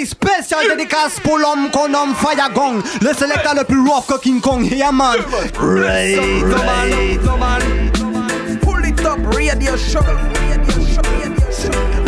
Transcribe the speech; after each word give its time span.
Hey, 0.00 0.06
spécial 0.06 0.66
dédicace 0.66 1.20
pour 1.20 1.36
l'homme 1.36 1.70
qu'on 1.70 1.88
nomme 1.88 2.14
Fire 2.14 2.50
Gong, 2.54 2.80
le 3.02 3.12
sélecteur 3.12 3.54
le 3.54 3.64
plus 3.64 3.80
rough 3.80 4.06
que 4.06 4.18
King 4.18 4.40
Kong. 4.40 4.64
Yeah, 4.64 4.92
man. 4.92 5.18
Right, 5.58 6.34
right. 6.38 7.20
Pull 8.62 8.84
it 8.86 9.04
up, 9.04 9.18
radio 9.34 9.76
show. 9.76 10.00
Radio 10.00 10.80
show. 10.80 11.02
Radio 11.02 11.50
show. 11.52 11.99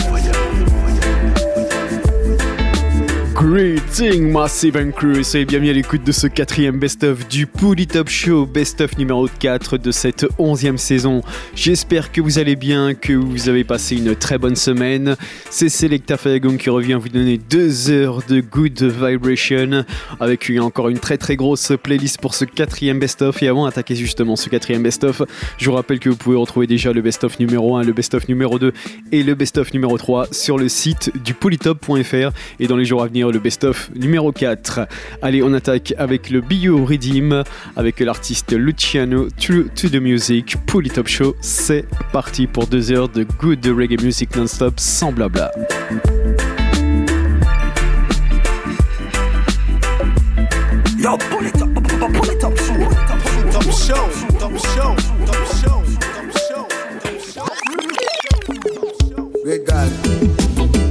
Greeting 3.43 4.30
Massive 4.30 4.77
and 4.77 4.93
Crew, 4.93 5.24
soyez 5.24 5.45
bienvenue 5.45 5.70
à 5.70 5.72
l'écoute 5.72 6.04
de 6.04 6.12
ce 6.12 6.29
quatrième 6.29 6.79
best-of 6.79 7.27
du 7.27 7.48
Pouli 7.48 7.88
Top 7.88 8.09
Show, 8.09 8.46
best-of 8.46 8.96
numéro 8.98 9.27
4 9.41 9.79
de 9.79 9.91
cette 9.91 10.24
onzième 10.38 10.79
saison. 10.79 11.22
J'espère 11.56 12.12
que 12.12 12.20
vous 12.20 12.38
allez 12.38 12.55
bien, 12.55 12.95
que 12.95 13.12
vous 13.12 13.48
avez 13.48 13.64
passé 13.64 13.96
une 13.96 14.14
très 14.14 14.38
bonne 14.38 14.55
semaine. 14.55 15.16
C'est 15.50 15.68
Selecta 15.68 16.16
Fayagon 16.16 16.56
qui 16.56 16.70
revient 16.70 16.96
vous 17.00 17.09
donner 17.09 17.36
deux 17.36 17.91
heures 17.91 18.23
de 18.28 18.41
good 18.41 18.80
vibration 18.80 19.84
avec 20.20 20.52
encore 20.61 20.88
une 20.88 21.00
très 21.00 21.19
très 21.19 21.34
grosse 21.34 21.72
playlist 21.83 22.20
pour 22.20 22.36
ce 22.36 22.45
quatrième 22.45 23.00
best-of. 23.00 23.42
Et 23.42 23.48
avant 23.48 23.64
d'attaquer 23.64 23.97
justement 23.97 24.36
ce 24.36 24.50
quatrième 24.50 24.84
best-of, 24.84 25.22
je 25.59 25.69
vous 25.69 25.74
rappelle 25.74 25.98
que 25.98 26.09
vous 26.09 26.16
pouvez 26.16 26.36
retrouver 26.36 26.69
déjà 26.69 26.92
le 26.92 27.02
best-of 27.02 27.41
numéro 27.41 27.74
1, 27.77 27.83
le 27.83 27.92
best-of 27.92 28.28
numéro 28.28 28.61
2 28.61 28.72
et 29.11 29.24
le 29.24 29.34
best-of 29.34 29.74
numéro 29.74 29.98
3 29.98 30.28
sur 30.30 30.59
le 30.59 30.69
site 30.69 31.11
du 31.24 31.34
polytop.fr 31.34 32.30
et 32.61 32.69
dans 32.69 32.77
les 32.77 32.84
jours 32.84 33.02
à 33.02 33.09
venir 33.09 33.31
le 33.32 33.38
best-of 33.38 33.91
numéro 33.95 34.30
4. 34.30 34.80
Allez, 35.22 35.42
on 35.42 35.52
attaque 35.52 35.95
avec 35.98 36.30
le 36.30 36.41
Bio 36.41 36.84
Redeem, 36.84 37.42
avec 37.77 38.00
l'artiste 38.00 38.52
Luciano 38.52 39.28
True 39.30 39.68
to 39.74 39.88
the 39.88 40.00
Music. 40.00 40.56
Pull 40.66 40.88
Top 40.88 41.08
Show, 41.08 41.34
c'est 41.41 41.86
parti 42.12 42.46
pour 42.46 42.66
deux 42.66 42.92
heures 42.92 43.08
de 43.08 43.24
good 43.41 43.66
reggae 43.66 44.00
music 44.02 44.36
non-stop 44.36 44.78
sans 44.78 45.12
blabla. 45.12 45.50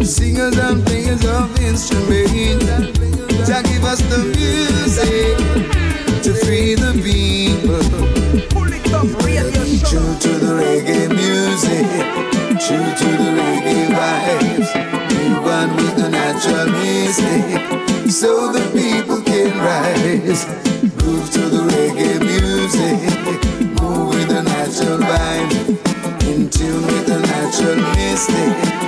Singers 0.04 0.58
and 0.58 0.84
players 0.86 1.24
of 1.26 1.56
instruments, 1.62 2.66
Jah 3.48 3.62
give 3.62 3.84
us 3.86 4.02
the 4.10 4.18
music 4.36 5.38
to 6.24 6.34
free 6.44 6.74
the 6.74 6.92
people. 7.06 7.82
Pull 8.50 8.74
it 8.74 8.92
up, 8.94 9.06
radio 9.24 9.64
show. 9.64 10.00
True 10.02 10.16
to 10.20 10.30
the 10.40 10.52
reggae 10.58 11.08
music, 11.10 11.86
true 12.60 12.90
to 13.00 13.08
the 13.22 13.30
reggae 13.38 13.88
vibes. 13.94 14.70
We 15.12 15.38
one 15.40 15.76
with 15.76 15.96
the 15.96 16.10
natural 16.10 16.66
mystic, 16.82 18.10
so 18.10 18.52
the 18.52 18.66
people 18.74 19.22
can 19.22 19.56
rise. 19.60 20.46
Groove 20.98 21.30
to 21.32 21.42
the 21.42 21.62
reggae 21.72 22.20
music, 22.20 23.80
move 23.80 24.16
with 24.16 24.28
the 24.30 24.42
natural 24.42 24.98
vibe, 24.98 25.54
in 26.28 26.50
tune 26.50 26.86
with 26.88 27.06
the 27.06 27.20
natural 27.20 27.76
mystic. 27.96 28.81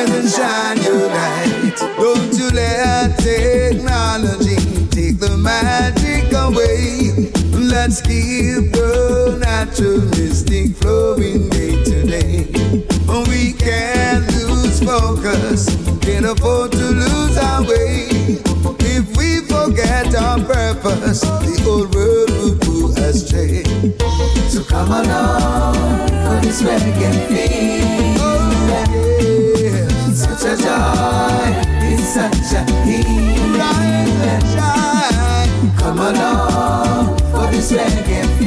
Rise 0.00 0.10
and 0.10 0.30
shine 0.30 0.82
your 0.82 1.08
light. 1.08 1.76
Don't 1.96 2.32
you 2.32 2.48
let 2.52 3.18
technology 3.18 4.56
take 4.88 5.18
the 5.20 5.36
magic 5.36 6.32
away. 6.32 7.30
Let's 7.52 8.00
keep 8.00 8.72
the 8.72 9.36
natural 9.38 10.00
mystic 10.16 10.74
flowing 10.76 11.50
day 11.50 11.84
to 11.84 12.06
day. 12.06 12.46
We 13.28 13.52
can't 13.52 14.26
lose 14.48 14.80
focus, 14.82 15.68
can't 16.00 16.24
afford 16.24 16.72
to 16.72 16.86
lose 17.02 17.36
our 17.36 17.62
way. 17.62 18.08
If 18.80 19.14
we 19.18 19.40
forget 19.40 20.14
our 20.14 20.38
purpose, 20.38 21.20
the 21.20 21.62
old 21.68 21.94
world 21.94 22.30
will 22.30 22.56
go 22.56 23.02
astray. 23.02 23.64
So 24.48 24.64
come 24.64 24.92
along 24.92 26.08
for 26.24 26.40
this 26.40 26.62
reggae 26.62 27.26
feel. 27.28 27.79
Such 32.20 32.52
a 32.52 32.84
healing. 32.84 34.10
Come 35.78 35.98
along 35.98 37.16
for 37.32 37.46
this 37.50 37.72
reggae 37.72 38.39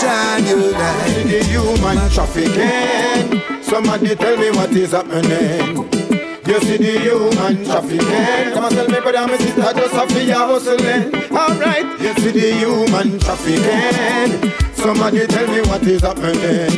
shine 0.00 0.46
your 0.46 0.72
light. 0.72 1.24
The 1.28 1.44
human 1.44 1.98
trafficking. 2.10 3.62
Somebody 3.62 4.14
tell 4.16 4.36
me 4.36 4.50
what 4.50 4.72
is 4.72 4.92
happening. 4.92 5.88
You 6.46 6.58
see 6.60 6.78
the 6.78 6.98
human 6.98 7.64
trafficking. 7.64 8.52
Come 8.54 8.64
and 8.64 8.74
tell 8.74 8.88
me, 8.88 9.00
brother, 9.00 9.26
my 9.28 9.36
sister, 9.36 9.62
just 9.62 9.94
a 9.94 10.06
fear 10.12 10.34
hustling. 10.34 11.14
Alright, 11.30 11.86
you 12.00 12.14
see 12.14 12.32
the 12.32 12.52
human 12.58 13.18
trafficking. 13.20 14.50
Somebody 14.74 15.26
tell 15.26 15.46
me 15.46 15.60
what 15.68 15.82
is 15.82 16.00
happening. 16.00 16.72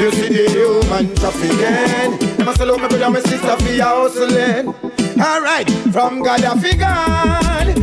You 0.00 0.10
see 0.10 0.28
the 0.32 0.44
human 0.50 1.14
trafficking. 1.14 2.36
Come 2.38 2.48
and 2.48 2.56
tell 2.56 2.78
me, 2.78 2.88
brother, 2.88 3.10
my 3.10 3.20
sister, 3.20 3.56
fear 3.58 3.84
hustling. 3.84 4.89
Alright, 5.20 5.68
from 5.92 6.22
God 6.22 6.42
a 6.44 6.58
figure, 6.58 6.86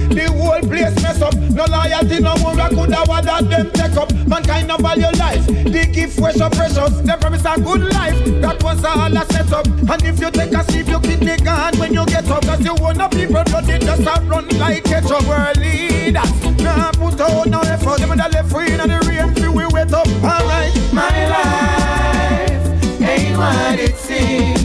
the 0.10 0.26
whole 0.34 0.60
place 0.62 0.96
mess 1.04 1.22
up. 1.22 1.36
No 1.36 1.66
loyalty, 1.66 2.20
no 2.20 2.36
more, 2.38 2.60
I 2.60 2.70
could 2.70 2.92
have 2.92 3.08
that 3.26 3.48
them 3.48 3.70
take 3.72 3.96
up. 3.96 4.12
Mankind 4.28 4.68
no 4.68 4.78
value 4.78 5.12
life, 5.20 5.46
the 5.46 5.88
gift 5.94 6.18
fresh 6.18 6.42
or 6.42 6.50
precious. 6.50 6.98
They 7.02 7.16
promise 7.16 7.46
a 7.46 7.62
good 7.62 7.94
life, 7.94 8.18
that 8.42 8.64
was 8.64 8.84
all 8.84 9.16
I 9.16 9.24
set 9.26 9.54
up. 9.54 9.68
And 9.68 10.04
if 10.04 10.20
you 10.20 10.32
take 10.32 10.52
a 10.52 10.64
sip, 10.64 10.88
your 10.88 11.00
kidney 11.00 11.38
gone 11.38 11.78
when 11.78 11.94
you 11.94 12.06
get 12.08 12.28
up. 12.28 12.44
Cause 12.44 12.66
you 12.66 12.74
wanna 12.74 13.08
people 13.08 13.44
blood, 13.44 13.70
it 13.70 13.82
just 13.84 14.02
a 14.02 14.20
run 14.26 14.48
like 14.58 14.84
ketchup. 14.86 15.22
World 15.28 15.58
leaders, 15.58 16.44
nah 16.58 16.92
put 16.94 17.22
out 17.22 17.46
no 17.46 17.62
effort. 17.62 18.00
Them 18.00 18.18
that 18.18 18.34
left 18.34 18.50
free 18.50 18.72
in 18.72 18.80
the 18.80 19.00
rain, 19.06 19.36
feel 19.36 19.54
we 19.54 19.68
wet 19.68 19.94
up. 19.94 20.08
Human 20.08 20.42
being. 20.74 20.96
My 20.96 21.28
life 21.30 23.02
ain't 23.02 23.38
what 23.38 23.80
it 23.80 23.96
seems. 23.96 24.57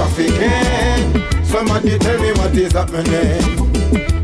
Trafficking. 0.00 1.44
Somebody 1.44 1.98
tell 1.98 2.18
me 2.20 2.32
what 2.32 2.56
is 2.56 2.72
happening. 2.72 3.40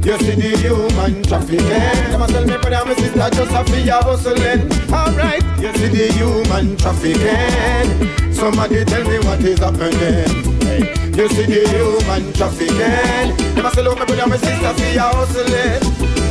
You 0.05 0.19
see 0.19 0.37
the 0.37 0.57
human 0.59 1.23
trafficking. 1.25 2.13
Come 2.13 2.23
and 2.23 2.33
tell 2.33 2.45
me, 2.47 2.57
brother, 2.57 2.85
my 2.87 2.95
sister, 2.95 3.31
just 3.31 3.53
a 3.53 3.65
fear 3.65 4.01
hustling. 4.03 4.73
Alright, 4.93 5.43
you 5.61 5.73
see 5.75 5.89
the 5.89 6.13
human 6.13 6.77
trafficking. 6.77 8.26
Somebody 8.37 8.85
tell 8.85 9.03
me 9.09 9.19
what 9.21 9.41
is 9.43 9.59
happening. 9.59 10.29
Hey. 10.61 10.93
You 11.17 11.27
see 11.31 11.47
the 11.47 11.65
human 11.73 12.33
trafficking. 12.35 13.33
Come 13.57 13.65
and 13.65 13.75
tell 13.75 13.97
me, 13.97 14.05
brother, 14.05 14.27
my 14.27 14.37
sister, 14.37 14.75
fear 14.75 15.01
hustling. 15.01 15.81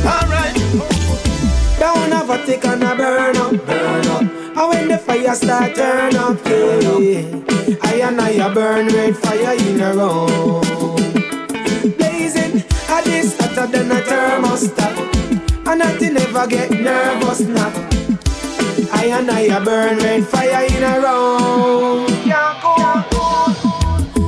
Alright. 0.06 0.54
Don't 1.80 2.12
have 2.12 2.30
a 2.30 2.46
tick 2.46 2.64
and 2.64 2.84
a 2.84 2.94
burn 2.94 3.36
up, 3.36 3.66
burn 3.66 4.06
up. 4.06 4.22
And 4.22 4.68
when 4.68 4.88
the 4.88 4.98
fire 4.98 5.34
start 5.34 5.74
turn 5.74 6.14
up, 6.14 6.38
yeah. 6.46 7.78
I 7.82 7.94
and 8.06 8.20
I 8.20 8.54
burn 8.54 8.86
red 8.86 9.16
fire 9.16 9.54
in 9.58 9.80
a 9.80 9.92
room. 9.92 10.62
Blazing, 11.96 12.62
a 12.88 13.02
this 13.02 13.36
hotter 13.36 13.66
than 13.66 13.90
a 13.90 14.00
thermostat. 14.00 15.66
And 15.66 15.78
nothing 15.80 16.14
never 16.14 16.46
get 16.46 16.70
nervous 16.70 17.40
now. 17.40 18.05
I 19.06 19.20
and 19.20 19.30
I 19.30 19.64
burn 19.64 19.98
red 19.98 20.26
fire 20.26 20.64
in 20.64 20.82
a 20.82 20.98
row. 21.00 22.06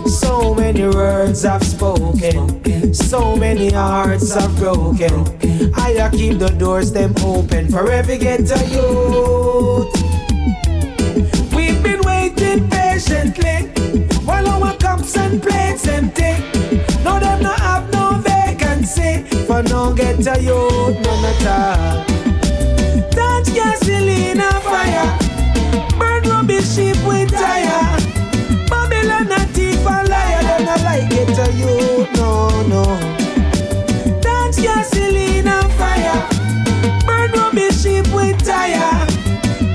So 0.07 0.55
many 0.55 0.83
words 0.83 1.45
I've 1.45 1.65
spoken, 1.65 2.95
so 2.95 3.35
many 3.35 3.71
hearts 3.71 4.37
I've 4.37 4.57
broken. 4.57 5.27
I 5.75 6.09
keep 6.13 6.39
the 6.39 6.55
doors 6.57 6.93
them 6.93 7.13
open 7.25 7.69
forever 7.69 8.17
get 8.17 8.47
ghetto 8.47 8.61
youth. 8.75 9.93
We've 11.53 11.83
been 11.83 12.01
waiting 12.03 12.71
patiently 12.71 13.67
while 14.25 14.47
our 14.63 14.77
cups 14.77 15.17
and 15.17 15.43
plates 15.43 15.89
empty. 15.89 16.39
No, 17.03 17.19
them 17.19 17.43
not 17.43 17.59
have 17.59 17.93
no 17.93 18.13
vacancy 18.23 19.25
for 19.45 19.61
no 19.65 19.93
ghetto 19.93 20.39
youth, 20.39 21.01
none 21.03 21.25
at 21.25 21.47
all. 21.47 22.08
Gasoline 23.59 24.41
and 24.41 24.63
fire. 24.63 25.19
Burn 25.99 26.23
rubbish 26.31 26.77
sheep 26.77 26.97
with 27.05 27.33
tire. 27.33 27.99
Babylon 28.71 29.33
a 29.33 29.41
thief 29.55 29.85
and 29.85 30.09
liar. 30.09 30.43
Them 30.49 30.65
not 30.65 30.81
like 30.83 31.11
get 31.11 31.37
a 31.37 31.47
youth, 31.59 32.09
no, 32.15 32.63
no. 32.73 32.85
Touch 34.23 34.63
gasoline 34.63 35.49
and 35.49 35.73
fire. 35.73 36.21
Burn 37.05 37.33
rubbish 37.33 37.83
sheep 37.83 38.07
with 38.15 38.39
tire. 38.47 39.07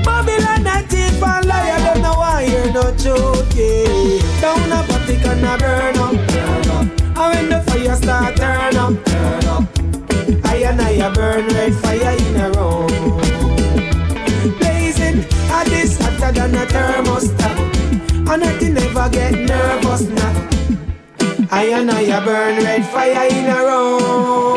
Babylon 0.02 0.66
a 0.66 0.82
thief 0.88 1.22
and 1.22 1.46
liar. 1.46 1.78
Them 1.84 2.00
no 2.00 2.12
want 2.14 2.46
hear 2.48 2.72
no 2.72 2.84
joke, 2.96 3.52
yeah. 3.54 4.40
Down 4.40 4.72
a 4.72 4.80
Vatican 4.88 5.44
a 5.44 5.58
burn 5.58 5.98
up. 5.98 6.14
And 7.18 7.28
when 7.34 7.48
the 7.50 7.60
fire 7.70 7.96
start 7.96 8.36
turn 8.36 8.76
up, 8.76 9.04
turn 9.04 9.44
up. 9.44 9.64
I 10.46 10.56
and 10.68 10.80
I 10.80 10.90
a 11.06 11.12
burn 11.12 11.46
red 11.48 11.74
fire 11.74 12.16
in 12.16 12.36
a 12.36 12.50
row. 12.52 12.73
A 16.64 16.66
thermostat. 16.66 17.56
And 18.28 18.42
nothing 18.42 18.74
never 18.74 19.08
get 19.10 19.32
nervous 19.32 20.02
now. 20.02 20.48
I 21.50 21.64
and 21.72 21.90
I 21.90 22.24
burn 22.24 22.64
red 22.64 22.84
fire 22.86 23.28
in 23.28 23.46
a 23.46 23.58
row. 23.68 24.54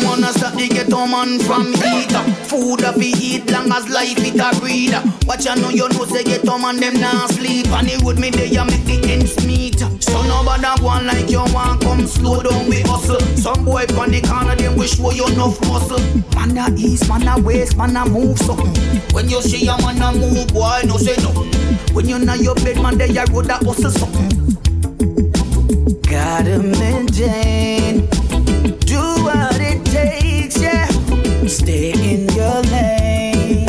They 0.00 0.06
wanna 0.06 0.32
stop 0.32 0.54
the 0.54 0.66
ghetto 0.66 1.06
man 1.06 1.38
from 1.40 1.74
heat. 1.74 2.12
Uh, 2.14 2.24
food 2.48 2.80
a 2.80 2.92
fi 2.92 3.12
eat 3.20 3.50
long 3.50 3.70
as 3.70 3.88
life 3.90 4.16
it 4.16 4.40
a 4.40 4.48
breed 4.58 4.94
uh, 4.94 5.04
Watch 5.26 5.46
I 5.46 5.54
know 5.56 5.68
you 5.68 5.88
know 5.90 6.04
say 6.06 6.24
ghetto 6.24 6.56
man 6.56 6.76
them 6.80 6.94
nah 6.94 7.26
sleep. 7.26 7.68
On 7.68 7.84
the 7.84 8.00
road 8.02 8.18
me 8.18 8.30
they 8.30 8.48
a 8.56 8.64
make 8.64 8.84
the 8.84 8.96
ends 9.12 9.36
meet. 9.46 9.82
Uh, 9.82 9.90
so 10.00 10.22
nobody 10.22 10.64
on 10.86 11.06
like 11.06 11.28
you 11.28 11.44
want 11.52 11.82
come 11.82 12.06
slow 12.06 12.40
down 12.42 12.66
with 12.68 12.86
hustle 12.86 13.20
Some 13.36 13.64
boy 13.64 13.84
from 13.92 14.10
the 14.10 14.22
corner 14.22 14.56
them 14.56 14.76
wish 14.76 14.96
for 14.96 15.12
you 15.12 15.26
enough 15.28 15.60
muscle 15.68 16.00
Man 16.34 16.56
a 16.56 16.72
east, 16.78 17.08
man 17.08 17.28
a 17.28 17.38
west, 17.42 17.76
man 17.76 17.96
a 17.96 18.08
move 18.08 18.38
something 18.38 18.72
When 19.12 19.28
you 19.28 19.42
see 19.42 19.68
a 19.68 19.76
man 19.84 20.00
a 20.00 20.16
move 20.16 20.48
boy 20.48 20.80
no 20.86 20.96
say 20.96 21.16
no. 21.20 21.44
When 21.92 22.08
you 22.08 22.18
know 22.18 22.34
your 22.34 22.54
bed 22.54 22.80
man 22.80 22.96
they 22.96 23.14
a 23.14 23.26
road 23.26 23.50
a 23.50 23.56
hustle 23.60 23.90
something 23.90 24.56
Gotta 26.08 26.58
maintain 26.58 28.08
Stay 31.50 31.90
in 31.90 32.28
your 32.28 32.62
lane. 32.70 33.66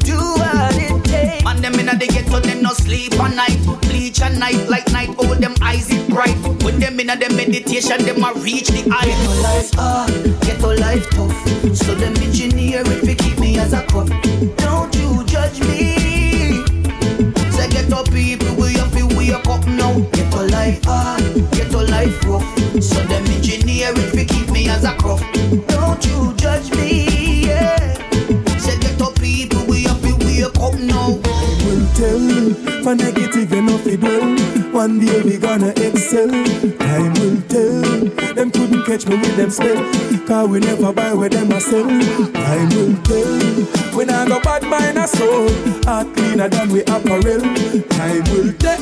Do 0.00 0.18
what 0.18 0.74
it 0.76 1.04
takes. 1.04 1.44
Man, 1.44 1.62
them 1.62 1.74
inna 1.74 1.96
the 1.96 2.08
ghetto, 2.08 2.40
them 2.40 2.60
no 2.60 2.70
sleep 2.70 3.14
at 3.20 3.34
night. 3.36 3.56
Bleach 3.82 4.20
at 4.20 4.36
night, 4.36 4.68
like 4.68 4.90
night. 4.90 5.10
Over 5.18 5.36
them 5.36 5.54
eyes 5.62 5.88
it 5.92 6.08
bright. 6.10 6.36
When 6.64 6.80
them 6.80 6.98
inna 6.98 7.16
the 7.16 7.32
meditation, 7.34 8.04
them 8.04 8.24
a 8.24 8.34
reach 8.40 8.68
the 8.68 8.90
eye. 8.90 9.06
Ghetto 9.06 9.42
life, 9.42 9.70
ah, 9.78 10.06
ghetto 10.42 10.74
life 10.74 11.08
tough. 11.10 11.76
So 11.76 11.94
them 11.94 12.16
engineer 12.16 12.82
it 12.84 13.06
fi 13.06 13.14
keep 13.14 13.38
me 13.38 13.58
as 13.58 13.72
a 13.72 13.82
cup. 13.86 14.08
Don't 14.58 14.92
you 14.96 15.24
judge 15.24 15.60
me. 15.60 15.94
Say 17.52 17.68
ghetto 17.70 18.02
people, 18.10 18.56
we 18.56 18.74
have 18.74 18.92
to 18.92 19.06
wake 19.16 19.46
up 19.46 19.64
now. 19.68 20.00
Ghetto 20.10 20.46
life, 20.48 20.80
ah, 20.88 21.16
ghetto 21.52 21.80
life 21.86 22.24
rough. 22.24 22.44
So 22.82 22.98
them 23.06 23.24
engineer 23.26 23.92
it 23.94 24.10
fi 24.10 24.24
keep 24.24 24.50
me 24.50 24.68
as 24.68 24.82
a 24.84 24.94
crop. 24.96 25.20
Don't 25.68 26.04
you 26.06 26.34
judge 26.36 26.70
me, 26.72 26.83
For 32.84 32.94
negative 32.94 33.50
enough 33.54 33.86
it 33.86 34.02
will. 34.02 34.36
One 34.70 34.98
day 34.98 35.22
we 35.22 35.38
gonna 35.38 35.70
excel. 35.70 36.28
Time 36.28 37.14
will 37.14 37.40
tell. 37.48 37.80
Them 38.34 38.50
couldn't 38.50 38.84
catch 38.84 39.06
me 39.06 39.16
with 39.16 39.36
them 39.36 39.48
spell. 39.48 39.82
Cause 40.26 40.48
we 40.50 40.60
never 40.60 40.92
buy 40.92 41.14
where 41.14 41.30
them 41.30 41.50
a 41.52 41.60
sell. 41.62 41.88
Time 41.88 42.68
will 42.76 42.94
tell. 43.04 43.96
When 43.96 44.10
I 44.10 44.28
go 44.28 44.38
bad 44.42 44.64
mind 44.64 44.98
a 44.98 45.08
soul. 45.08 45.48
Heart 45.84 46.14
cleaner 46.14 46.50
than 46.50 46.68
we 46.68 46.82
apparel. 46.82 47.40
Time 47.88 48.24
will 48.24 48.52
tell. 48.52 48.76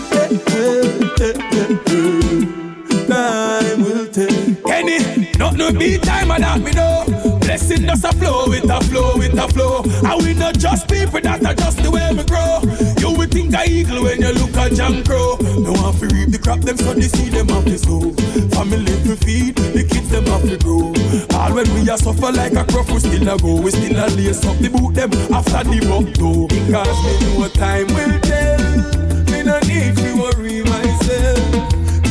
Time 3.06 3.82
will 3.84 4.08
tell. 4.08 4.56
Kenny, 4.66 5.30
not 5.38 5.54
no 5.56 5.70
beat 5.72 6.02
time 6.02 6.32
and 6.32 6.42
that 6.42 6.60
me 6.60 6.72
know. 6.72 7.04
Blessing 7.38 7.86
does 7.86 8.02
a 8.02 8.12
flow 8.14 8.48
with 8.48 8.68
a 8.68 8.80
flow 8.80 9.16
with 9.16 9.38
a 9.38 9.46
flow. 9.46 9.84
And 9.84 10.22
we 10.24 10.34
not 10.34 10.58
just 10.58 10.88
people 10.88 11.20
that 11.20 11.46
are 11.46 11.54
just 11.54 11.80
the 11.84 11.90
way 11.92 12.10
we 12.10 12.24
grow. 12.24 12.58
Think 13.32 13.54
a 13.54 13.64
eagle 13.64 14.02
when 14.04 14.20
you 14.20 14.32
look 14.32 14.54
at 14.58 14.72
Jam 14.72 15.02
Crow. 15.04 15.38
No 15.40 15.72
one 15.72 15.94
fi 15.96 16.04
reap 16.12 16.28
the 16.28 16.38
crop 16.38 16.60
them 16.60 16.76
so 16.76 16.92
they 16.92 17.08
see 17.08 17.30
them 17.30 17.48
have 17.48 17.64
to 17.64 17.78
sow. 17.78 18.12
Family 18.52 18.84
to 18.84 19.16
feed, 19.16 19.56
the 19.56 19.88
kids 19.88 20.10
them 20.10 20.26
have 20.26 20.42
to 20.42 20.58
grow. 20.58 20.92
All 21.40 21.54
when 21.54 21.64
we 21.72 21.88
a 21.88 21.96
suffer 21.96 22.30
like 22.30 22.52
a 22.52 22.64
crop, 22.68 22.90
we 22.92 23.00
still 23.00 23.26
a 23.26 23.38
go. 23.38 23.58
We 23.58 23.70
still 23.70 23.96
a 23.96 24.04
lace 24.12 24.44
up 24.44 24.58
the 24.58 24.68
boot 24.68 24.94
them 24.94 25.10
after 25.32 25.64
the 25.64 25.80
buck 25.88 26.12
though. 26.20 26.44
Because 26.46 26.98
me 27.08 27.12
know 27.24 27.48
time 27.48 27.88
will 27.96 28.20
tell. 28.20 28.60
Me 29.32 29.42
no 29.42 29.56
need 29.64 29.96
to 29.96 30.12
worry 30.20 30.60
myself. 30.68 31.40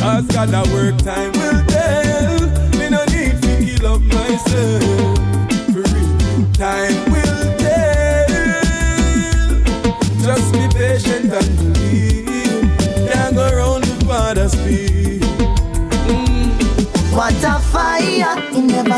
Cause 0.02 0.26
God 0.26 0.50
a 0.50 0.66
work 0.74 0.98
time 1.06 1.30
will 1.38 1.62
tell. 1.70 2.50
Me 2.82 2.90
no 2.90 3.04
need 3.14 3.38
to 3.38 3.52
kill 3.62 3.94
up 3.94 4.02
myself. 4.02 5.21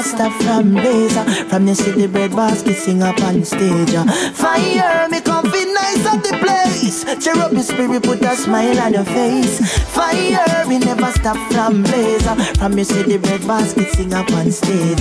Stop 0.03 0.33
from 0.43 0.73
blaze 0.73 1.17
uh, 1.17 1.25
From 1.49 1.67
the 1.67 2.09
bread 2.11 2.31
basket 2.33 2.77
sing 2.77 3.03
up 3.03 3.21
on 3.23 3.45
stage. 3.45 3.95
Fire, 4.35 5.09
me 5.09 5.21
come 5.21 5.51
feel 5.51 5.75
nice 5.75 6.07
at 6.07 6.23
the 6.23 6.37
place 6.43 7.05
Cheer 7.23 7.37
up 7.37 7.53
your 7.53 7.63
spirit, 7.63 8.03
put 8.03 8.23
a 8.23 8.37
smile 8.37 8.81
on 8.81 8.95
your 8.95 9.05
face 9.05 9.61
Fire, 9.93 10.67
we 10.67 10.79
never 10.79 11.11
stop 11.13 11.37
from 11.53 11.83
blaze 11.83 12.27
uh, 12.27 12.35
From 12.55 12.79
you 12.79 12.85
city 12.85 13.19
bread 13.19 13.47
basket 13.47 13.91
sing 13.91 14.15
up 14.15 14.31
on 14.33 14.51
stage. 14.51 15.01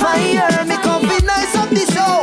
Fire, 0.00 0.64
me 0.64 0.76
come 0.76 1.02
feel 1.08 1.26
nice 1.26 1.56
at 1.56 1.70
the 1.70 1.92
show 1.92 2.21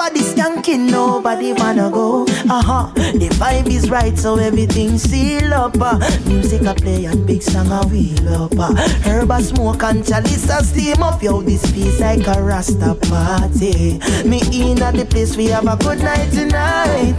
Everybody 0.00 0.20
skanking, 0.30 0.90
nobody 0.90 1.52
wanna 1.52 1.90
go. 1.90 2.22
Uh-huh, 2.48 2.86
the 2.94 3.28
vibe 3.34 3.66
is 3.66 3.90
right 3.90 4.16
so 4.16 4.36
everything 4.36 4.96
seal 4.96 5.52
up. 5.52 5.74
Uh. 5.80 5.98
Music 6.24 6.62
a 6.62 6.72
play 6.72 7.06
and 7.06 7.26
big 7.26 7.42
song 7.42 7.66
a 7.72 7.84
wheel 7.88 8.28
up. 8.28 8.52
Uh. 8.56 8.76
Herb 9.02 9.32
a 9.32 9.42
smoke 9.42 9.82
and 9.82 10.06
chalice 10.06 10.48
a 10.50 10.62
steam 10.62 11.02
up. 11.02 11.20
Yo, 11.20 11.42
this 11.42 11.68
piece 11.72 11.98
like 11.98 12.24
a 12.28 12.40
rasta 12.40 12.94
party. 13.10 13.98
Me 14.24 14.40
in 14.52 14.80
at 14.82 14.94
the 14.94 15.04
place 15.04 15.36
we 15.36 15.46
have 15.46 15.66
a 15.66 15.76
good 15.76 15.98
night 15.98 16.30
tonight. 16.30 17.16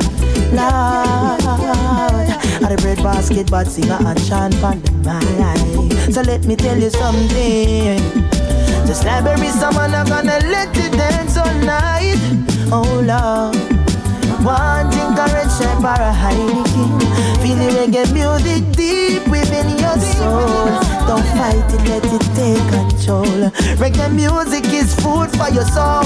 Lord 0.55 1.43
At 2.63 2.69
the 2.69 2.77
bread 2.79 3.03
basket 3.03 3.51
but 3.51 3.67
singer 3.67 3.99
and 3.99 4.25
chant 4.25 4.55
on 4.63 4.79
the 4.79 4.91
mic. 5.03 6.13
So 6.13 6.21
let 6.21 6.45
me 6.45 6.55
tell 6.55 6.79
you 6.79 6.89
something. 6.89 7.99
Just 8.87 9.03
like 9.03 9.25
berry 9.25 9.49
someone 9.49 9.93
I'm 9.93 10.07
gonna 10.07 10.39
let 10.47 10.73
you 10.77 10.89
dance 10.91 11.35
all 11.35 11.53
night 11.55 12.48
Oh 12.71 13.01
Lord 13.03 13.79
one 14.43 14.89
drink 14.89 15.19
of 15.19 15.33
red 15.33 15.49
stripe 15.49 15.83
or 15.83 16.01
a 16.01 16.13
Heineken. 16.13 16.99
Feel 17.41 17.57
the 17.57 17.69
reggae 17.75 18.13
music 18.13 18.63
deep 18.75 19.27
within 19.27 19.78
your 19.89 20.05
soul. 20.13 20.65
Don't 21.07 21.25
fight 21.37 21.65
it, 21.73 21.81
let 21.89 22.05
it 22.05 22.25
take 22.35 22.65
control. 22.69 23.49
Reggae 23.81 24.13
music 24.13 24.65
is 24.71 24.93
food 24.95 25.29
for 25.37 25.49
your 25.49 25.65
soul. 25.65 26.03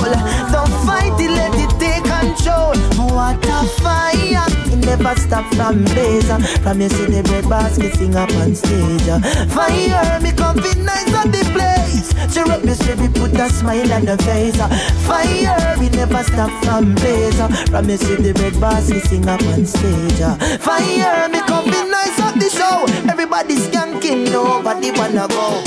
Don't 0.51 0.73
fight 0.85 1.15
it, 1.19 1.31
let 1.31 1.53
it 1.55 1.71
take 1.79 2.03
control. 2.03 2.75
What 3.13 3.45
a 3.45 3.67
fire 3.81 4.45
It 4.71 4.85
never 4.85 5.15
stop 5.15 5.45
from 5.53 5.83
blazing 5.83 6.41
From 6.63 6.81
you 6.81 6.89
see 6.89 7.05
the 7.05 7.21
bread 7.23 7.47
basket 7.47 7.93
sing 7.95 8.15
up 8.15 8.31
on 8.35 8.55
stage. 8.55 9.09
Fire, 9.51 10.19
me 10.21 10.31
come 10.31 10.57
nice 10.57 11.13
on 11.13 11.31
the 11.31 11.43
place. 11.53 12.13
Cheer 12.33 12.47
your 12.47 12.75
spirit, 12.75 13.13
put 13.13 13.33
a 13.33 13.49
smile 13.49 13.93
on 13.93 14.05
the 14.05 14.17
face. 14.23 14.57
Fire, 15.05 15.77
we 15.79 15.89
never 15.89 16.23
stop 16.23 16.51
from 16.63 16.95
blazing 16.95 17.51
From 17.67 17.89
you 17.89 17.97
see 17.97 18.15
the 18.15 18.33
bread 18.33 18.59
basket 18.59 19.03
sing 19.03 19.27
up 19.27 19.41
on 19.43 19.65
stage. 19.65 20.23
Fire, 20.61 21.29
me 21.29 21.39
come 21.41 21.69
nice 21.69 22.19
on 22.21 22.39
the 22.39 22.49
show. 22.49 22.85
Everybody 23.09 23.55
skanking, 23.73 24.31
nobody 24.31 24.91
wanna 24.91 25.27
go 25.27 25.63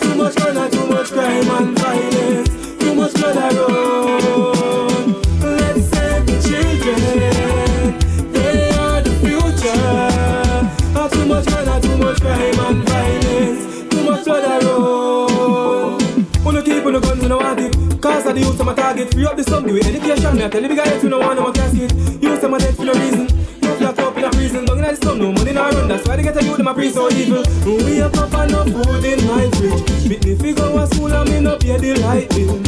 Too 0.00 0.14
much 0.16 0.36
murder, 0.40 0.68
too 0.68 0.86
much 0.88 1.10
crime 1.10 1.50
and 1.56 1.78
violence. 1.78 2.48
Too 2.80 2.94
much 2.94 3.14
blood 3.14 3.36
around. 3.36 5.12
Let's 5.40 5.84
save 5.92 6.26
the 6.26 6.36
children. 6.46 7.98
They 8.32 8.70
are 8.70 9.00
the 9.00 9.12
future. 9.22 11.08
Too 11.14 11.26
much 11.26 11.46
murder, 11.50 11.80
too 11.80 11.96
much 11.96 12.20
crime 12.20 12.60
and 12.66 12.88
violence. 12.88 13.62
Too 13.90 14.02
much 14.04 14.24
blood 14.24 14.62
around. 14.62 16.44
Wanna 16.44 16.62
keep 16.62 16.82
don't 16.82 17.30
want. 17.30 17.75
Cause 18.00 18.26
of 18.26 18.34
the 18.34 18.40
youth, 18.40 18.60
I'm 18.60 18.68
a 18.68 18.74
target. 18.74 19.12
Free 19.12 19.26
up 19.26 19.36
the 19.36 19.44
sum, 19.44 19.66
give 19.66 19.76
it 19.76 19.86
education. 19.86 20.36
Me 20.36 20.44
I 20.44 20.48
tell 20.48 20.62
the 20.62 20.68
big 20.68 20.76
guys, 20.76 21.02
we 21.02 21.08
don't 21.08 21.20
want 21.24 21.38
no 21.38 21.52
casket. 21.52 21.92
Use 22.22 22.40
them 22.40 22.54
a 22.54 22.58
dead 22.58 22.76
for 22.76 22.84
no 22.84 22.92
reason. 22.92 23.26
No 23.62 23.74
flat 23.76 23.98
up 23.98 24.16
in 24.16 24.24
a 24.24 24.30
prison. 24.30 24.68
in 24.68 24.82
the 24.82 24.96
slum, 24.96 25.18
no 25.18 25.32
money 25.32 25.52
no 25.52 25.70
run. 25.70 25.88
That's 25.88 26.06
why 26.06 26.16
they 26.16 26.22
get 26.22 26.36
a 26.36 26.44
youth 26.44 26.56
them 26.56 26.68
a 26.68 26.74
pre 26.74 26.90
so 26.90 27.10
evil. 27.10 27.42
We 27.64 28.00
a 28.00 28.10
cup 28.10 28.32
and 28.34 28.52
no 28.52 28.64
food 28.64 29.04
in 29.04 29.26
my 29.26 29.50
fridge. 29.56 29.82
Fit 30.06 30.24
me 30.24 30.34
figure 30.36 30.70
a 30.78 30.86
school 30.86 31.12
and 31.12 31.28
me 31.30 31.40
no 31.40 31.56
pay 31.56 31.78
the 31.78 31.94
light 32.00 32.28
bill. 32.30 32.60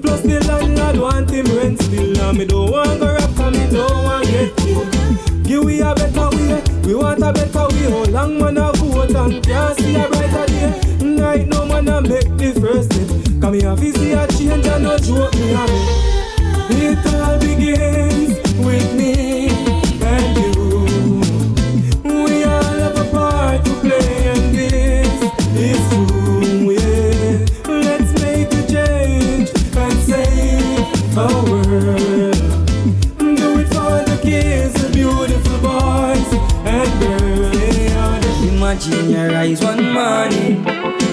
Plus 0.00 0.20
the 0.20 0.38
landlord 0.46 0.96
want 1.00 1.30
him 1.30 1.46
rent 1.56 1.80
still, 1.82 2.20
and 2.20 2.38
me 2.38 2.44
don't 2.44 2.70
want 2.70 3.00
go 3.00 3.06
rap 3.06 3.38
and 3.40 3.56
me 3.56 3.66
don't 3.72 4.04
want 4.04 4.26
get 4.26 4.54
killed. 4.58 4.88
Give 5.42 5.64
we 5.64 5.80
a 5.80 5.94
better 5.94 6.28
way, 6.36 6.62
we 6.84 6.94
want 6.94 7.22
a 7.22 7.32
better 7.32 7.66
way. 7.72 7.90
How 7.90 8.04
long 8.04 8.38
man 8.38 8.58
a 8.58 8.70
vote 8.72 9.16
and 9.16 9.42
can't 9.42 9.76
see 9.78 9.96
a 9.96 10.06
brighter 10.08 10.46
day? 10.46 10.70
Right 11.18 11.48
now 11.48 11.64
man 11.64 11.88
a 11.88 12.00
make 12.02 12.28
the 12.36 12.52
first 12.60 12.92
step. 12.92 13.08
Come 13.40 13.54
here, 13.54 13.76
see 13.76 14.12
a 14.12 14.27
and 14.50 14.82
no 14.82 14.96
joke 14.98 15.34
me 15.34 15.52
a 15.52 15.66
make. 15.66 16.08
It 16.70 17.06
all 17.14 17.38
begins 17.38 18.38
with 18.64 18.94
me 18.94 19.48
and 20.02 20.36
you. 20.38 21.20
We 22.04 22.44
all 22.44 22.78
have 22.82 22.98
a 22.98 23.10
part 23.10 23.64
to 23.64 23.72
play 23.80 24.28
and 24.28 24.54
this 24.54 25.22
is 25.56 25.82
true, 25.90 26.70
yeah. 26.72 27.46
Let's 27.66 28.12
make 28.22 28.52
a 28.52 28.62
change 28.66 29.50
and 29.76 29.98
save 30.08 31.18
our 31.18 31.44
world. 31.50 32.38
Do 33.18 33.58
it 33.60 33.68
for 33.68 34.02
the 34.08 34.18
kids, 34.22 34.74
the 34.74 34.88
beautiful 34.92 35.58
boys 35.58 36.30
and 36.64 36.90
girls. 37.00 38.42
Imagine 38.52 39.10
your 39.10 39.36
eyes 39.36 39.60
one 39.62 39.92
morning 39.92 40.66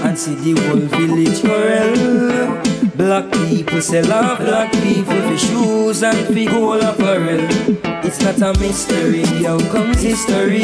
and 0.06 0.18
see 0.18 0.36
the 0.36 0.62
whole 0.62 0.80
village 0.80 1.42
quarrel. 1.42 2.65
Black 2.98 3.30
people 3.34 3.82
sell 3.82 4.14
off 4.14 4.40
black 4.40 4.72
people 4.72 5.22
for 5.22 5.38
shoes 5.38 6.02
and 6.02 6.28
for 6.28 6.52
gold 6.52 6.82
apparel. 6.82 7.46
It's 8.06 8.22
not 8.22 8.42
a 8.42 8.58
mystery, 8.60 9.26
how 9.44 9.60
comes 9.70 10.02
history 10.02 10.64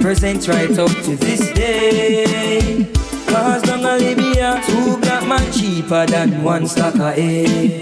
present 0.00 0.46
right 0.46 0.78
up 0.78 0.90
to 0.90 1.16
this 1.16 1.50
day. 1.52 2.86
Cause 3.26 3.62
down 3.62 3.78
in 3.78 4.16
Libya, 4.16 4.60
two 4.66 4.98
black 4.98 5.26
man 5.26 5.52
cheaper 5.52 6.04
than 6.04 6.42
one 6.42 6.66
stack 6.66 6.96
of 6.96 7.14
hay. 7.14 7.80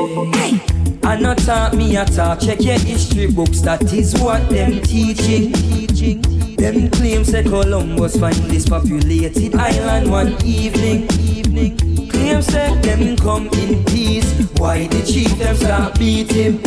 And 1.03 1.23
not 1.23 1.39
talk 1.39 1.75
me 1.75 1.97
a 1.97 2.05
talk, 2.05 2.39
check 2.39 2.61
your 2.61 2.79
history 2.79 3.27
books, 3.33 3.63
that 3.63 3.93
is 3.93 4.15
what 4.21 4.49
them 4.49 4.81
teaching. 4.83 5.53
teaching. 5.53 6.23
Them 6.57 6.89
claims 6.91 7.33
that 7.33 7.47
Columbus 7.47 8.17
find 8.19 8.37
this 8.37 8.69
populated 8.69 9.57
island 9.57 10.09
one 10.11 10.37
evening. 10.45 11.09
evening. 11.21 11.98
Claims 12.29 12.47
that 12.49 12.83
them 12.83 13.17
come 13.17 13.49
in 13.55 13.83
peace. 13.85 14.31
Why 14.59 14.87
the 14.87 15.01
chief 15.01 15.31
them 15.39 15.57
start 15.57 15.99
beat 15.99 16.31
him? 16.31 16.61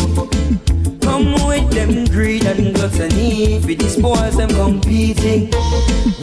Come 1.01 1.33
with 1.47 1.69
them 1.69 2.05
greed 2.05 2.45
and 2.45 2.73
gluttony. 2.73 3.59
With 3.59 3.77
these 3.77 3.95
boys 3.95 4.37
them 4.37 4.49
competing. 4.49 5.51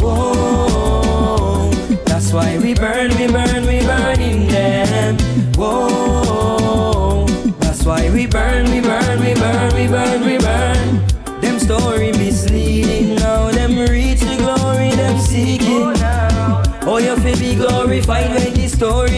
Whoa, 0.01 1.71
that's 2.05 2.33
why 2.33 2.59
we 2.59 2.75
burn, 2.75 3.17
we 3.17 3.29
burn, 3.29 3.65
we 3.65 3.79
burning 3.87 4.49
them. 4.49 5.17
Whoa, 5.55 7.25
that's 7.61 7.85
why 7.85 8.11
we 8.11 8.27
burn, 8.27 8.69
we 8.73 8.81
burn, 8.81 9.21
we 9.21 9.35
burn, 9.35 9.75
we 9.77 9.87
burn, 9.87 10.21
we 10.27 10.39
burn. 10.39 11.41
Them 11.41 11.61
story 11.61 12.11
misleading 12.11 13.15
now, 13.15 13.53
them 13.53 13.79
reach 13.89 14.19
the 14.19 14.37
glory, 14.37 14.91
them 14.97 15.17
seeking. 15.21 15.95
Oh, 15.95 16.63
oh 16.89 16.99
your 16.99 17.17
feel 17.19 17.39
be 17.39 17.55
glorified 17.55 18.31
when 18.35 18.55
the 18.55 18.67
story 18.67 18.99
behind 18.99 19.18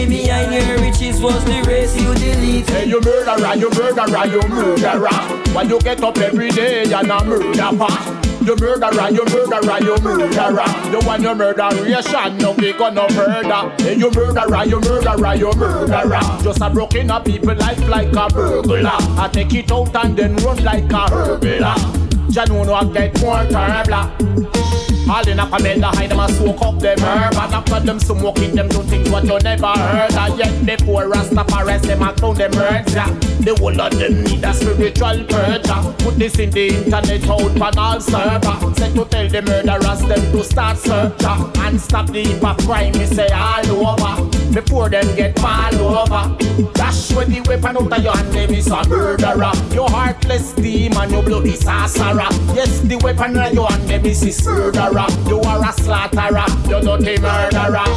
was 1.21 1.43
the 1.45 1.63
race 1.67 1.95
you 1.95 2.13
delete. 2.15 2.69
Hey, 2.69 2.85
you 2.85 2.99
murderer, 3.01 3.55
you 3.55 3.69
murderer, 3.69 4.25
you 4.25 4.41
murderer. 4.49 5.09
Why 5.53 5.63
you 5.63 5.79
get 5.79 6.03
up 6.03 6.17
every 6.17 6.49
day 6.49 6.83
and 6.83 7.11
a 7.11 7.23
murder 7.23 7.77
pa? 7.77 8.17
You 8.41 8.55
murderer, 8.55 9.09
you 9.11 9.23
murderer, 9.25 9.79
you 9.81 9.97
murderer. 10.01 10.91
You 10.91 10.99
want 11.05 11.21
your 11.21 11.35
murderation, 11.35 12.37
no 12.39 12.53
we 12.53 12.73
gonna 12.73 13.07
murder. 13.13 13.71
Hey, 13.83 13.95
you 13.95 14.09
murderer, 14.09 14.65
you 14.65 14.79
murderer, 14.79 15.35
you 15.35 15.53
murderer. 15.53 16.21
Just 16.41 16.61
a 16.61 16.69
broken 16.69 17.11
up 17.11 17.25
people 17.25 17.55
life 17.55 17.87
like 17.87 18.07
a 18.07 18.27
burglar. 18.33 18.97
I 19.19 19.29
take 19.31 19.53
it 19.53 19.71
out 19.71 19.95
and 19.95 20.17
then 20.17 20.35
run 20.37 20.63
like 20.63 20.91
a 20.91 21.09
burglar. 21.09 22.00
Januno 22.31 22.73
I 22.73 22.85
get 22.85 23.21
more 23.21 23.43
terrible. 23.45 24.71
All 25.11 25.27
in 25.27 25.39
a 25.39 25.49
comment 25.49 25.81
behind 25.81 26.11
them 26.11 26.19
and 26.21 26.33
soak 26.33 26.61
up 26.61 26.79
them 26.79 26.99
herb. 26.99 27.33
And 27.35 27.53
after 27.53 27.79
them 27.81 27.99
smoking 27.99 28.55
them 28.55 28.69
do 28.69 28.81
things 28.83 29.09
what 29.09 29.25
you 29.25 29.37
never 29.39 29.67
heard 29.67 30.13
And 30.13 30.39
yet 30.39 30.65
the 30.65 30.85
poor 30.85 31.09
Rastafari 31.09 31.81
them 31.81 32.01
a 32.01 32.13
clown 32.13 32.35
them 32.35 32.51
murder 32.51 32.99
eh. 32.99 33.31
The 33.41 33.55
whole 33.59 33.81
of 33.81 33.91
them 33.91 34.23
need 34.23 34.43
a 34.43 34.53
spiritual 34.53 35.25
purger. 35.27 35.99
Put 35.99 36.15
this 36.15 36.39
in 36.39 36.51
the 36.51 36.67
internet 36.67 37.27
out 37.27 37.61
on 37.61 37.77
all 37.77 37.99
server. 37.99 38.75
Said 38.75 38.95
to 38.95 39.05
tell 39.05 39.27
the 39.27 39.41
murderers 39.41 39.99
them 39.99 40.31
to 40.31 40.43
start 40.43 40.77
search 40.77 41.23
And 41.57 41.81
stop 41.81 42.07
the 42.07 42.23
heap 42.23 42.43
of 42.43 42.57
crime 42.59 42.93
me 42.93 43.05
say 43.07 43.27
all 43.33 43.67
over. 43.87 44.29
Before 44.53 44.89
them 44.89 45.15
get 45.15 45.37
fall 45.39 45.75
over. 45.75 46.37
Dash 46.73 47.11
with 47.13 47.27
the 47.27 47.41
weapon 47.47 47.75
out 47.77 47.91
of 47.91 48.03
your 48.03 48.15
hand 48.15 48.31
them 48.31 48.53
is 48.53 48.67
a 48.67 48.87
murderer. 48.87 49.51
Your 49.73 49.89
heartless 49.89 50.53
demon, 50.53 51.09
your 51.09 51.23
bloody 51.23 51.55
sorcerer 51.55 52.20
Yes 52.53 52.81
the 52.81 52.97
weapon 53.03 53.37
in 53.37 53.53
your 53.53 53.69
hand 53.69 53.89
them 53.89 54.05
is 54.05 54.21
a 54.21 54.49
murderer 54.49 55.07
you 55.31 55.39
are 55.39 55.63
a 55.63 55.71
slaughterer, 55.71 56.43
you're 56.67 56.83
not 56.83 57.07
a 57.07 57.15
murderer. 57.15 57.87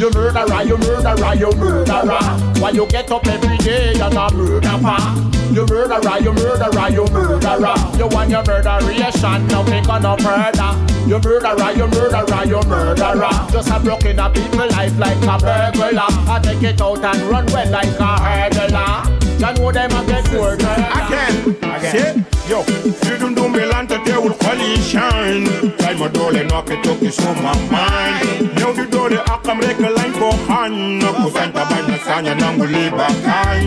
You 0.00 0.08
murderer, 0.08 0.62
you 0.62 0.78
murderer, 0.78 1.34
you 1.34 1.52
murderer. 1.52 2.22
Why 2.60 2.70
you 2.70 2.86
get 2.86 3.10
up 3.10 3.26
every 3.26 3.58
day 3.58 3.92
and 4.00 4.14
a 4.14 4.32
murderer? 4.32 5.28
You 5.52 5.66
murderer, 5.66 6.18
you 6.18 6.32
murderer, 6.32 6.88
you 6.88 7.04
murderer. 7.12 7.76
You 7.98 8.06
want 8.08 8.30
your 8.30 8.42
murderation, 8.44 9.46
now 9.48 9.62
we 9.68 9.80
gonna 9.84 10.16
murder. 10.22 10.70
You 11.06 11.20
murderer, 11.20 11.72
you 11.76 11.86
murderer, 11.88 12.44
you 12.46 12.62
murderer. 12.64 13.32
Just 13.52 13.70
a 13.70 13.78
broken 13.78 14.18
up 14.18 14.32
people 14.32 14.58
life 14.58 14.98
like 14.98 15.16
a 15.18 15.36
burglar. 15.36 16.08
I 16.08 16.40
take 16.42 16.62
it 16.62 16.80
out 16.80 17.04
and 17.04 17.22
run 17.28 17.46
well 17.52 17.70
like 17.70 18.00
a 18.00 18.16
hurdler. 18.16 19.18
You 19.38 19.60
know 19.60 19.72
them 19.72 19.92
a 19.92 20.06
get 20.06 20.32
murdered. 20.32 20.62
Again, 20.64 21.56
again. 21.62 22.26
Yo, 22.48 22.62
Freedom 22.62 23.34
du 23.68 23.74
Milante 23.74 23.98
te 24.04 24.12
ul 24.16 24.34
coalition 24.36 25.44
Kay 25.78 25.94
ma 25.98 26.08
dole 26.08 26.44
no 26.44 26.62
ke 26.62 26.76
toki 26.82 27.10
suma 27.10 27.52
mind. 27.70 28.50
Ñew 28.56 28.72
di 28.74 28.86
dole 28.90 29.18
akam 29.26 29.60
rek 29.60 29.78
lañ 29.78 30.12
ko 30.18 30.30
xañ 30.46 31.00
Ku 31.22 31.30
sañ 31.30 31.52
ta 31.52 31.64
bañ 31.70 31.84
na 31.88 31.98
saña 32.06 32.34
nangu 32.34 32.64
li 32.66 32.90
ba 32.90 33.06
kañ 33.24 33.64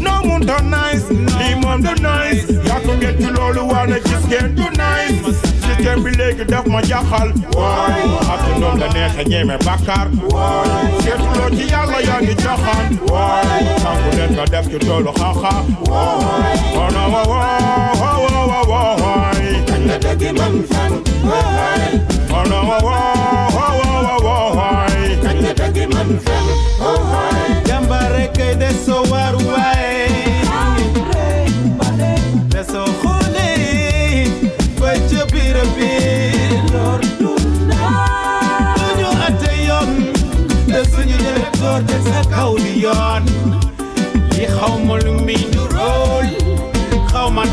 No 0.00 0.20
mun 0.24 0.40
do 0.46 0.56
nice, 0.62 1.08
li 1.10 1.54
moom 1.60 1.80
do 1.82 1.92
nice. 2.02 2.44
Yaa 2.66 2.80
ko 2.84 2.92
ngeen 2.96 3.16
ci 3.18 3.30
loolu 3.36 3.62
wane 3.68 3.98
gis 4.04 4.24
ngeen 4.28 4.54
do 4.54 4.64
nice. 4.76 5.36
Système 5.64 6.02
bi 6.04 6.10
léegi 6.16 6.44
daf 6.44 6.66
ma 6.66 6.80
jaxal 6.82 7.32
Waay, 7.56 8.02
ak 8.34 8.42
noom 8.60 8.78
la 8.78 8.88
neexe 8.92 9.24
ñeme 9.28 9.56
bakkar 9.64 10.08
Waay, 10.28 10.84
seetuloo 11.02 11.50
ci 11.56 11.64
yàlla 11.72 12.00
yaa 12.08 12.20
ngi 12.22 12.34
jaxaan 12.36 12.86
Waay, 13.08 13.64
sangu 13.82 14.10
leen 14.16 14.32
nga 14.36 14.44
def 14.52 14.66
ci 14.70 14.78
toolu 14.86 15.12
xaxa 15.12 15.54
Waay, 15.88 16.56
oh 16.76 16.88
no, 16.94 17.04
oh, 17.20 17.32
oh, 17.32 18.04
oh, 18.04 18.28
oh, 18.28 18.68
oh, 18.68 19.04
oh, 19.08 19.33
Kañ 19.94 20.02
la 20.02 20.14
dëgg 20.14 20.36
man 20.38 20.64
fan. 20.70 20.92
Oh 21.24 22.42
no, 22.50 22.58
oh, 22.66 22.80
oh, 22.82 23.50
oh, 23.54 23.82
oh, 23.84 24.18
oh, 24.24 24.34
oh, 24.34 24.86
Kañ 25.22 25.36
la 25.44 25.52
dëgg 25.54 25.78
man 25.94 26.10
fan. 26.24 26.46
Jàmbaar 27.68 28.10
rek 28.16 28.32
kay 28.34 28.56
des 28.58 28.74
soo 28.86 29.04
waar 29.10 29.34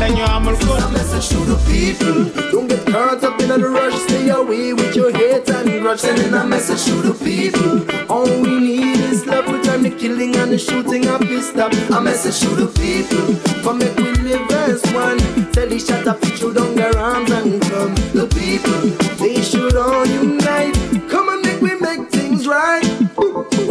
xaw 0.02 0.08
ma 0.08 0.08
dañu 0.08 0.24
amul 0.24 0.56
ko 0.58 0.90
message 0.90 1.28
to 1.28 1.38
the 1.44 1.56
people. 1.70 2.24
Don't 2.50 2.68
get 2.68 2.84
caught 2.86 3.22
up 3.22 3.40
in 3.40 3.48
the 3.48 3.68
rush. 3.68 3.94
Stay 4.02 4.28
away 4.30 4.72
with 4.72 4.96
your 4.96 5.12
hate 5.12 5.48
and 5.48 5.80
grudge. 5.80 6.00
Sending 6.00 6.34
a 6.34 6.44
message 6.44 6.84
to 6.86 6.94
the 7.02 7.14
people. 7.14 7.86
All 8.10 8.26
we 8.42 8.58
need 8.58 8.98
is 9.10 9.26
love. 9.26 9.46
We 9.46 9.60
time 9.62 9.82
the 9.82 9.90
killing 9.90 10.34
and 10.36 10.50
the 10.50 10.58
shooting 10.58 11.06
up 11.06 11.22
is 11.22 11.48
stop. 11.48 11.72
A 11.90 12.00
message 12.00 12.40
to 12.40 12.54
the 12.54 12.66
people. 12.66 13.34
For 13.62 13.74
make 13.74 13.96
we 13.96 14.12
live 14.28 14.50
as 14.50 14.82
one. 14.92 15.18
Tell 15.52 15.72
each 15.72 15.90
other 15.90 16.14
fit 16.14 16.40
you 16.40 16.52
down 16.52 16.74
their 16.74 16.96
arms 16.98 17.30
and 17.30 17.62
come. 17.62 17.94
The 18.18 18.26
people, 18.26 18.80
they 19.18 19.40
should 19.42 19.76
all 19.76 20.06
unite. 20.06 20.74
Come 21.10 21.28
and 21.28 21.42
make 21.46 21.60
we 21.60 21.74
make 21.78 22.10
things 22.10 22.46
right. 22.48 22.82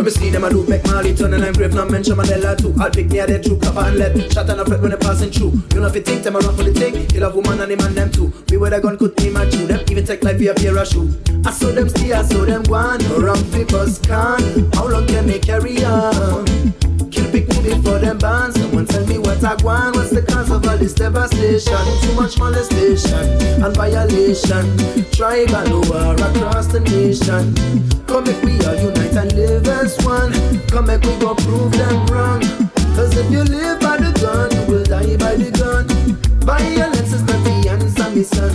When 0.02 0.08
we 0.08 0.12
see 0.14 0.30
them, 0.32 0.44
I 0.44 0.50
do 0.50 0.66
make 0.66 0.84
Marley 0.86 1.14
turn 1.14 1.32
and 1.36 1.46
I'm 1.46 1.54
brave, 1.54 1.76
not 1.76 1.92
mention 1.92 2.16
Mandela 2.16 2.58
too. 2.58 2.74
I'll 2.82 2.90
pick 2.90 3.14
a 3.14 3.28
dead 3.28 3.44
true, 3.44 3.60
cover 3.60 3.82
and 3.82 3.98
let. 3.98 4.34
Shot 4.34 4.50
and 4.50 4.60
a 4.60 4.66
fret 4.66 4.82
when 4.82 4.90
they 4.90 4.98
passing 4.98 5.30
through. 5.30 5.62
You 5.76 5.80
know 5.80 5.86
if 5.86 5.94
you 5.94 6.02
think 6.02 6.24
them, 6.24 6.38
I 6.38 6.40
run 6.40 6.58
for 6.58 6.64
the 6.64 6.74
thing. 6.74 7.06
Kill 7.06 7.22
a 7.22 7.30
woman 7.30 7.62
and 7.62 7.70
the 7.70 7.78
man 7.78 7.94
them 7.94 8.12
too. 8.12 8.34
Me 8.50 8.58
with 8.58 8.74
a 8.74 8.82
gun 8.82 8.98
could 8.98 9.14
aim 9.22 9.38
at 9.38 9.54
you. 9.54 9.68
Them 9.68 9.86
even 9.92 10.04
take 10.04 10.24
life 10.24 10.42
for 10.42 10.50
a 10.50 10.56
pair 10.56 10.76
of 10.76 10.88
shoe. 10.88 11.14
I 11.46 11.52
saw 11.52 11.68
them 11.68 11.88
stay, 11.88 12.14
I 12.14 12.24
saw 12.24 12.46
them 12.46 12.64
go 12.64 12.74
on. 12.74 12.98
No 12.98 13.20
wrong 13.20 13.44
because 13.52 14.00
can. 14.00 14.42
How 14.74 14.88
long 14.88 15.06
can 15.06 15.28
they 15.28 15.38
carry 15.38 15.86
on? 15.86 16.48
Kill 17.12 17.30
pick 17.30 17.48
me 17.50 17.62
before 17.62 18.00
them 18.00 18.18
ban. 18.18 18.54
Someone 18.54 18.88
tell 18.88 19.06
me 19.06 19.11
want. 19.42 19.96
What's 19.96 20.12
the 20.12 20.22
cause 20.22 20.52
of 20.52 20.68
all 20.68 20.78
this 20.78 20.94
devastation? 20.94 21.78
Too 22.02 22.14
much 22.14 22.38
molestation 22.38 23.26
and 23.64 23.76
violation. 23.76 24.78
Tribal 25.12 25.82
war 25.90 26.14
across 26.14 26.68
the 26.68 26.80
nation. 26.80 27.56
Come 28.06 28.26
make 28.26 28.42
we 28.44 28.60
all 28.66 28.76
unite 28.76 29.16
and 29.18 29.34
live 29.34 29.68
as 29.68 29.98
one. 30.06 30.32
Come 30.68 30.88
make 30.88 31.02
we 31.02 31.16
go 31.20 31.34
prove 31.36 31.72
them 31.72 32.06
wrong. 32.08 32.42
Cause 32.96 33.18
if 33.18 33.32
you 33.32 33.44
live 33.44 33.80
by 33.80 33.98
the 33.98 34.12
gun, 34.22 34.52
you 34.52 34.64
will 34.72 34.84
die 34.84 35.18
by 35.18 35.36
the 35.36 35.52
gun. 35.52 35.88
Violence 36.46 37.14
is 37.14 37.24
answer. 38.22 38.50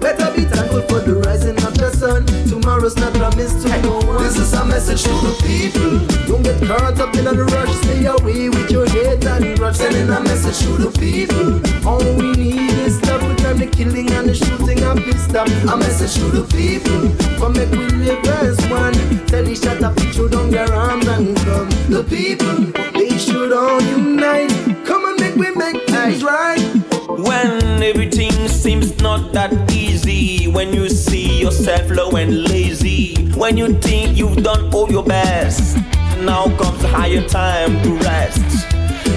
Better 0.00 0.32
be 0.34 0.44
thankful 0.44 0.82
for 0.82 1.00
the 1.00 1.20
rising 1.26 1.56
of 1.64 1.76
the 1.76 1.90
sun. 1.90 2.24
Tomorrow's 2.48 2.96
not 2.96 3.12
promised 3.14 3.66
to 3.66 3.82
no 3.82 3.98
one. 4.06 4.22
This 4.22 4.38
is 4.38 4.52
a 4.52 4.64
message 4.64 5.02
to 5.04 5.10
the 5.10 5.34
people. 5.44 5.98
Don't 6.26 6.42
get 6.42 6.60
caught 6.66 6.98
up 6.98 7.14
in 7.16 7.24
the 7.24 7.44
rush. 7.44 7.74
Stay 7.84 8.04
away 8.06 8.48
with 8.48 8.70
your 8.70 8.86
hate 8.88 9.24
and 9.24 9.56
grudge. 9.58 9.76
Sending 9.76 10.08
a 10.08 10.20
message 10.20 10.58
to 10.66 10.72
the 10.76 10.90
people. 10.98 11.60
All 11.86 12.04
we 12.16 12.32
need 12.32 12.70
is 12.86 13.00
love. 13.06 13.22
We 13.28 13.34
time 13.36 13.58
the 13.58 13.66
killing 13.66 14.10
and 14.12 14.28
the 14.28 14.34
shooting 14.34 14.80
and 14.80 15.02
peace 15.04 15.24
stop. 15.24 15.48
A 15.48 15.76
message 15.76 16.14
to 16.20 16.26
the 16.30 16.44
people. 16.56 17.12
Come 17.38 17.54
make 17.54 17.70
we 17.70 17.86
live 18.04 18.24
as 18.40 18.58
one. 18.70 18.94
Tell 19.26 19.46
each 19.46 19.66
other 19.66 19.92
put 19.94 20.16
you 20.16 20.28
down 20.28 20.50
their 20.50 20.72
arms 20.72 21.06
and 21.08 21.36
come. 21.44 21.68
The 21.88 22.04
people, 22.04 22.56
they 22.92 23.18
should 23.18 23.52
all 23.52 23.80
unite. 23.82 24.50
Come 24.86 25.04
and 25.06 25.20
make 25.20 25.36
we 25.36 25.50
make 25.54 25.86
things 25.86 26.22
right. 26.24 26.73
When 27.08 27.82
everything 27.82 28.32
seems 28.48 28.98
not 29.02 29.32
that 29.32 29.52
easy, 29.70 30.48
when 30.48 30.72
you 30.72 30.88
see 30.88 31.40
yourself 31.40 31.90
low 31.90 32.10
and 32.12 32.48
lazy, 32.48 33.14
when 33.36 33.58
you 33.58 33.74
think 33.74 34.16
you've 34.16 34.42
done 34.42 34.72
all 34.72 34.90
your 34.90 35.04
best, 35.04 35.76
now 36.22 36.44
comes 36.56 36.80
the 36.80 36.88
higher 36.88 37.26
time 37.28 37.82
to 37.82 37.90
rest. 38.04 38.40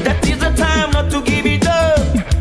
That 0.03 0.19
is 0.27 0.37
the 0.39 0.51
time 0.51 0.91
not 0.91 1.09
to 1.11 1.21
give 1.21 1.45
it 1.45 1.65
up. 1.65 1.97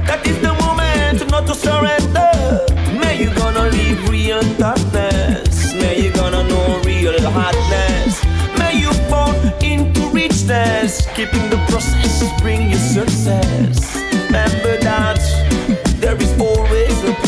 That 0.06 0.26
is 0.26 0.36
the 0.40 0.52
moment 0.54 1.30
not 1.30 1.46
to 1.46 1.54
surrender. 1.54 2.66
May 2.98 3.22
you 3.22 3.32
gonna 3.34 3.70
live 3.70 4.08
real 4.08 4.42
toughness. 4.58 5.74
May 5.74 6.02
you 6.02 6.12
gonna 6.12 6.42
know 6.42 6.82
real 6.84 7.20
hardness. 7.30 8.24
May 8.58 8.80
you 8.80 8.92
fall 9.08 9.34
into 9.62 10.08
richness. 10.08 11.06
Keeping 11.14 11.48
the 11.50 11.64
process 11.68 11.96
bring 12.42 12.70
you 12.70 12.76
success. 12.76 13.96
Remember 14.26 14.75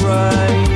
always 0.08 0.67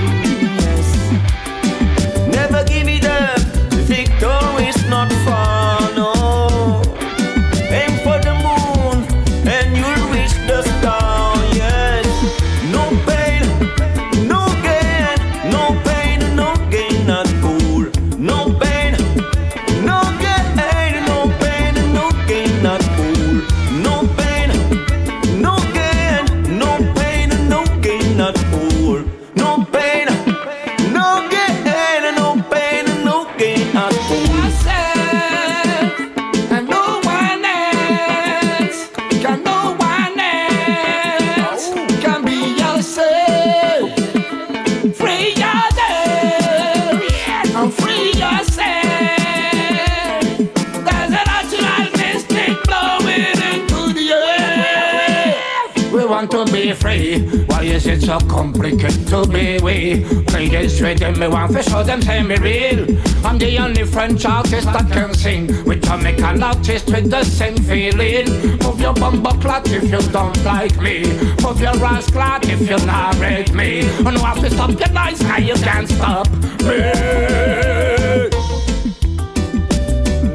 free. 56.75 57.21
Why 57.47 57.63
is 57.63 57.87
it 57.87 58.03
so 58.03 58.19
complicated 58.21 59.07
to 59.09 59.27
be 59.27 59.59
we? 59.61 60.05
Play 60.25 60.49
this 60.49 60.81
rhythm, 60.81 61.19
me 61.19 61.29
want 61.29 61.53
to 61.53 61.63
show 61.63 61.83
them 61.83 62.01
say 62.03 62.23
me 62.23 62.37
real. 62.37 62.81
I'm 63.25 63.39
the 63.39 63.59
only 63.59 63.85
French 63.85 64.25
artist 64.25 64.67
that 64.67 64.91
can 64.91 65.15
sing 65.15 65.47
with 65.65 65.83
Jamaican 65.85 66.43
artist 66.43 66.87
with 66.87 67.11
the 67.11 67.25
same 67.25 67.57
feeling. 67.57 68.27
Move 68.59 68.81
your 68.81 68.95
bumper 68.95 69.37
clot 69.41 69.69
if 69.69 69.85
you 69.85 70.03
don't 70.11 70.45
like 70.45 70.77
me. 70.81 71.05
Move 71.43 71.61
your 71.61 71.77
ass 71.85 72.11
clot 72.11 72.49
if 72.49 72.61
you 72.61 72.79
not 72.87 73.19
rate 73.19 73.53
me. 73.53 73.81
And 74.07 74.17
you 74.17 74.25
have 74.25 74.41
to 74.41 74.51
stop 74.51 74.71
your 74.71 74.91
noise, 74.91 75.21
now 75.23 75.39
you 75.39 75.55
can't 75.55 75.89
stop 75.89 76.29
me. 76.67 76.79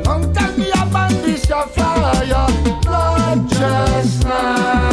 Long 0.04 0.34
time 0.34 0.60
me 0.60 0.72
on 0.72 1.14
this 1.24 1.50
your 1.50 1.68
fire, 1.68 2.48
not 2.86 3.50
just 3.50 4.24
now. 4.24 4.87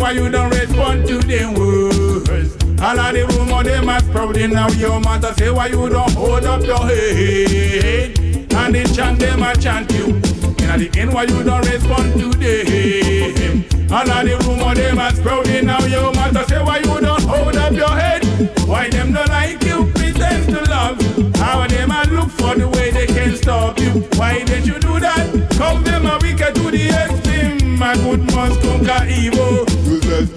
Why 0.00 0.10
you 0.12 0.28
don't 0.30 0.50
respond 0.50 1.06
to 1.06 1.18
them 1.18 1.54
words. 1.54 2.56
All 2.82 3.00
of 3.00 3.14
the 3.14 3.24
rumor 3.26 3.62
them 3.62 3.88
a 3.88 4.00
sprouting 4.00 4.52
now 4.52 4.68
your 4.70 5.00
mother 5.00 5.32
say 5.34 5.50
why 5.50 5.68
you 5.68 5.88
don't 5.88 6.12
hold 6.12 6.44
up 6.44 6.62
your 6.62 6.78
head. 6.78 8.18
And 8.52 8.74
the 8.74 8.92
chant 8.94 9.18
them 9.18 9.42
a 9.42 9.54
chant 9.56 9.90
you. 9.92 10.16
And 10.64 10.82
at 10.82 10.92
the 10.92 11.00
end 11.00 11.14
why 11.14 11.22
you 11.24 11.42
don't 11.42 11.64
respond 11.66 12.12
to 12.20 12.28
them. 12.30 13.64
All 13.90 14.10
of 14.10 14.24
the 14.26 14.36
rumor 14.46 14.74
them 14.74 14.98
a 14.98 15.10
sprouting 15.14 15.66
now 15.66 15.84
your 15.86 16.12
mother 16.12 16.44
say 16.44 16.62
why 16.62 16.78
you 16.78 17.00
don't 17.00 17.22
hold 17.22 17.56
up 17.56 17.72
your 17.72 17.88
head. 17.88 18.13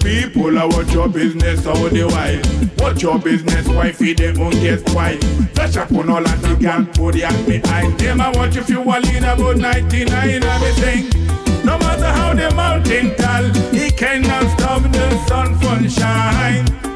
People, 0.00 0.58
uh, 0.58 0.62
I 0.62 0.66
watch 0.66 0.92
your 0.92 1.08
business 1.08 1.66
all 1.66 1.88
the 1.88 2.04
while. 2.04 2.68
Watch 2.78 3.02
your 3.02 3.18
business, 3.18 3.66
feed 3.96 4.18
them 4.18 4.40
on 4.40 4.50
guess 4.52 4.82
why. 4.94 5.18
Flash 5.54 5.76
up 5.76 5.92
on 5.92 6.10
all 6.10 6.22
that 6.22 6.40
they 6.42 6.56
can 6.56 6.86
put 6.86 7.14
the 7.14 7.26
me 7.46 7.60
eye. 7.64 7.90
Them 7.96 8.20
I 8.20 8.30
watch 8.36 8.56
if 8.56 8.68
you 8.68 8.80
are 8.88 9.00
lean 9.00 9.24
about 9.24 9.56
99 9.56 10.42
and 10.42 10.62
me 10.62 10.72
sing. 10.72 11.64
No 11.64 11.78
matter 11.78 12.06
how 12.06 12.34
the 12.34 12.54
mountain 12.54 13.14
tall, 13.16 13.44
he 13.72 13.90
cannot 13.90 14.58
stop 14.58 14.82
the 14.82 15.26
sun 15.26 15.58
from 15.58 15.88
shine. 15.88 16.87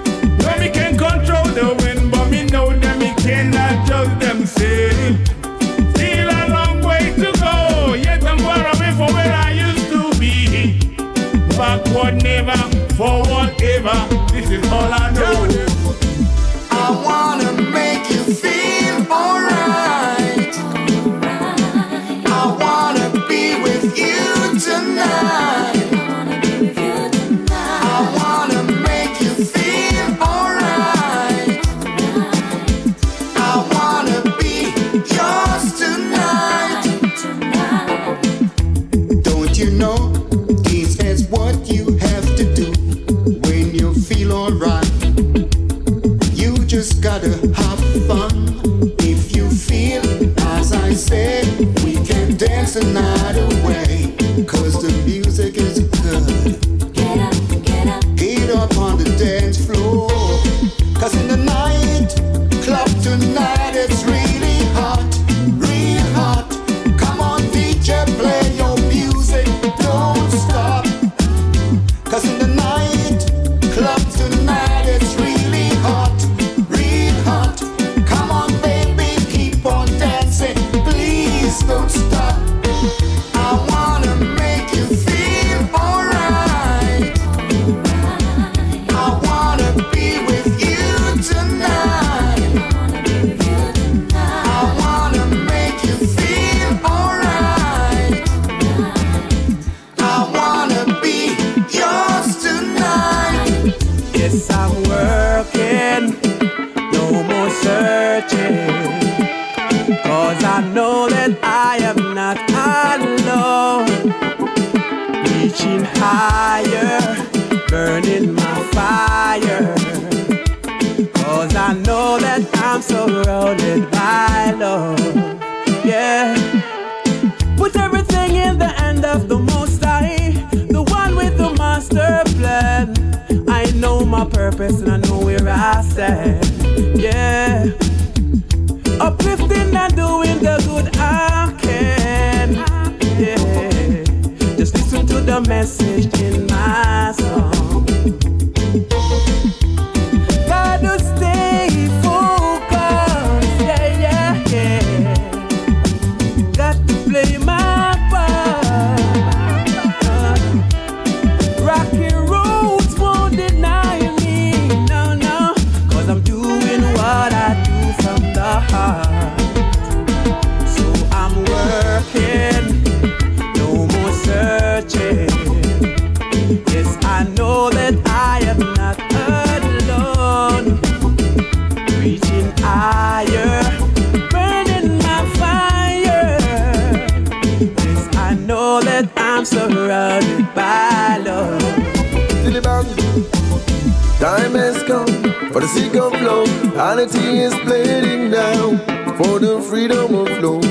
Love. 196.32 196.48
Humanity 196.62 197.38
is 197.46 197.54
bleeding 197.64 198.30
now 198.30 198.76
for 199.18 199.38
the 199.38 199.60
freedom 199.68 200.14
of 200.14 200.30
love. 200.44 200.64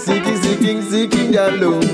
Seeking, 0.00 0.36
seeking, 0.44 0.82
seeking 0.82 1.30
that 1.32 1.52
love. 1.62 1.84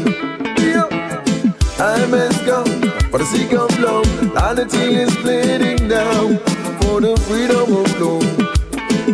Time 1.76 2.12
has 2.12 2.36
come 2.48 2.72
for 3.10 3.18
the 3.18 3.24
seek 3.24 3.52
of 3.52 3.70
love. 3.78 4.06
Humanity 4.20 4.84
is 5.04 5.14
bleeding 5.22 5.88
now 5.88 6.36
for 6.80 7.00
the 7.00 7.16
freedom 7.26 7.68
of 7.80 7.90
love. 8.00 8.28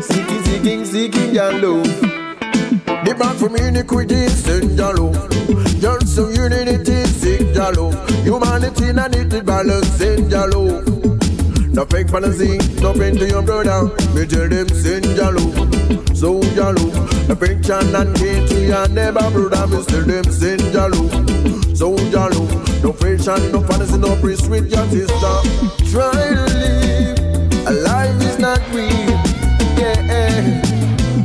Seeking, 0.03 0.43
seeking, 0.47 0.85
seeking 0.85 1.33
that 1.35 1.55
love. 1.63 1.87
The 3.05 3.15
back 3.15 3.37
from 3.37 3.57
iniquity, 3.57 4.27
send 4.29 4.77
your 4.77 4.95
love. 4.95 5.31
Just 5.81 6.17
some 6.17 6.33
unity, 6.35 7.07
your 7.55 7.73
love. 7.73 8.11
Humanity 8.25 8.89
and 8.89 9.15
it 9.15 9.47
balance, 9.47 9.89
send 9.99 10.31
your 10.31 10.51
love. 10.51 10.96
No 11.77 11.85
fake 11.85 12.09
fantasy, 12.09 12.57
no 12.81 12.95
pain 12.95 13.15
to 13.17 13.29
your 13.29 13.43
brother. 13.43 13.93
Me 14.15 14.25
tell 14.25 14.49
them 14.49 14.67
your 15.15 15.31
love, 15.31 16.17
so 16.17 16.43
your 16.55 16.73
love. 16.73 17.31
Affection 17.31 17.95
and 17.95 18.17
hate 18.17 18.49
to 18.49 18.67
your 18.67 18.89
neighbor 18.89 19.31
brother. 19.31 19.67
Me 19.67 19.85
tell 19.85 20.01
them 20.01 20.25
your 20.73 20.89
love, 20.89 21.77
so 21.77 21.91
love. 21.91 22.83
No 22.83 22.93
fashion, 22.95 23.53
no 23.53 23.61
fantasy, 23.61 23.99
no 23.99 24.17
priest 24.23 24.49
with 24.49 24.71
your 24.71 24.87
sister. 24.89 25.43
Try 25.91 26.12
to 26.33 26.47
live, 26.57 27.19
a 27.67 27.73
life 27.73 28.23
is 28.23 28.39
not 28.39 28.61
real. 28.73 29.21
Yeah, 29.77 30.62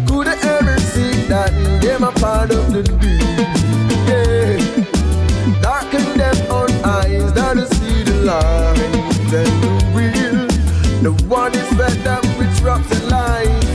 could 0.05 0.27
I 0.27 0.35
ever 0.59 0.77
see 0.81 1.13
that 1.29 1.53
them 1.81 2.03
a 2.03 2.11
part 2.11 2.51
of 2.51 2.73
the 2.73 2.83
deal? 2.83 3.47
Yeah, 4.05 5.61
darken 5.61 6.17
them 6.17 6.35
own 6.51 6.71
eyes 6.83 7.31
that 7.35 7.55
see 7.73 8.03
the 8.03 8.15
light 8.25 8.60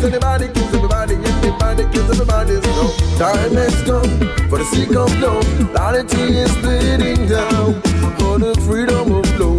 Anybody 0.07 0.47
kills 0.55 0.73
everybody, 0.73 1.14
everybody 1.16 1.83
kills 1.92 2.11
everybody. 2.11 2.55
So 2.62 3.19
time 3.19 3.57
has 3.57 3.83
come 3.83 4.09
for 4.49 4.59
the 4.59 4.64
sake 4.66 4.95
of 4.95 5.11
love. 5.19 5.45
Humanity 5.59 6.23
is 6.45 6.55
bleeding 6.59 7.27
down 7.27 7.83
for 8.14 8.38
the 8.38 8.55
freedom 8.64 9.11
of 9.11 9.27
love. 9.40 9.59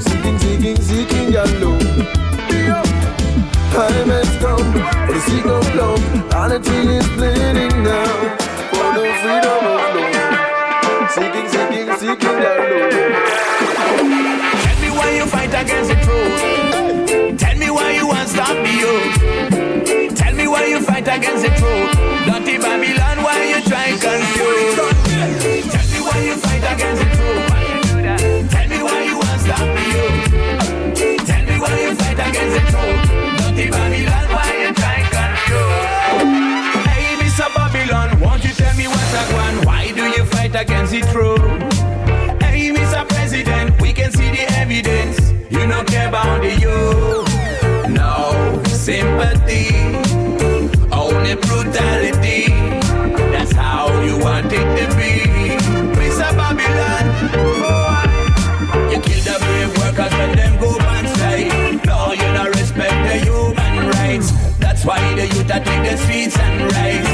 Seeking, 0.00 0.38
seeking, 0.38 0.76
seeking 0.76 1.32
your 1.32 1.46
love. 1.58 1.82
Time 3.74 4.10
has 4.14 4.30
come 4.38 4.72
for 5.06 5.14
the 5.14 5.20
sake 5.26 5.46
of 5.46 5.74
love. 5.74 6.00
Humanity 6.12 6.78
is 6.98 7.08
bleeding 7.18 7.39
against 21.10 21.42
the 21.42 21.50
truth. 21.58 21.92
Dirty 22.26 22.58
Babylon, 22.58 23.22
why 23.24 23.42
you 23.50 23.60
try 23.62 23.90
confuse? 23.98 24.76
Tell 25.70 25.86
me 25.90 25.98
why 26.06 26.18
you 26.22 26.36
fight 26.36 26.64
against 26.72 27.02
the 27.02 27.08
truth. 27.16 27.46
Tell 28.50 28.68
me 28.68 28.78
why 28.82 29.02
you 29.02 29.16
want 29.18 29.40
stop 29.40 29.66
youth. 29.90 31.26
Tell 31.26 31.44
me 31.46 31.56
why 31.58 31.74
you 31.82 31.94
fight 31.96 32.20
against 32.28 32.54
the 32.56 32.62
truth. 32.70 33.02
Dirty 33.38 33.66
Babylon, 33.70 34.26
why 34.34 34.50
you 34.62 34.70
try 34.80 34.98
confuse? 35.14 36.86
Hey, 36.86 37.16
Mr. 37.18 37.48
Babylon, 37.54 38.20
won't 38.20 38.44
you 38.44 38.52
tell 38.52 38.76
me 38.76 38.86
what's 38.86 39.32
one? 39.32 39.56
Why 39.66 39.92
do 39.92 40.04
you 40.04 40.24
fight 40.26 40.54
against 40.54 40.92
the 40.92 41.00
truth? 41.12 41.42
Hey, 42.42 42.70
Mr. 42.70 43.08
President, 43.08 43.80
we 43.80 43.92
can 43.92 44.12
see 44.12 44.30
the 44.30 44.44
evidence. 44.62 45.32
You 45.50 45.66
don't 45.66 45.86
care 45.88 46.08
about 46.08 46.40
the 46.42 46.52
youth. 46.54 47.90
No 47.90 48.62
sympathy, 48.66 49.70
brutality. 51.70 52.46
That's 53.32 53.52
how 53.52 54.02
you 54.02 54.18
want 54.18 54.46
it 54.46 54.66
to 54.78 54.96
be. 54.96 55.12
Mr. 55.98 56.30
Babylon, 56.36 57.04
you 58.90 59.00
kill 59.00 59.22
the 59.24 59.36
brave 59.44 59.78
workers 59.78 60.12
when 60.18 60.36
them 60.36 60.60
go 60.60 60.72
strike. 60.72 61.84
No, 61.86 62.12
you 62.12 62.28
don't 62.34 62.54
respect 62.56 62.96
the 63.06 63.16
human 63.24 63.90
rights. 63.90 64.32
That's 64.58 64.84
why 64.84 65.00
the 65.14 65.26
youth 65.26 65.50
are 65.50 65.60
take 65.60 65.90
the 65.90 65.96
streets 65.96 66.38
and 66.38 66.72
rise. 66.72 67.09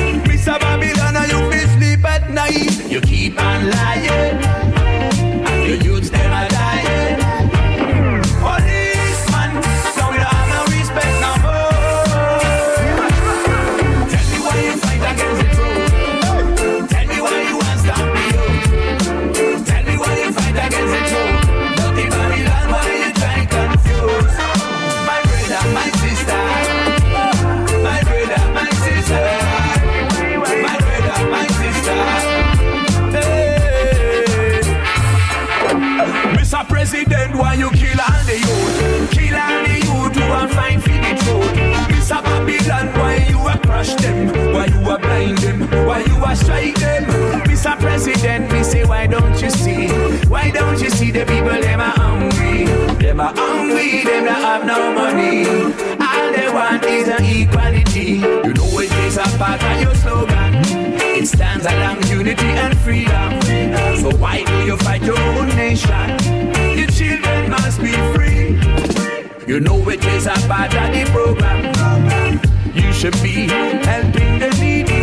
them? 44.06 44.52
Why 44.54 44.66
you 44.66 44.90
are 44.90 44.98
blind 44.98 45.38
them? 45.38 45.58
Why 45.86 46.00
you 46.04 46.16
are 46.24 46.36
strike 46.36 46.76
them? 46.76 47.04
Mr. 47.44 47.78
President, 47.78 48.52
we 48.52 48.62
say 48.62 48.84
why 48.84 49.06
don't 49.06 49.40
you 49.42 49.50
see? 49.50 49.88
Why 50.28 50.50
don't 50.50 50.80
you 50.80 50.90
see 50.90 51.10
the 51.10 51.24
people 51.24 51.58
them 51.60 51.80
are 51.80 51.96
hungry? 52.04 52.64
Them 53.02 53.20
are 53.20 53.34
hungry, 53.34 54.04
them 54.04 54.24
not 54.24 54.38
have 54.48 54.66
no 54.66 54.92
money. 54.92 55.46
All 56.10 56.26
they 56.32 56.48
want 56.52 56.84
is 56.84 57.08
an 57.08 57.24
equality. 57.24 58.10
You 58.46 58.52
know 58.54 58.80
it 58.84 58.92
is 59.06 59.16
a 59.16 59.26
part 59.38 59.62
of 59.62 59.80
your 59.80 59.94
slogan. 59.94 60.54
It 61.18 61.26
stands 61.26 61.64
along 61.66 62.02
unity 62.06 62.50
and 62.64 62.76
freedom. 62.78 63.30
So 64.00 64.10
why 64.16 64.44
do 64.44 64.64
you 64.64 64.76
fight 64.78 65.02
your 65.02 65.18
own 65.18 65.48
nation? 65.48 66.08
Your 66.78 66.88
children 66.88 67.50
must 67.50 67.80
be 67.80 67.92
free. 68.14 68.46
You 69.46 69.60
know 69.60 69.88
it 69.88 70.04
is 70.04 70.26
a 70.26 70.34
part 70.48 70.74
of 70.74 70.92
the 70.92 71.04
program. 71.12 72.45
Should 73.06 73.22
be. 73.22 73.46
Helping 73.46 74.40
the 74.40 74.50
needy 74.60 74.95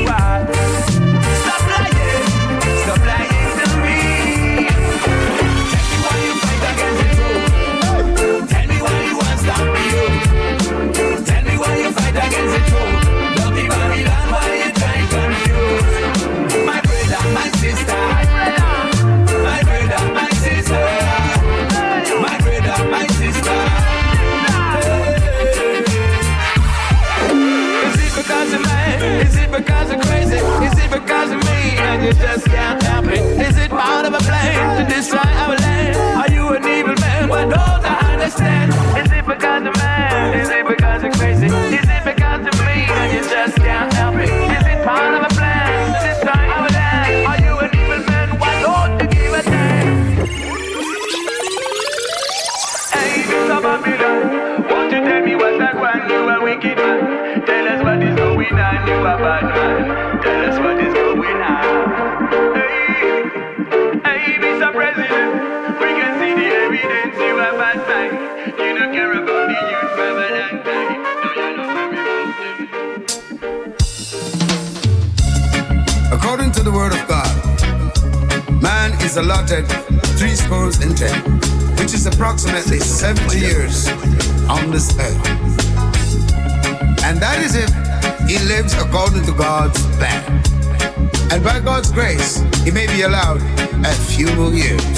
few 94.25 94.35
more 94.35 94.53
years. 94.53 94.97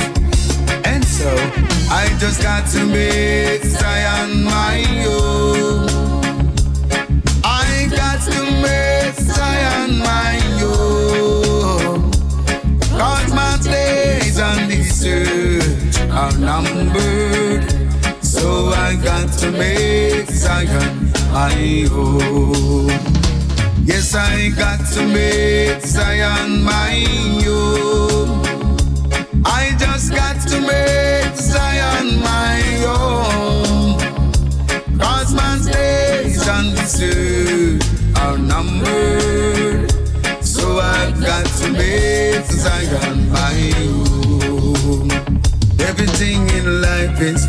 And 0.85 1.03
so, 1.03 1.29
I 1.89 2.15
just 2.19 2.41
got 2.41 2.67
to 2.73 2.85
make 2.85 3.63
Zion 3.63 4.43
my 4.43 4.85
own. 5.07 5.87
I 7.43 7.87
got 7.89 8.19
to 8.29 8.39
make 8.65 9.15
Zion 9.15 9.99
my 9.99 10.35
own. 10.63 12.11
Cause 12.99 13.33
my 13.33 13.57
days 13.63 14.39
on 14.39 14.67
this 14.67 15.03
earth 15.05 16.11
are 16.11 16.37
numbered. 16.37 17.65
So 18.23 18.69
I 18.69 18.95
got 19.03 19.31
to 19.39 19.51
make 19.51 20.29
Zion 20.29 21.11
my 21.31 21.87
own. 21.91 22.89
Yes, 23.85 24.13
I 24.15 24.49
got 24.49 24.85
to 24.93 25.07
make 25.07 25.81
Zion 25.81 26.63
my 26.63 27.05
own. 27.47 28.04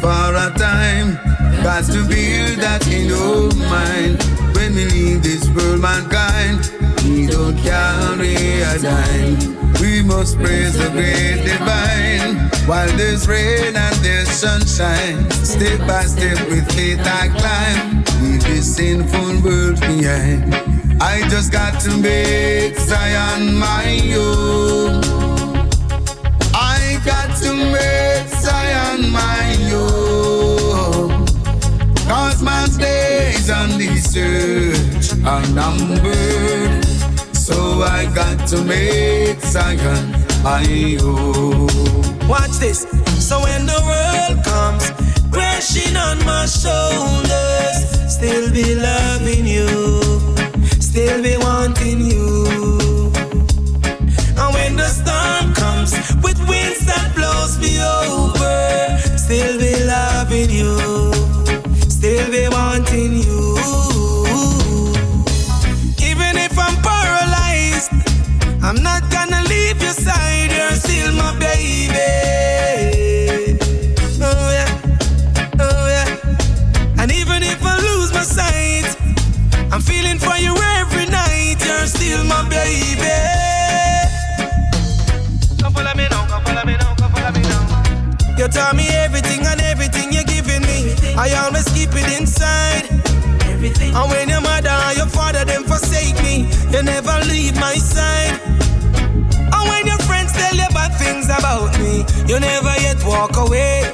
For 0.01 0.35
a 0.35 0.53
time. 0.57 1.15
Got 1.63 1.85
to 1.87 2.07
build 2.07 2.59
that 2.61 2.87
in 2.87 3.07
your 3.07 3.53
mind. 3.69 4.23
When 4.55 4.75
we 4.75 4.85
leave 4.87 5.23
this 5.23 5.49
world, 5.51 5.81
mankind, 5.81 6.71
we 7.05 7.27
don't 7.27 7.57
carry 7.59 8.63
a 8.63 8.79
dime. 8.79 9.57
We 9.81 10.03
must 10.03 10.39
praise 10.39 10.77
the 10.79 10.91
great 10.91 11.45
divine. 11.45 12.51
While 12.67 12.89
there's 12.97 13.29
rain 13.29 13.77
and 13.77 13.97
there's 13.97 14.29
sunshine, 14.29 15.31
step 15.31 15.79
by 15.87 16.05
step 16.05 16.39
with 16.49 16.67
faith 16.73 17.01
I 17.03 17.29
climb. 17.29 18.05
Leave 18.23 18.43
this 18.45 18.77
sinful 18.77 19.43
world 19.43 19.81
behind. 19.81 20.55
I 21.01 21.29
just 21.29 21.53
got 21.53 21.81
to 21.83 21.97
make 21.97 22.77
Zion 22.79 23.55
my 23.59 24.15
own. 24.17 25.26
Numbered. 35.57 36.85
So 37.35 37.83
I 37.83 38.05
got 38.15 38.47
to 38.49 38.63
make 38.63 39.41
Zion 39.41 40.05
my 40.45 40.99
own. 41.03 42.29
Watch 42.29 42.59
this. 42.61 42.81
So 43.27 43.41
when 43.41 43.65
the 43.65 43.81
world 43.91 44.45
comes 44.45 44.85
crashing 45.33 45.97
on 45.97 46.19
my 46.27 46.45
shoulders, 46.45 47.79
still 48.17 48.53
be 48.53 48.75
loving 48.75 49.47
you, 49.47 49.67
still 50.81 51.23
be 51.23 51.37
wanting 51.39 52.01
you. 52.01 52.76
Tell 88.57 88.73
me 88.75 88.89
everything 89.05 89.45
and 89.45 89.61
everything 89.61 90.13
you're 90.13 90.25
giving 90.25 90.63
me. 90.63 90.97
I 91.15 91.29
always 91.45 91.69
keep 91.77 91.93
it 91.93 92.09
inside. 92.19 92.89
Everything. 93.53 93.93
And 93.95 94.07
when 94.11 94.29
your 94.33 94.41
mother 94.41 94.73
and 94.73 94.97
your 94.97 95.11
father 95.13 95.45
them 95.45 95.65
forsake 95.65 96.17
me, 96.25 96.49
you 96.73 96.83
never 96.83 97.17
leave 97.29 97.55
my 97.61 97.77
side. 97.77 98.41
And 99.55 99.65
when 99.71 99.87
your 99.87 100.01
friends 100.09 100.33
tell 100.33 100.57
you 100.57 100.69
bad 100.73 100.93
things 100.97 101.27
about 101.29 101.79
me, 101.79 102.05
you 102.31 102.41
never 102.41 102.73
yet 102.81 102.99
walk 103.05 103.37
away. 103.37 103.85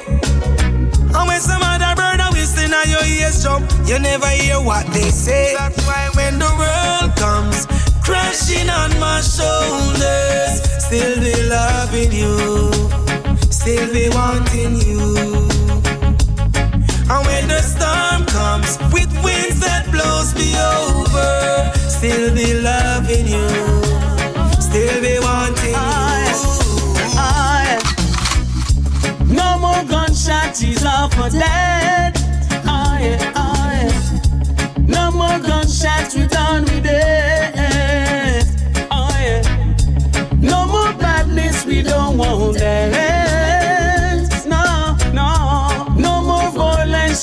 And 1.17 1.25
when 1.29 1.41
some 1.41 1.61
other 1.61 1.93
brother 1.99 2.29
whistling 2.31 2.71
at 2.71 2.87
your 2.87 3.03
ears 3.03 3.43
jump, 3.43 3.69
you 3.85 3.99
never 3.99 4.29
hear 4.29 4.59
what 4.61 4.87
they 4.95 5.09
say. 5.11 5.55
That's 5.57 5.85
why 5.85 6.09
when 6.15 6.39
the 6.39 6.51
world 6.61 7.11
comes 7.17 7.67
crashing 8.03 8.69
on 8.69 8.91
my 8.99 9.19
shoulders, 9.21 10.53
still 10.85 11.15
be 11.19 11.35
loving 11.49 12.11
you, 12.11 12.71
still 13.63 13.93
be 13.93 14.09
wanting 14.09 14.75
you. 14.75 14.99
And 17.07 17.25
when 17.27 17.47
the 17.47 17.61
storm 17.61 18.25
comes 18.25 18.77
with 18.91 19.09
winds 19.23 19.61
that 19.61 19.87
blows 19.89 20.35
me 20.35 20.51
over, 20.59 21.71
still 21.87 22.35
be 22.35 22.59
loving 22.59 23.25
you, 23.25 23.47
still 24.59 24.99
be 24.99 25.17
wanting 25.23 25.71
you. 25.71 26.53
No 29.33 29.57
more 29.59 29.81
are 30.85 31.09
for 31.11 31.29
dead. 31.29 32.17
Yeah, 32.65 33.31
oh. 33.37 33.89
No 34.85 35.09
more 35.11 35.39
gunshots, 35.39 36.15
we 36.15 36.27
done 36.27 36.63
with 36.63 36.85
it. 36.85 37.55
Yeah. 38.75 39.41
No 40.41 40.67
more 40.67 40.93
badness, 40.99 41.65
we 41.65 41.81
don't 41.81 42.17
want 42.17 42.57
that. 42.57 43.32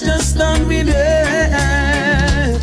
Just 0.01 0.39
done 0.39 0.67
with 0.67 0.89
it. 0.89 2.61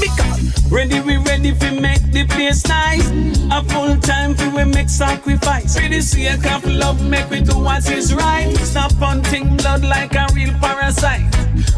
Because 0.00 0.70
ready, 0.70 1.00
we 1.00 1.18
ready 1.18 1.52
for 1.54 1.72
make 1.72 2.02
the 2.10 2.26
place 2.26 2.66
nice. 2.66 3.08
A 3.52 3.62
full 3.64 3.96
time 3.98 4.34
for 4.34 4.50
we 4.50 4.64
make 4.64 4.88
sacrifice. 4.88 5.78
For 5.78 5.88
the 5.88 6.00
sake 6.00 6.46
of 6.50 6.64
love, 6.66 7.08
make 7.08 7.30
we 7.30 7.42
do 7.42 7.58
what 7.58 7.88
is 7.90 8.14
right. 8.14 8.54
Stop 8.58 8.92
hunting 8.94 9.56
blood 9.56 9.82
like 9.84 10.14
a 10.14 10.26
real 10.34 10.52
parasite. 10.54 11.22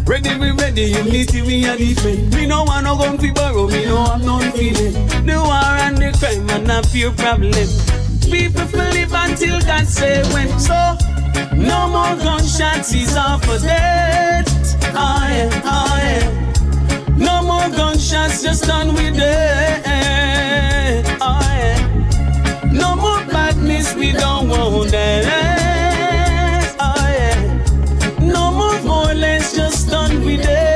Ready, 0.07 0.39
we 0.39 0.51
ready, 0.53 0.83
unity 0.83 1.43
we 1.43 1.67
are 1.67 1.77
defend. 1.77 2.35
Me 2.35 2.47
no 2.47 2.65
want 2.65 2.85
no 2.85 2.97
gun 2.97 3.19
fi 3.19 3.31
borrow, 3.33 3.67
me 3.69 3.85
no 3.85 4.05
have 4.05 4.25
no 4.25 4.41
feeling. 4.53 4.93
The 5.27 5.37
war 5.37 5.77
and 5.85 5.97
the 5.99 6.17
crime 6.19 6.49
and 6.51 6.71
a 6.71 6.83
few 6.89 7.13
problem. 7.13 7.69
People 8.31 8.67
will 8.73 8.91
live 8.93 9.13
until 9.13 9.61
God 9.61 9.87
say 9.87 10.23
when. 10.33 10.49
So, 10.59 10.97
no 11.55 11.89
more 11.89 12.17
gunshots, 12.17 12.95
is 12.95 13.17
off 13.17 13.45
for 13.45 13.59
dead. 13.59 14.52
Oh 14.95 15.27
yeah. 15.31 16.23
No 17.17 17.43
more 17.43 17.69
gunshots, 17.77 18.43
just 18.43 18.65
done 18.67 18.93
with 18.95 19.15
it. 19.17 19.23
Yeah. 19.87 21.03
No 22.73 22.97
more 22.97 23.25
badness, 23.27 23.95
we 23.95 24.13
don't 24.13 24.49
want 24.49 24.91
that. 24.91 25.25
Yeah. 26.79 27.37
No 28.21 28.51
more 28.53 28.79
violence, 28.81 29.55
just 29.55 29.89
done 29.91 30.25
with 30.25 30.45
it. 30.45 30.72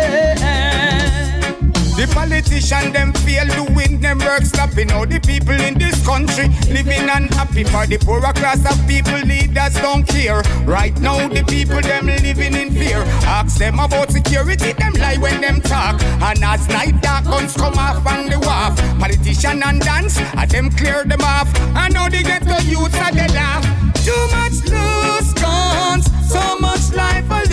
Politician 2.36 2.92
them 2.92 3.14
fail 3.24 3.48
win 3.74 3.98
them 3.98 4.18
work 4.18 4.42
stopping 4.42 4.92
all 4.92 5.06
the 5.06 5.18
people 5.20 5.58
in 5.58 5.72
this 5.78 5.96
country. 6.04 6.48
Living 6.68 7.08
unhappy 7.08 7.64
for 7.64 7.86
the 7.86 7.96
poorer 7.96 8.34
class 8.34 8.60
of 8.70 8.76
people 8.86 9.18
leaders 9.20 9.72
don't 9.80 10.06
care. 10.06 10.42
Right 10.66 10.94
now 11.00 11.28
the 11.28 11.42
people 11.44 11.80
them 11.80 12.08
living 12.08 12.52
in 12.52 12.72
fear. 12.72 12.98
Ask 13.24 13.56
them 13.56 13.78
about 13.80 14.10
security 14.10 14.74
them 14.74 14.92
lie 15.00 15.16
when 15.16 15.40
them 15.40 15.62
talk. 15.62 16.02
And 16.02 16.44
as 16.44 16.68
night 16.68 17.00
dark 17.00 17.24
guns 17.24 17.54
come 17.54 17.78
off 17.78 18.06
on 18.06 18.28
the 18.28 18.38
wharf 18.38 18.76
politician 19.00 19.62
and 19.62 19.80
dance 19.80 20.20
and 20.20 20.50
them 20.50 20.68
clear 20.68 21.04
them 21.04 21.22
off. 21.22 21.48
I 21.74 21.88
know 21.88 22.10
they 22.10 22.22
get 22.22 22.44
the 22.44 22.62
youth 22.64 22.94
and 22.96 23.16
they 23.16 23.28
laugh. 23.28 23.64
Too 24.04 24.24
much 24.36 24.60
loose 24.68 25.32
guns 25.40 26.04
so 26.28 26.58
much 26.58 26.92
life 26.92 27.45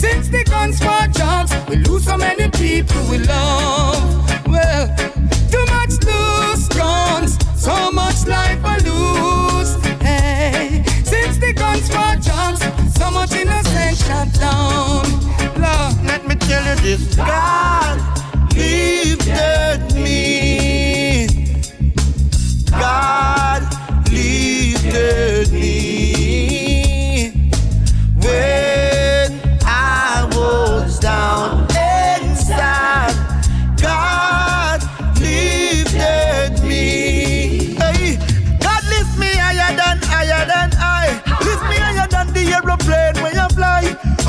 since 0.00 0.28
the 0.28 0.42
guns 0.44 0.78
for 0.78 1.02
jobs 1.20 1.52
we 1.68 1.76
lose 1.76 2.04
so 2.04 2.16
many 2.16 2.48
people 2.62 3.00
we 3.10 3.18
love. 3.18 4.00
Well 4.46 4.86
too 5.52 5.66
much 5.76 5.94
loose 6.08 6.66
guns 6.68 7.32
so 7.66 7.76
much 7.92 8.26
life 8.26 8.62
I 8.64 8.76
lose. 8.90 9.72
Hey 10.06 10.82
since 11.04 11.36
the 11.44 11.52
guns 11.52 11.86
for 11.94 12.10
jobs 12.28 12.60
so 12.98 13.10
much 13.10 13.32
innocent 13.32 13.96
shut 14.04 14.28
down. 14.40 15.04
Love 15.60 15.94
let 16.10 16.26
me 16.26 16.34
tell 16.48 16.64
you 16.70 16.76
this. 16.80 17.14
God 17.14 17.98
lifted 18.56 19.80
me. 20.04 21.26
God 22.70 23.62
lifted 24.10 25.52
me 25.52 25.59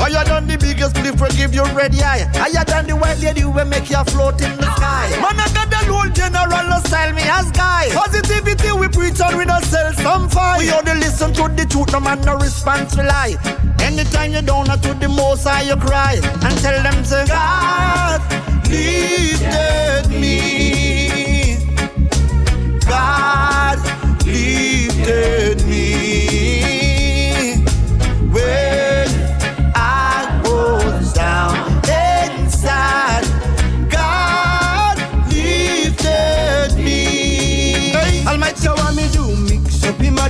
Higher 0.02 0.24
than 0.24 0.48
the 0.48 0.58
biggest 0.58 0.96
cliff 0.96 1.20
will 1.20 1.30
give 1.38 1.54
you 1.54 1.62
red 1.78 1.94
eye. 1.94 2.26
Higher 2.34 2.64
than 2.66 2.88
the 2.88 2.96
white 2.96 3.20
lady 3.20 3.44
will 3.44 3.64
make 3.64 3.88
you 3.88 4.02
float 4.10 4.42
in 4.42 4.50
the 4.58 4.66
sky. 4.74 5.06
Man, 5.22 5.38
I 5.38 5.46
got 5.54 5.70
the 5.70 5.78
old 5.94 6.12
general 6.12 6.80
style 6.82 7.12
me 7.14 7.22
as 7.22 7.52
guy. 7.52 7.86
Positivity 7.94 8.72
we 8.72 8.88
preach 8.88 9.20
and 9.20 9.38
we 9.38 9.44
don't 9.44 9.62
sell 9.62 9.92
some 9.92 10.28
fight. 10.28 10.58
We 10.58 10.72
only 10.72 10.98
listen 10.98 11.32
to 11.34 11.46
the 11.54 11.64
truth, 11.70 11.92
no 11.92 12.00
man 12.00 12.20
no 12.22 12.34
response 12.34 12.96
we 12.96 13.04
lie. 13.04 13.38
Anytime 13.78 14.32
you 14.32 14.42
down 14.42 14.66
to 14.66 14.94
the 14.94 15.08
most 15.08 15.44
high 15.44 15.62
you 15.62 15.76
cry 15.76 16.18
and 16.18 16.58
tell 16.58 16.82
them 16.82 17.04
say 17.04 17.24
God 17.26 18.20
lifted 18.66 20.10
me. 20.10 21.62
God 22.90 23.78
lifted 24.26 25.51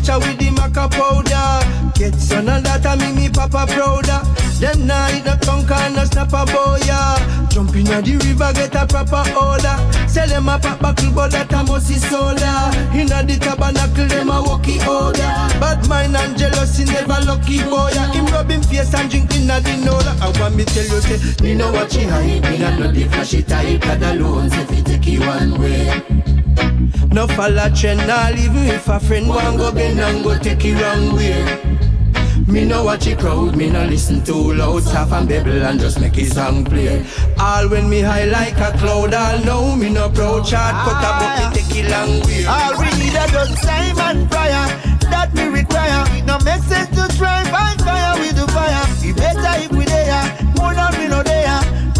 The 0.03 0.11
matcha 0.11 0.19
with 0.19 0.39
the 0.39 0.47
maca 0.51 0.91
powder. 0.91 1.93
Get 1.95 2.15
some 2.15 2.49
of 2.49 2.65
that 2.65 2.85
and 2.87 3.01
make 3.01 3.15
me 3.15 3.29
papa 3.29 3.67
prouder. 3.71 4.23
Them 4.59 4.87
night 4.87 5.23
the 5.25 5.39
tongue 5.43 5.67
and 5.71 6.09
snap 6.09 6.33
a 6.33 6.45
boya. 6.45 7.51
Jump 7.51 7.75
in 7.77 7.85
the 7.85 8.19
river, 8.25 8.53
get 8.53 8.75
a 8.75 8.87
proper 8.87 9.23
order. 9.39 9.77
Sell 10.09 10.29
them 10.29 10.49
a 10.49 10.59
pop 10.59 10.81
buckle, 10.81 11.13
but 11.13 11.31
that 11.33 11.53
a 11.53 11.63
musty 11.63 11.95
soda. 11.95 12.71
Inna 12.95 13.23
the 13.23 13.39
tabernacle, 13.39 14.07
them 14.07 14.31
a 14.31 14.43
walkie 14.43 14.81
order. 14.87 15.31
Bad 15.61 15.87
mind 15.89 16.17
and 16.17 16.37
jealousy 16.37 16.85
never 16.85 17.23
lucky 17.25 17.63
boy. 17.63 17.91
Ah, 17.95 18.11
him 18.13 18.27
rubbing 18.27 18.63
face 18.63 18.95
and 18.95 19.11
drinking 19.11 19.51
a 19.51 19.61
the 19.61 19.77
nola. 19.85 20.17
I 20.21 20.33
want 20.41 20.57
me 20.57 20.65
tell 20.65 20.85
you, 20.85 21.01
say, 21.01 21.43
me 21.43 21.55
know 21.55 21.71
what 21.71 21.93
she 21.93 22.07
ah, 22.07 22.19
hype. 22.19 22.43
Me 22.51 22.59
not 22.59 22.79
know 22.79 22.91
the 22.91 23.05
flashy 23.05 23.43
type. 23.43 23.81
God 23.83 24.03
alone, 24.03 24.51
say 24.51 24.65
fi 24.67 24.83
take 24.83 25.07
you 25.07 25.21
one 25.21 25.61
way. 25.61 26.32
No 27.11 27.27
follow 27.27 27.69
trend, 27.75 28.07
nah 28.07 28.31
even 28.31 28.67
if 28.67 28.89
a 28.89 28.99
friend 28.99 29.29
want 29.29 29.59
go 29.59 29.73
bend 29.73 30.01
and 30.01 30.25
go 30.25 30.39
take 30.39 30.65
it 30.65 30.81
wrong 30.81 31.15
way. 31.15 31.73
Me 32.47 32.65
no 32.65 32.85
watch 32.85 33.07
it 33.07 33.19
crowd, 33.19 33.57
me 33.57 33.71
no 33.71 33.85
listen 33.85 34.23
too 34.25 34.55
loud, 34.55 34.83
stop 34.83 35.13
and 35.13 35.29
babble 35.29 35.63
and 35.63 35.81
just 35.81 36.01
make 36.01 36.15
his 36.15 36.35
song 36.35 36.65
play. 36.65 37.05
All 37.39 37.69
when 37.69 37.89
me 37.89 38.01
high 38.01 38.25
like 38.25 38.59
a 38.59 38.77
cloud, 38.79 39.15
all 39.15 39.39
know 39.45 39.77
me 39.77 39.89
no 39.91 40.11
proud 40.11 40.45
chart, 40.45 40.75
cut 40.85 40.99
a 40.99 41.11
bucket 41.21 41.65
take 41.65 41.85
it 41.85 41.91
long 41.91 42.21
way. 42.27 42.45
All 42.45 42.79
we 42.79 42.87
need 42.99 43.15
is 43.15 43.31
just 43.31 43.63
time 43.63 43.99
and 43.99 44.31
prayer 44.31 44.67
that 45.11 45.31
we 45.35 45.45
require. 45.45 46.05
It 46.17 46.25
no 46.25 46.39
sense 46.39 46.89
to 46.97 47.17
try 47.17 47.45
find 47.45 47.81
fire 47.81 48.02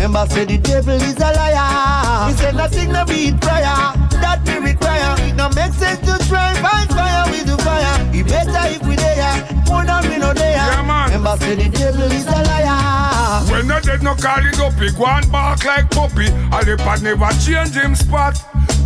Remember 0.03 0.35
say 0.35 0.45
the 0.45 0.59
devil 0.59 0.97
is 0.97 1.15
a 1.15 1.31
liar. 1.31 2.29
He 2.29 2.37
said 2.37 2.57
nothing 2.57 2.91
no 2.91 3.05
beat 3.05 3.41
prayer 3.41 3.95
that 4.19 4.43
we 4.45 4.59
require. 4.59 5.15
It 5.31 5.37
no 5.37 5.49
make 5.51 5.73
sense 5.75 6.01
to 6.01 6.19
try 6.27 6.53
find 6.59 6.91
fire 6.91 7.31
with 7.31 7.47
the 7.47 7.57
fire. 7.63 8.11
We 8.11 8.25
better 8.25 8.67
if 8.75 8.83
we 8.83 8.97
there, 8.97 9.47
more 9.71 9.87
than 9.87 10.11
we 10.11 10.19
no 10.19 10.35
there. 10.35 10.59
Remember 11.07 11.37
say 11.39 11.55
the 11.55 11.69
devil 11.71 12.11
is 12.11 12.27
a 12.27 12.43
liar. 12.51 13.47
When 13.47 13.69
the 13.69 13.79
dead 13.79 14.03
no 14.03 14.17
call 14.17 14.43
it 14.43 14.59
up, 14.59 14.75
he 14.75 14.91
go 14.91 15.07
and 15.07 15.31
bark 15.31 15.65
like 15.65 15.89
puppy. 15.93 16.27
And 16.27 16.67
the 16.67 16.75
pad 16.83 17.03
never 17.03 17.31
change 17.39 17.71
him 17.71 17.95
spot. 17.95 18.35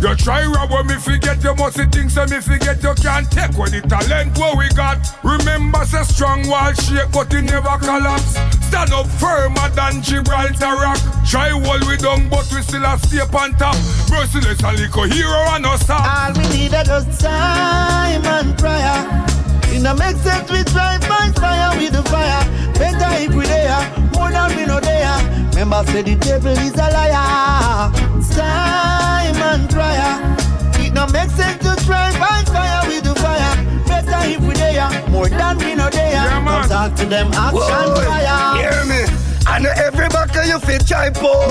You 0.01 0.15
try 0.15 0.45
rob 0.45 0.69
when 0.69 0.85
me 0.87 0.95
forget 0.95 1.43
you 1.43 1.55
must 1.55 1.77
things 1.91 2.13
so 2.13 2.25
me 2.27 2.39
forget 2.39 2.83
you 2.83 2.93
can't 3.01 3.29
take 3.31 3.57
what 3.57 3.71
the 3.71 3.81
talent 3.81 4.37
what 4.37 4.57
we 4.57 4.69
got. 4.69 4.97
Remember 5.23 5.83
say 5.85 6.03
strong 6.03 6.47
wall 6.47 6.71
shake 6.73 7.11
but 7.11 7.33
it 7.33 7.41
never 7.41 7.77
collapse. 7.81 8.37
Stand 8.67 8.93
up 8.93 9.07
firmer 9.17 9.69
than 9.73 10.03
Gibraltar 10.03 10.77
rock. 10.77 10.99
Try 11.25 11.51
wall 11.51 11.79
we 11.87 11.97
down 11.97 12.29
but 12.29 12.45
we 12.53 12.61
still 12.61 12.85
a 12.85 12.97
stay 12.99 13.21
on 13.21 13.53
top. 13.57 13.75
Merciless 14.09 14.63
and 14.63 14.77
little 14.77 15.03
hero 15.03 15.41
and 15.49 15.63
no 15.63 15.75
stop. 15.77 16.05
All 16.05 16.33
we 16.33 16.47
need 16.49 16.73
is 16.73 16.87
just 16.87 17.19
time 17.19 18.23
and 18.23 18.57
prayer. 18.57 19.36
It 19.73 19.81
no 19.81 19.93
make 19.95 20.15
sense 20.17 20.49
we 20.51 20.63
try 20.63 20.97
find 20.99 21.35
fire 21.35 21.77
with 21.77 21.93
the 21.93 22.03
fire. 22.03 22.43
Better 22.73 23.23
if 23.23 23.33
we 23.35 23.45
there, 23.45 23.79
more 24.15 24.31
than 24.31 24.55
we 24.55 24.65
no 24.65 24.79
there. 24.79 25.17
Remember 25.51 25.83
say 25.91 26.01
the 26.01 26.15
devil 26.15 26.51
is 26.51 26.73
a 26.73 26.87
liar. 26.95 27.91
Time 28.33 29.35
and 29.35 29.69
prayer. 29.69 30.37
It 30.85 30.93
no 30.93 31.07
make 31.07 31.29
sense 31.31 31.61
to 31.63 31.75
try 31.85 32.11
find 32.13 32.47
fire 32.47 32.87
with 32.87 33.03
the 33.03 33.15
fire. 33.15 33.55
Better 33.87 34.29
if 34.29 34.41
we 34.41 34.53
there, 34.55 34.89
more 35.09 35.29
than 35.29 35.57
we 35.57 35.75
no 35.75 35.89
there. 35.89 36.27
Come 36.29 36.69
talk 36.69 36.95
to 36.95 37.05
them 37.05 37.31
action 37.33 38.05
fire. 38.05 38.57
Hear 38.61 38.85
me? 38.85 39.26
I 39.49 39.59
know 39.59 39.71
every 39.75 40.07
back 40.09 40.35
you 40.45 40.59
fit 40.59 40.85
try 40.85 41.09
pull. 41.09 41.47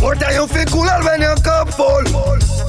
More 0.00 0.14
time 0.14 0.34
you 0.34 0.46
feel 0.46 0.64
cooler 0.66 1.00
when 1.04 1.20
your 1.20 1.36
cup 1.36 1.68
full. 1.74 2.04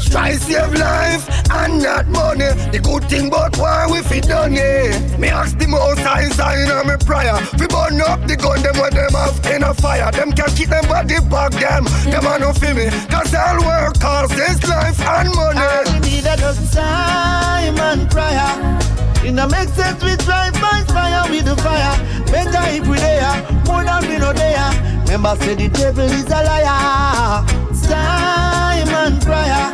Try 0.10 0.34
save 0.34 0.74
life 0.74 1.30
and 1.51 1.84
not 1.84 2.08
money. 2.08 2.51
The 2.72 2.80
good 2.84 3.03
thing 3.10 3.28
about 3.28 3.55
why 3.58 3.88
we 3.89 4.01
fit 4.01 4.26
done, 4.26 4.53
yeah. 4.53 5.18
Me 5.18 5.28
ask 5.30 5.58
the 5.58 5.68
most 5.68 5.99
high 5.99 6.30
sign 6.30 6.72
on 6.72 6.88
me 6.88 6.95
prayer. 7.05 7.38
We 7.60 7.68
burn 7.68 8.01
up 8.01 8.26
the 8.28 8.36
gun, 8.36 8.62
them 8.62 8.78
when 8.82 8.93
them 8.93 9.14
have 9.14 9.45
in 9.45 9.64
a 9.64 9.74
fire. 9.74 10.12
Them 10.12 10.32
can 10.32 10.49
keep 10.55 10.70
them 10.70 10.88
body 10.88 11.20
back, 11.30 11.51
them. 11.53 11.86
Them 12.10 12.26
are 12.26 12.39
no 12.39 12.51
feel 12.51 12.74
me. 12.74 12.89
Cause 13.08 13.34
all 13.36 13.64
work 13.64 13.99
costs 13.99 14.36
this 14.36 14.68
life 14.68 14.99
and 14.99 15.30
money. 15.36 15.91
We 15.93 15.99
need 16.10 16.24
just 16.24 16.74
time 16.74 17.78
and 17.78 18.10
prayer. 18.10 18.97
It 19.28 19.34
no 19.34 19.45
make 19.45 19.67
sense 19.67 20.01
we 20.01 20.15
drive 20.15 20.53
by 20.53 20.86
fire 20.88 21.30
with 21.30 21.43
the 21.43 21.57
fire. 21.57 21.99
Better 22.32 22.63
if 22.71 22.88
we 22.88 22.95
there, 22.95 23.36
more 23.65 23.84
than 23.84 24.07
we 24.07 24.17
no 24.17 24.32
there. 24.32 24.71
Remember 25.03 25.36
say 25.43 25.53
the 25.53 25.67
devil 25.67 26.05
is 26.05 26.23
a 26.28 26.43
liar. 26.47 27.43
Time 27.84 28.88
and 28.88 29.21
prayer. 29.21 29.67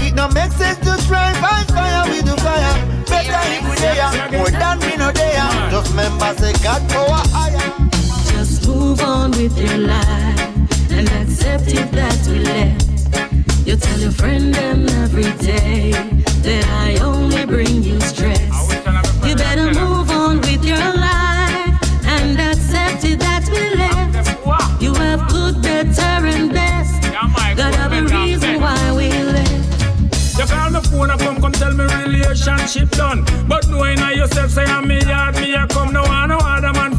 It 0.00 0.14
no 0.14 0.28
make 0.28 0.50
sense 0.52 0.78
to 0.78 0.96
drive 1.06 1.38
by 1.42 1.62
fire 1.68 2.08
with 2.08 2.24
the 2.24 2.40
fire. 2.40 2.72
Better 3.04 3.42
if 3.52 3.68
we 3.68 3.76
there, 3.84 4.38
more 4.38 4.50
than 4.50 4.78
we 4.80 4.96
no 4.96 5.12
there. 5.12 5.44
Just 5.70 5.90
remember 5.90 6.32
say 6.38 6.54
God 6.64 6.80
power 6.88 7.20
higher. 7.36 7.88
Just 8.32 8.66
move 8.66 9.02
on 9.02 9.30
with 9.32 9.58
your 9.58 9.76
life 9.76 10.90
and 10.90 11.06
accept 11.20 11.68
it 11.68 11.92
that 11.92 12.26
we 12.28 12.38
left. 12.38 13.66
You 13.66 13.76
tell 13.76 13.98
your 13.98 14.12
friend 14.12 14.54
them 14.54 14.88
every 15.04 15.30
day 15.44 15.90
that 15.90 16.64
I 16.70 16.96
only 17.04 17.44
bring 17.44 17.82
you 17.82 18.00
stress. 18.00 18.75
Better 19.56 19.80
move 19.80 20.10
on 20.10 20.36
with 20.42 20.62
your 20.66 20.76
life 20.76 21.80
and 22.04 22.38
accept 22.38 23.04
it 23.04 23.18
that 23.20 23.48
we 23.48 23.64
left. 23.80 24.82
You 24.82 24.92
have 24.92 25.30
good, 25.30 25.62
better, 25.62 26.26
and 26.26 26.52
best. 26.52 27.00
Got 27.56 27.90
a 27.90 28.02
reason 28.02 28.60
why 28.60 28.92
we 28.92 29.08
left. 29.08 30.38
You 30.38 30.44
call 30.44 30.68
my 30.68 30.80
phone 30.82 31.10
up, 31.10 31.20
come, 31.20 31.40
come 31.40 31.52
tell 31.52 31.72
me 31.72 31.84
relationship 31.84 32.90
done. 32.90 33.24
But 33.48 33.66
knowing 33.68 33.96
now 33.98 34.10
yourself 34.10 34.50
say 34.50 34.64
I'm 34.64 34.86
me 34.86 35.00
yard, 35.00 35.36
me 35.36 35.56
I 35.56 35.66
come 35.68 35.90
no 35.90 36.02
one 36.02 36.28
no 36.28 36.36
other 36.36 36.74
man 36.74 36.95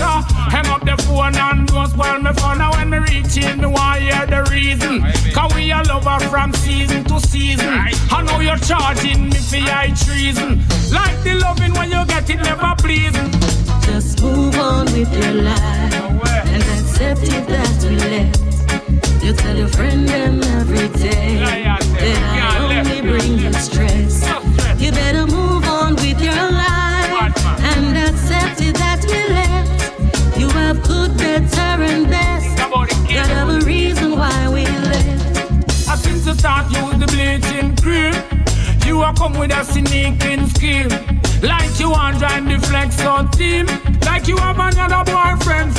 and 0.00 0.24
fun. 0.24 0.50
Hang 0.50 0.66
up 0.66 0.84
the 0.84 0.96
phone 1.02 1.34
and 1.34 1.66
don't 1.66 1.90
spoil 1.90 2.18
me 2.20 2.32
fun. 2.32 2.58
Now 2.58 2.72
when 2.72 2.90
me 2.90 2.98
reach 2.98 3.36
in, 3.36 3.60
me 3.60 3.66
want 3.66 4.00
hear 4.00 4.26
the 4.26 4.42
reason. 4.50 5.02
Cause 5.32 5.54
we 5.54 5.70
a 5.70 5.82
lover 5.82 6.18
from 6.28 6.52
season 6.54 7.04
to 7.04 7.20
season. 7.20 7.68
I 8.10 8.22
know 8.22 8.40
you're 8.40 8.56
charging 8.58 9.30
me 9.30 9.38
for 9.38 9.60
high 9.70 9.92
treason. 9.94 10.64
Like 10.92 11.22
the 11.22 11.34
loving 11.34 11.74
when 11.74 11.90
you 11.90 12.04
get 12.06 12.28
it 12.30 12.40
never 12.42 12.74
pleasing. 12.78 13.30
Just 13.82 14.22
move 14.22 14.54
on 14.58 14.86
with 14.86 15.12
your 15.12 15.34
life 15.42 15.94
and 16.46 16.62
accept 16.62 17.22
it 17.22 17.46
that 17.48 17.84
we 17.84 17.96
left. 17.96 18.48
You 19.22 19.32
tell 19.34 19.56
your 19.56 19.68
friend 19.68 20.08
them 20.08 20.42
every 20.42 20.88
day 20.88 21.38
that 21.38 22.56
I 22.56 22.80
only 22.80 23.00
bring 23.00 23.38
you 23.38 23.52
stress. 23.54 23.87
Better, 31.40 31.82
and 31.82 32.08
best. 32.08 32.58
A 32.60 33.60
reason 33.64 34.12
why 34.12 34.48
we 34.48 34.64
left. 34.64 35.88
I 35.88 35.96
since 35.96 36.24
the 36.24 36.34
start 36.34 36.70
use 36.70 36.98
the 36.98 37.06
bleaching 37.06 37.74
cream. 37.76 38.14
You 38.86 39.00
are 39.00 39.14
come 39.14 39.38
with 39.38 39.52
a 39.52 39.64
sneaking 39.64 40.46
scheme. 40.48 40.90
Like 41.42 41.78
you 41.80 41.90
want 41.90 42.18
join 42.18 42.44
the 42.46 42.58
flex 42.66 43.00
on 43.04 43.30
team. 43.30 43.66
Like 44.04 44.28
you 44.28 44.36
have 44.36 44.58
another 44.58 45.04
boyfriend 45.10 45.77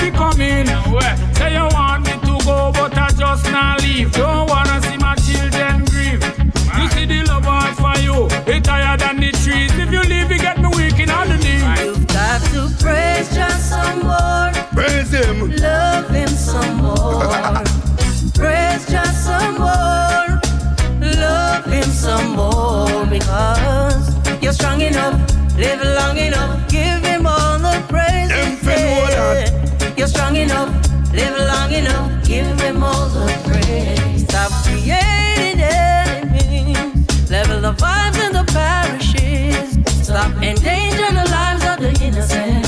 enough, 25.09 25.57
live 25.57 25.81
long 25.81 26.17
enough, 26.17 26.69
give 26.69 27.03
him 27.03 27.27
all 27.27 27.57
the 27.59 27.83
praise. 27.87 28.29
Yeah. 28.63 29.95
You're 29.97 30.07
strong 30.07 30.35
enough, 30.35 30.69
live 31.13 31.37
long 31.37 31.71
enough, 31.71 32.25
give 32.25 32.59
him 32.59 32.83
all 32.83 33.09
the 33.09 33.27
praise. 33.45 34.23
Stop 34.23 34.51
creating 34.63 35.61
enemies, 35.61 37.29
level 37.29 37.61
the 37.61 37.73
vibes 37.73 38.19
in 38.25 38.33
the 38.33 38.43
parishes. 38.53 39.77
Stop 40.05 40.31
endangering 40.41 41.15
the 41.15 41.29
lives 41.31 41.65
of 41.65 41.79
the 41.79 41.91
innocent. 42.03 42.65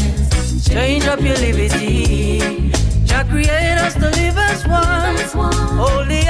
Change 0.65 1.05
up 1.05 1.21
your 1.21 1.37
liberty. 1.37 2.71
Jah 3.05 3.25
create 3.29 3.77
us 3.77 3.93
to 3.95 4.09
live 4.09 4.37
as 4.37 4.65
one. 4.65 5.17
Hold 5.77 6.07
the 6.07 6.27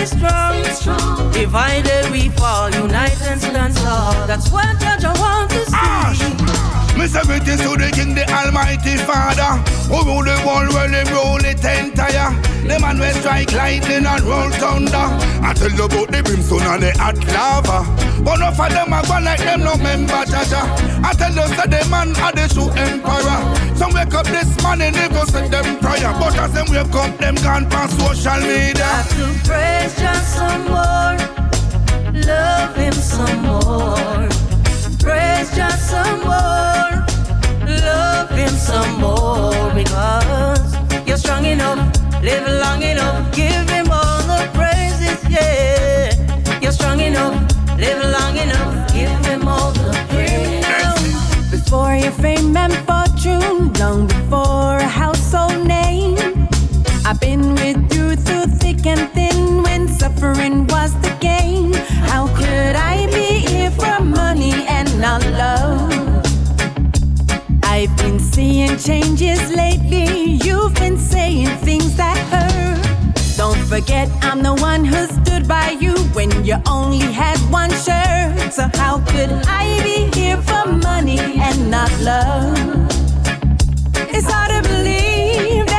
on 0.00 0.12
and 0.12 0.22
let 0.22 0.32
us 0.32 0.60
stay 0.62 0.72
strong. 0.72 1.32
Divided 1.32 2.10
we 2.10 2.28
fall, 2.30 2.70
unite 2.70 3.20
and 3.22 3.40
stand 3.40 3.76
tall. 3.76 4.26
That's 4.26 4.50
what 4.50 4.78
Jah 4.80 5.12
wants 5.18 5.54
to 5.54 5.64
see. 5.66 5.72
Ah, 5.74 6.49
Me 7.00 7.06
say 7.06 7.22
greetings 7.22 7.62
to 7.62 7.80
the 7.80 7.88
King, 7.96 8.12
the 8.12 8.28
Almighty 8.28 9.00
Father, 9.00 9.56
who 9.88 10.04
rule 10.04 10.20
the 10.20 10.36
world 10.44 10.68
when 10.76 10.92
him 10.92 11.08
rule 11.08 11.40
it 11.40 11.64
entire. 11.64 12.28
The 12.68 12.76
man 12.76 13.00
will 13.00 13.14
strike 13.14 13.50
lightning 13.56 14.04
and 14.04 14.20
roll 14.20 14.50
thunder. 14.60 15.08
I 15.40 15.54
tell 15.56 15.72
you 15.72 15.88
about 15.88 16.12
the 16.12 16.20
brimstone 16.22 16.60
and 16.60 16.82
the 16.82 16.92
hot 17.00 17.16
lava. 17.32 17.88
But 18.20 18.36
no 18.44 18.52
for 18.52 18.68
them 18.68 18.92
a 18.92 19.00
go 19.00 19.16
like 19.16 19.40
them 19.40 19.64
no 19.64 19.80
member 19.80 20.28
Jah 20.28 20.44
Jah. 20.44 20.68
I 21.00 21.16
tell 21.16 21.32
you 21.32 21.48
say 21.56 21.72
the 21.72 21.80
man 21.88 22.12
are 22.20 22.36
the 22.36 22.44
true 22.52 22.68
emperor. 22.76 23.40
Some 23.80 23.96
wake 23.96 24.12
up 24.12 24.28
this 24.28 24.52
morning 24.60 24.92
they 24.92 25.08
go 25.08 25.24
set 25.24 25.50
them 25.50 25.80
prayer, 25.80 26.12
but 26.20 26.36
as 26.36 26.52
them 26.52 26.68
wake 26.68 26.92
up 26.92 27.16
them 27.16 27.36
gone 27.40 27.64
past 27.72 27.96
social 27.96 28.44
media. 28.44 28.76
Got 28.76 29.08
to 29.16 29.24
praise 29.48 29.96
just 29.96 30.36
some 30.36 30.68
more. 30.68 31.16
Love 32.28 32.76
him 32.76 32.92
some 32.92 33.40
more. 33.48 34.28
Praise 35.00 35.48
just 35.56 35.88
some 35.88 36.28
more. 36.28 36.89
Love 37.70 38.30
him 38.30 38.50
some 38.50 39.00
more 39.00 39.72
because 39.74 40.74
you're 41.06 41.16
strong 41.16 41.44
enough, 41.44 41.78
live 42.22 42.46
long 42.60 42.82
enough, 42.82 43.32
give 43.34 43.68
him 43.70 43.86
all 43.90 44.20
the 44.32 44.48
praises, 44.52 45.18
yeah. 45.28 46.10
You're 46.60 46.72
strong 46.72 47.00
enough, 47.00 47.34
live 47.78 48.02
long 48.16 48.36
enough, 48.36 48.92
give 48.92 49.24
him 49.26 49.46
all 49.46 49.72
the 49.72 49.92
praise. 50.10 51.50
Before 51.50 51.94
your 51.94 52.12
fame 52.12 52.56
and 52.56 52.74
fortune, 52.88 53.72
long 53.74 54.06
before 54.06 54.78
a 54.78 54.88
household 54.88 55.66
name. 55.66 56.48
I've 57.06 57.20
been 57.20 57.54
with 57.54 57.94
you 57.94 58.16
through 58.16 58.46
thick 58.58 58.84
and 58.86 59.08
thin 59.12 59.62
when 59.62 59.88
suffering 59.88 60.66
was 60.66 60.92
the 61.00 61.16
game. 61.20 61.72
How 62.10 62.26
could 62.36 62.76
I 62.76 63.06
be 63.06 63.46
here 63.48 63.70
for 63.70 64.02
money 64.02 64.66
and 64.66 64.88
not 65.00 65.24
love? 65.26 66.09
I've 67.80 67.96
been 67.96 68.20
seeing 68.20 68.76
changes 68.76 69.40
lately. 69.56 70.32
You've 70.44 70.74
been 70.74 70.98
saying 70.98 71.46
things 71.64 71.96
that 71.96 72.18
hurt. 72.28 73.38
Don't 73.38 73.58
forget, 73.68 74.06
I'm 74.20 74.42
the 74.42 74.52
one 74.52 74.84
who 74.84 75.06
stood 75.06 75.48
by 75.48 75.70
you 75.70 75.94
when 76.12 76.44
you 76.44 76.56
only 76.68 76.98
had 76.98 77.38
one 77.50 77.70
shirt. 77.70 78.52
So, 78.52 78.68
how 78.74 78.98
could 79.06 79.30
I 79.46 79.82
be 79.82 80.10
here 80.14 80.36
for 80.42 80.66
money 80.70 81.20
and 81.20 81.70
not 81.70 81.90
love? 82.02 82.58
It's 84.12 84.30
hard 84.30 84.62
to 84.62 84.68
believe 84.68 85.69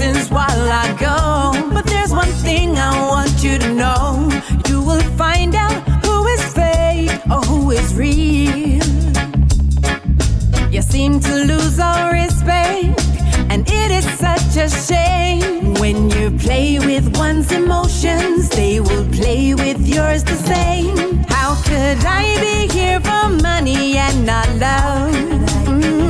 blessings 0.00 0.30
while 0.30 0.70
I 0.72 0.96
go. 0.98 1.70
But 1.74 1.84
there's 1.86 2.10
one 2.10 2.32
thing 2.44 2.76
I 2.78 3.08
want 3.08 3.42
you 3.44 3.58
to 3.58 3.74
know. 3.74 4.28
You 4.68 4.82
will 4.82 5.02
find 5.16 5.54
out 5.54 5.82
who 6.04 6.26
is 6.26 6.42
fake 6.54 7.10
or 7.30 7.40
who 7.42 7.70
is 7.70 7.94
real. 7.94 8.82
You 10.72 10.82
seem 10.82 11.20
to 11.20 11.34
lose 11.44 11.78
all 11.78 12.12
respect, 12.12 13.00
and 13.50 13.68
it 13.68 13.90
is 13.90 14.06
such 14.18 14.56
a 14.56 14.68
shame. 14.68 15.74
When 15.74 16.08
you 16.10 16.30
play 16.38 16.78
with 16.78 17.16
one's 17.16 17.52
emotions, 17.52 18.48
they 18.50 18.80
will 18.80 19.06
play 19.12 19.54
with 19.54 19.86
yours 19.86 20.24
the 20.24 20.36
same. 20.36 21.24
How 21.28 21.54
could 21.64 21.98
I 22.06 22.24
be 22.40 22.72
here 22.72 23.00
for 23.00 23.28
money 23.42 23.96
and 23.98 24.24
not 24.24 24.48
love? 24.56 25.14
Mm, 25.66 26.09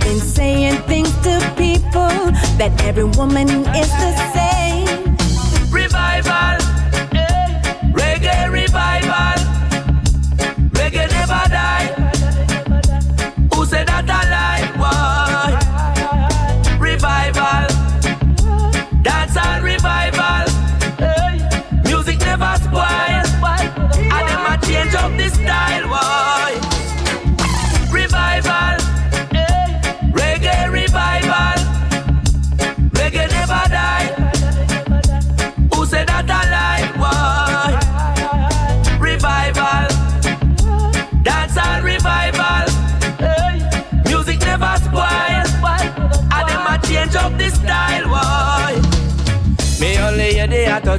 been 0.00 0.20
saying 0.20 0.76
things 0.82 1.10
to 1.24 1.38
people 1.56 2.10
that 2.58 2.72
every 2.84 3.04
woman 3.04 3.48
is 3.48 3.90
the 4.02 4.32
same. 4.34 4.59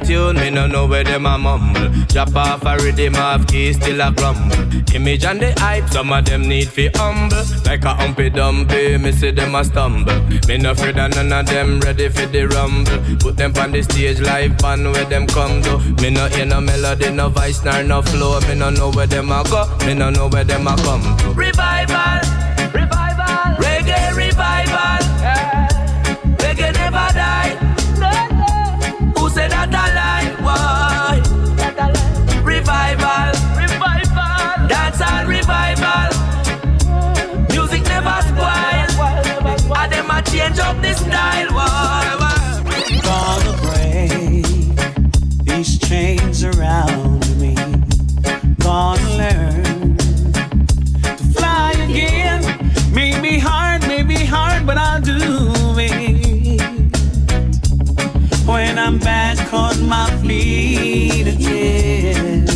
Tune, 0.04 0.36
me 0.36 0.50
no 0.50 0.68
know 0.68 0.86
where 0.88 1.04
them 1.04 1.26
a 1.26 1.38
mumble. 1.38 1.90
Drop 2.08 2.36
off 2.36 2.66
a 2.66 2.78
rhythm 2.84 3.16
of 3.16 3.48
keys 3.48 3.78
still 3.78 4.02
a 4.02 4.12
grumble. 4.12 4.62
Image 4.96 5.26
and 5.26 5.40
the 5.40 5.52
hype, 5.60 5.88
some 5.90 6.12
of 6.12 6.26
them 6.26 6.48
need 6.48 6.68
fi 6.68 6.90
humble. 6.96 7.44
Like 7.66 7.84
a 7.86 7.94
humpy 7.94 8.30
dumpy, 8.30 8.98
me 8.98 9.12
see 9.12 9.32
them 9.32 9.56
a 9.56 9.64
stumble. 9.64 10.14
Me 10.48 10.58
no 10.58 10.72
afraid 10.72 10.98
of 10.98 11.12
none 11.16 11.32
of 11.32 11.46
them 11.46 11.80
ready 11.82 12.10
for 12.10 12.26
the 12.26 12.46
rumble. 12.48 13.00
Put 13.20 13.38
them 13.38 13.54
on 13.58 13.72
the 13.72 13.82
stage 13.84 14.20
live 14.20 14.58
band 14.58 14.84
where 14.92 15.06
them 15.06 15.28
come 15.28 15.62
to. 15.64 15.78
Me 16.02 16.10
no 16.10 16.28
hear 16.28 16.46
no 16.46 16.62
melody, 16.62 17.12
no 17.12 17.30
voice, 17.30 17.64
nor 17.64 17.84
no 17.84 18.02
flow. 18.02 18.40
Me 18.42 18.56
no 18.56 18.70
know 18.70 18.92
where 18.92 19.08
them 19.08 19.32
a 19.32 19.44
go, 19.44 19.66
me 19.86 19.94
no 19.94 20.10
know 20.10 20.28
where 20.28 20.44
them 20.44 20.68
a 20.68 20.76
come 20.78 21.18
to. 21.18 21.30
Revival, 21.34 22.20
revival, 22.74 23.11
my 59.92 60.10
feet 60.22 61.28
again. 61.28 62.48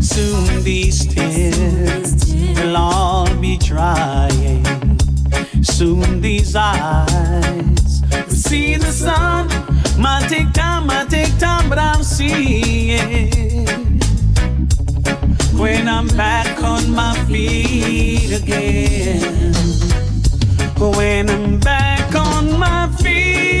Soon 0.00 0.62
these 0.62 1.04
tears 1.12 2.32
will 2.54 2.76
all 2.76 3.26
be 3.40 3.56
drying. 3.56 4.64
Soon 5.64 6.20
these 6.20 6.54
eyes 6.54 8.02
will 8.12 8.40
see 8.48 8.76
the 8.76 8.92
sun. 8.92 9.48
Might 10.00 10.28
take 10.28 10.52
time, 10.52 10.86
might 10.86 11.10
take 11.10 11.36
time, 11.38 11.68
but 11.68 11.80
I'm 11.80 12.04
seeing. 12.04 13.32
When 15.58 15.88
I'm 15.88 16.06
back 16.06 16.62
on 16.62 16.88
my 16.92 17.14
feet 17.26 18.30
again. 18.30 19.54
When 20.78 21.28
I'm 21.28 21.58
back 21.58 22.14
on 22.14 22.56
my 22.56 22.86
feet 23.02 23.57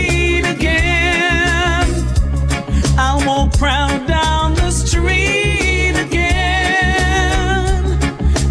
Proud 3.28 4.06
down 4.06 4.54
the 4.54 4.70
street 4.70 5.94
again. 5.96 6.24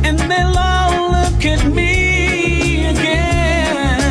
And 0.05 0.19
they'll 0.19 0.55
all 0.55 1.11
look 1.11 1.45
at 1.45 1.65
me 1.73 2.85
again. 2.85 4.01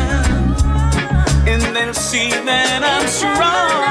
And 1.47 1.61
they'll 1.73 1.93
see 1.93 2.31
that 2.31 2.83
I'm 2.83 3.07
strong. 3.07 3.86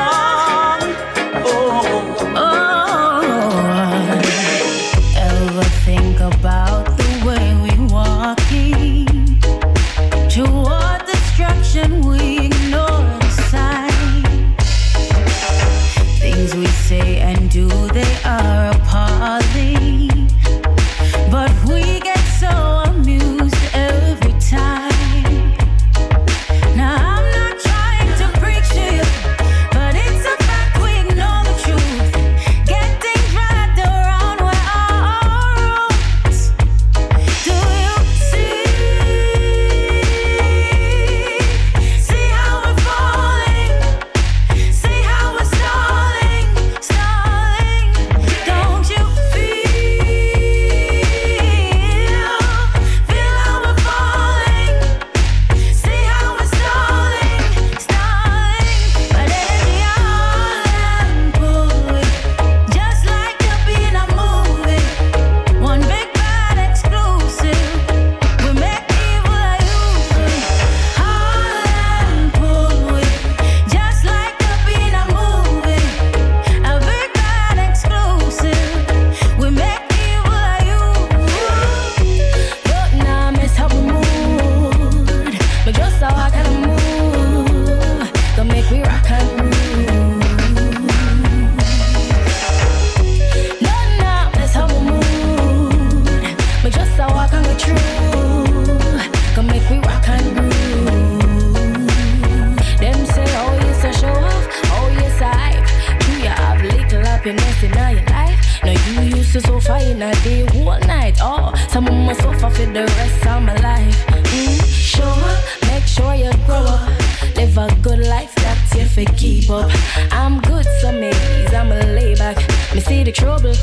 Keep 119.47 119.51
up. 119.51 119.71
I'm 120.13 120.41
good, 120.41 120.67
some 120.81 121.01
days 121.01 121.55
I'm 121.55 121.73
a 121.73 121.81
lay 121.95 122.15
back. 122.15 122.37
Me 122.75 122.81
see 122.81 123.05
the 123.05 123.13
trouble, 123.13 123.55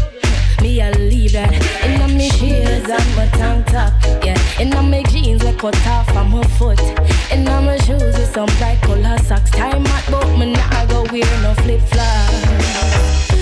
me 0.62 0.82
I 0.82 0.92
leave 0.92 1.34
that. 1.34 1.54
In 1.84 2.02
a 2.02 2.08
me 2.08 2.30
and 2.30 3.16
my 3.16 3.28
tank 3.38 3.68
top, 3.68 3.94
yeah. 4.24 4.38
In 4.60 4.74
a 4.74 4.84
me 4.84 5.04
jeans 5.10 5.44
we 5.44 5.54
cut 5.54 5.76
off 5.88 6.08
from 6.12 6.32
her 6.32 6.44
foot. 6.58 6.80
In 7.32 7.48
a 7.48 7.62
my 7.62 7.78
shoes 7.78 8.18
with 8.18 8.34
some 8.34 8.50
bright 8.58 8.82
color 8.82 9.18
socks. 9.20 9.52
Time 9.52 9.86
out, 9.86 10.04
but 10.12 10.38
me 10.38 10.54
not 10.54 10.90
go 10.90 11.04
wear 11.12 11.42
no 11.42 11.54
flip 11.56 11.82
flops. 11.82 13.33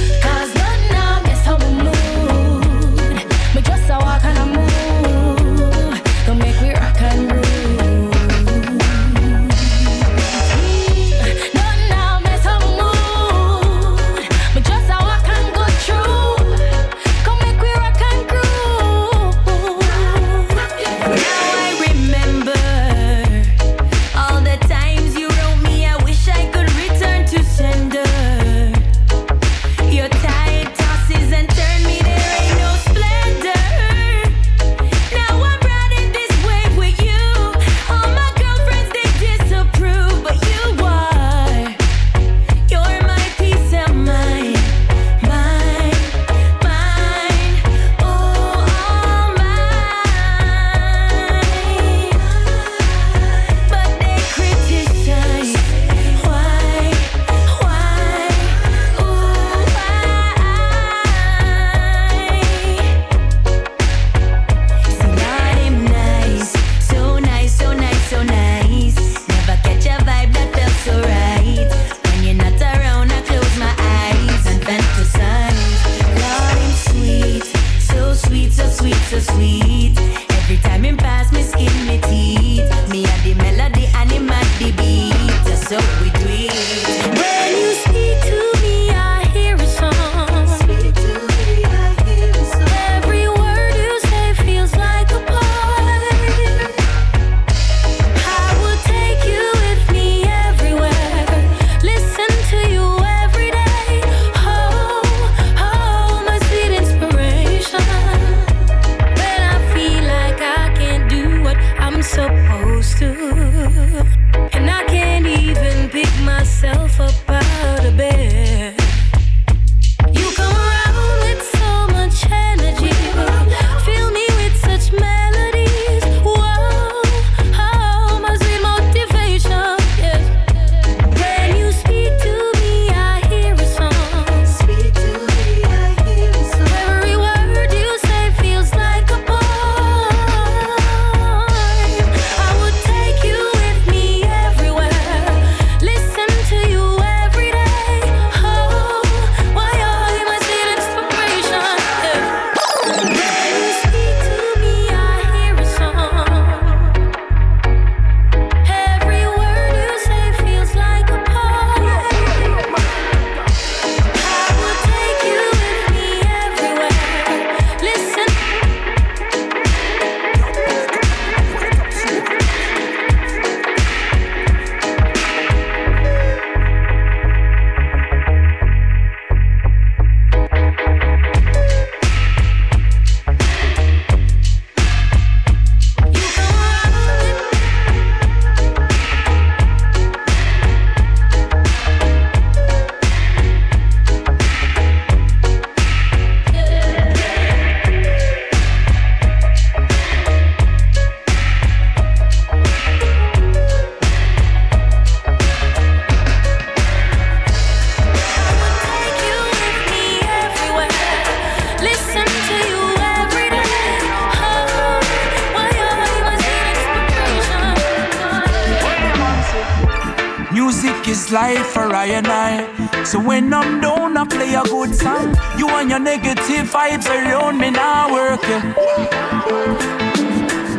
Is 221.11 221.31
life 221.31 221.67
for 221.73 221.93
I 221.93 222.05
and 222.05 222.27
I. 222.27 223.03
So 223.03 223.19
when 223.19 223.53
I'm 223.53 223.81
down, 223.81 224.15
I 224.15 224.23
play 224.25 224.53
a 224.53 224.63
good 224.63 224.95
song. 224.95 225.35
You 225.57 225.67
and 225.69 225.89
your 225.89 225.99
negative 225.99 226.71
vibes 226.71 227.07
around 227.07 227.57
me 227.57 227.69
now 227.69 228.13
working. 228.13 228.63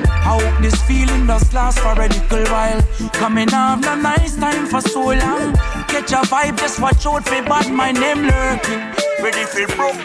I 0.09 0.33
hope 0.33 0.63
this 0.63 0.81
feeling 0.89 1.27
does 1.27 1.53
last 1.53 1.81
for 1.81 1.93
a 1.93 2.09
little 2.09 2.45
while. 2.53 2.81
Coming 3.13 3.53
off 3.53 3.85
a 3.85 3.97
nice 3.97 4.37
time 4.37 4.67
for 4.67 4.81
so 4.81 5.05
long. 5.05 5.53
Catch 5.93 6.13
a 6.13 6.23
vibe, 6.33 6.59
just 6.59 6.81
watch 6.81 7.05
out 7.05 7.25
for 7.29 7.43
bad 7.43 7.71
my 7.71 7.93
name 7.93 8.23
lurking. 8.23 8.81
Ready 9.23 9.45
for 9.45 9.67
broke. 9.77 10.01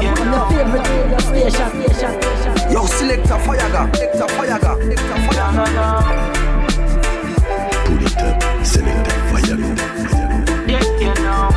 Yo, 0.00 1.89
selector 3.00 3.38
Fayaga, 3.46 3.82
selector 3.96 4.28
Fayaga, 4.36 4.72
selector 4.76 5.18
Fayaga. 5.24 5.86
Pull 7.86 8.02
it 8.06 8.20
up, 8.28 8.38
selector 8.66 9.18
Fayaga. 9.30 9.68
Yeah, 10.68 10.84
you 11.00 11.12
know. 11.24 11.48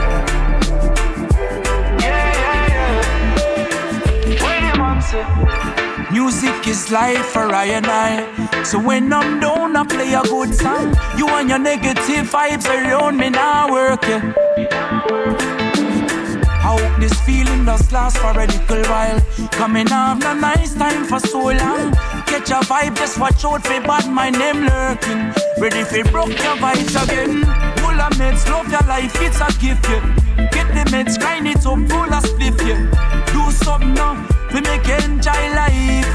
Yeah, 2.00 2.32
yeah, 2.44 2.74
yeah. 2.76 4.44
Wait 4.44 4.66
a 4.72 4.76
minute. 4.80 6.12
Music 6.14 6.60
is 6.68 6.82
life 6.92 7.26
for 7.26 7.54
I 7.54 7.66
and 7.66 7.88
I. 7.88 8.64
So 8.64 8.80
when 8.80 9.12
I'm 9.12 9.42
down, 9.42 9.76
I 9.76 9.84
play 9.84 10.14
a 10.14 10.22
good 10.22 10.56
song. 10.56 10.96
You 11.18 11.28
and 11.28 11.50
your 11.50 11.60
negative 11.60 12.26
vibes 12.32 12.68
around 12.68 13.18
me 13.18 13.30
now 13.30 13.70
working. 13.70 14.34
I 16.64 16.80
hope 16.80 17.00
this 17.00 17.14
feeling 17.22 17.66
does 17.66 17.92
last 17.92 18.18
for 18.18 18.32
a 18.32 18.48
little 18.48 18.84
while. 18.90 19.20
Coming 19.52 19.92
off 19.92 20.24
a 20.24 20.34
nice 20.34 20.74
time 20.74 21.04
for 21.04 21.20
so 21.20 21.40
long. 21.40 21.92
Catch 22.24 22.52
a 22.52 22.64
vibe, 22.64 22.96
just 22.96 23.20
watch 23.20 23.44
out 23.44 23.64
for 23.68 23.82
bad 23.82 24.10
my 24.10 24.30
name 24.30 24.68
lurking. 24.68 25.34
Ready 25.60 25.84
for 25.84 26.10
broke 26.10 26.30
your 26.30 26.56
vibes 26.64 26.96
again. 27.04 27.44
Full 27.80 28.00
of 28.00 28.14
meds, 28.14 28.50
love 28.50 28.72
your 28.72 28.82
life, 28.88 29.12
it's 29.20 29.42
a 29.42 29.48
gift, 29.60 29.84
yeah. 29.90 30.48
Get 30.52 30.68
the 30.72 30.90
meds, 30.90 31.20
grind 31.20 31.48
it 31.48 31.66
up, 31.66 31.84
full 31.90 32.14
of 32.14 32.24
spliff, 32.24 32.58
yeah. 32.66 32.80
Do 33.34 33.52
something 33.52 33.94
now, 33.94 34.16
we 34.54 34.62
make 34.62 34.88
enjoy 34.88 35.44
life. 35.60 36.14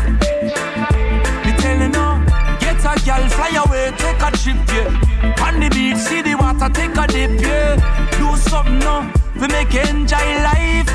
Me 1.44 1.52
telling 1.60 1.92
you, 1.92 2.10
get 2.58 2.80
a 2.80 2.96
girl, 3.04 3.28
fly 3.36 3.52
away, 3.62 3.92
take 3.98 4.22
a 4.22 4.30
trip, 4.32 4.56
yeah. 4.72 5.44
On 5.44 5.60
the 5.60 5.68
beach, 5.68 5.98
see 5.98 6.22
the 6.22 6.34
water, 6.36 6.72
take 6.72 6.96
a 6.96 7.06
dip, 7.06 7.38
yeah. 7.38 7.76
Do 8.16 8.34
something 8.34 8.78
now, 8.78 9.12
we 9.40 9.46
make 9.48 9.74
enjoy 9.74 10.28
life. 10.42 10.88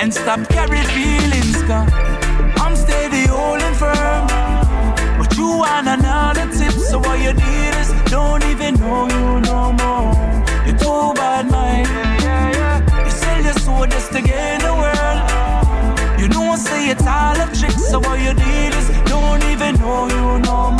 And 0.00 0.14
stop 0.14 0.48
carry 0.48 0.80
feelings, 0.94 1.60
cause 1.62 1.90
I'm 2.62 2.76
steady, 2.76 3.26
holding 3.26 3.74
firm. 3.74 4.26
But 5.18 5.36
you 5.36 5.48
want 5.58 5.88
another 5.88 6.46
tip, 6.56 6.72
so 6.72 6.98
what 7.00 7.18
you 7.20 7.32
need 7.32 7.74
is 7.82 7.90
don't 8.10 8.44
even 8.44 8.74
know 8.74 9.08
you 9.08 9.40
no 9.40 9.72
more. 9.72 10.14
You're 10.64 10.78
too 10.78 11.14
bad, 11.14 11.50
mind. 11.50 11.88
You 13.04 13.10
sell 13.10 13.42
your 13.42 13.54
soul 13.54 13.86
just 13.86 14.12
to 14.12 14.22
gain 14.22 14.60
the 14.60 14.74
world. 14.82 16.20
You 16.20 16.28
know, 16.28 16.54
say 16.56 16.90
it's 16.90 17.06
all 17.06 17.34
a 17.34 17.46
trick, 17.58 17.72
so 17.72 17.98
what 17.98 18.20
you 18.20 18.34
did 18.34 18.74
is 18.74 18.88
don't 19.10 19.42
even 19.44 19.74
know 19.80 20.06
you 20.08 20.38
no 20.40 20.70
more. 20.70 20.77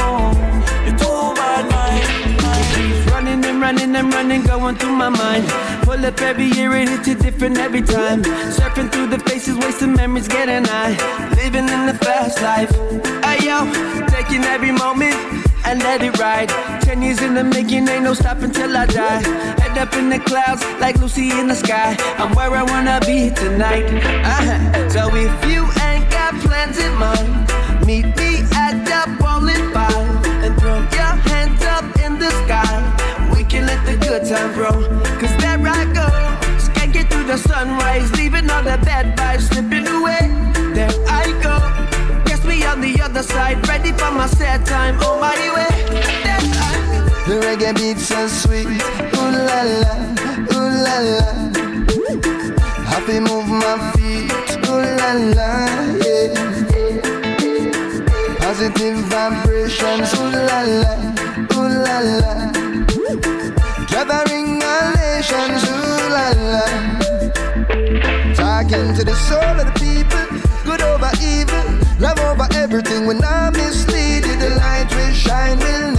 Running 3.69 3.97
and 3.97 4.15
running 4.15 4.45
going 4.45 4.77
through 4.77 4.97
my 4.97 5.11
mind. 5.11 5.47
Pull 5.83 6.03
up 6.07 6.19
every 6.23 6.47
year, 6.47 6.75
it 6.75 6.89
hits 6.89 7.07
it 7.07 7.19
different 7.19 7.59
every 7.59 7.83
time. 7.83 8.23
Surfing 8.57 8.91
through 8.91 9.09
the 9.09 9.19
faces, 9.19 9.59
wasting 9.59 9.93
memories, 9.93 10.27
getting 10.27 10.65
high. 10.65 10.97
Living 11.37 11.69
in 11.69 11.85
the 11.85 11.93
fast 12.01 12.41
life. 12.41 12.71
Hey 13.23 13.47
yo, 13.47 13.71
taking 14.09 14.43
every 14.45 14.73
moment 14.73 15.17
and 15.67 15.83
let 15.83 16.01
it 16.01 16.19
ride. 16.19 16.49
Ten 16.81 17.03
years 17.03 17.21
in 17.21 17.35
the 17.35 17.45
making, 17.45 17.87
ain't 17.89 18.05
no 18.05 18.15
stopping 18.15 18.53
till 18.53 18.75
I 18.75 18.87
die. 18.87 19.21
Head 19.61 19.77
up 19.77 19.93
in 19.93 20.09
the 20.09 20.19
clouds, 20.21 20.65
like 20.81 20.97
Lucy 20.97 21.31
in 21.39 21.49
the 21.49 21.55
sky. 21.55 21.95
I'm 22.17 22.33
where 22.35 22.51
I 22.51 22.63
wanna 22.63 23.01
be 23.05 23.29
tonight. 23.29 23.85
Uh-huh. 24.25 24.89
So 24.89 25.15
if 25.15 25.45
you 25.45 25.69
ain't 25.85 26.11
got 26.11 26.33
plans 26.41 26.79
in 26.79 26.95
mind, 26.95 27.29
meet 27.85 28.07
me 28.17 28.41
at 28.65 28.81
the 28.89 29.15
bowling 29.21 29.71
five 29.75 30.09
and 30.43 30.59
throw 30.59 30.79
your 30.79 31.15
hands 31.29 31.63
up 31.65 31.85
in 32.01 32.19
the 32.19 32.31
sky. 32.47 32.88
Let 33.85 34.01
the 34.01 34.07
good 34.07 34.25
time 34.27 34.59
roll, 34.59 34.83
cause 35.21 35.37
there 35.39 35.59
I 35.59 35.85
go. 35.93 36.07
Skank 36.59 36.97
it 36.97 37.11
through 37.11 37.25
the 37.25 37.37
sunrise, 37.39 38.11
leaving 38.17 38.51
all 38.51 38.63
the 38.63 38.79
bad 38.85 39.17
vibes 39.17 39.49
slipping 39.51 39.87
away. 39.87 40.25
There 40.75 40.91
I 41.07 41.33
go. 41.43 41.59
Guess 42.25 42.45
me 42.45 42.65
on 42.65 42.81
the 42.81 43.01
other 43.01 43.23
side, 43.23 43.67
ready 43.69 43.93
for 43.93 44.11
my 44.11 44.27
sad 44.27 44.67
time 44.67 44.97
oh, 45.01 45.15
on 45.15 45.21
my 45.21 45.37
way. 45.55 45.75
The 47.27 47.35
reggae 47.45 47.75
beat 47.77 47.99
so 47.99 48.27
sweet, 48.27 48.67
ooh 48.67 49.31
la 49.49 49.63
la, 49.83 49.95
ooh 50.53 50.71
la 50.85 50.97
la. 51.15 51.29
Happy 52.91 53.21
move 53.21 53.49
my 53.49 53.77
feet, 53.93 54.33
ooh 54.67 54.81
la 54.99 55.13
la, 55.37 55.51
yeah. 56.05 56.33
Positive 58.41 58.99
vibrations, 59.13 60.15
ooh 60.15 60.31
la 60.49 60.61
la, 60.83 60.95
ooh 61.53 61.69
la 61.69 61.99
la. 62.01 62.58
Gathering 63.99 64.63
all 64.63 64.93
nations, 64.95 65.65
ooh 65.69 66.09
la 66.15 66.27
la. 66.53 66.65
Talking 68.33 68.95
to 68.95 69.03
the 69.03 69.17
soul 69.27 69.59
of 69.59 69.67
the 69.67 69.73
people, 69.75 70.25
good 70.65 70.81
over 70.83 71.11
evil, 71.21 71.65
love 71.99 72.21
over 72.21 72.47
everything. 72.55 73.07
When 73.07 73.25
I'm 73.25 73.55
misleaded, 73.55 74.39
the 74.39 74.51
light 74.51 74.87
will 74.95 75.13
shine, 75.13 75.59
will 75.59 75.98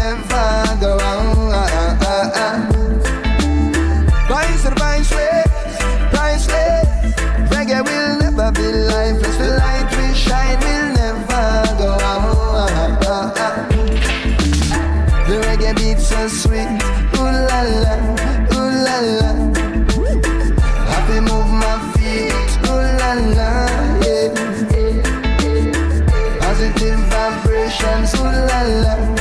vibrations, 27.30 28.14
ooh 28.16 28.24
la 28.24 28.64
la, 28.64 29.19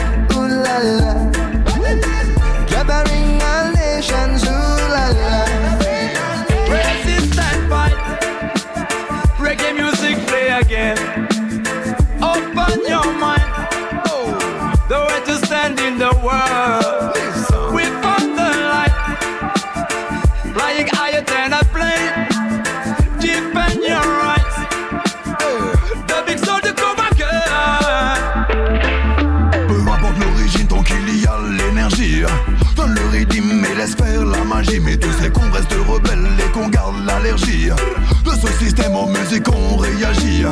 on 39.70 39.76
réagit. 39.76 40.44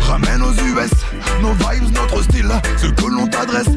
Ramène 0.00 0.42
aux 0.42 0.52
US 0.52 0.90
nos 1.40 1.52
vibes, 1.52 1.94
notre 1.94 2.22
style. 2.22 2.50
Ce 2.76 2.86
que 2.86 3.06
l'on 3.06 3.26
t'adresse, 3.26 3.68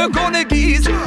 me 0.00 0.08
qu'on 0.08 0.32
aiguise. 0.34 0.99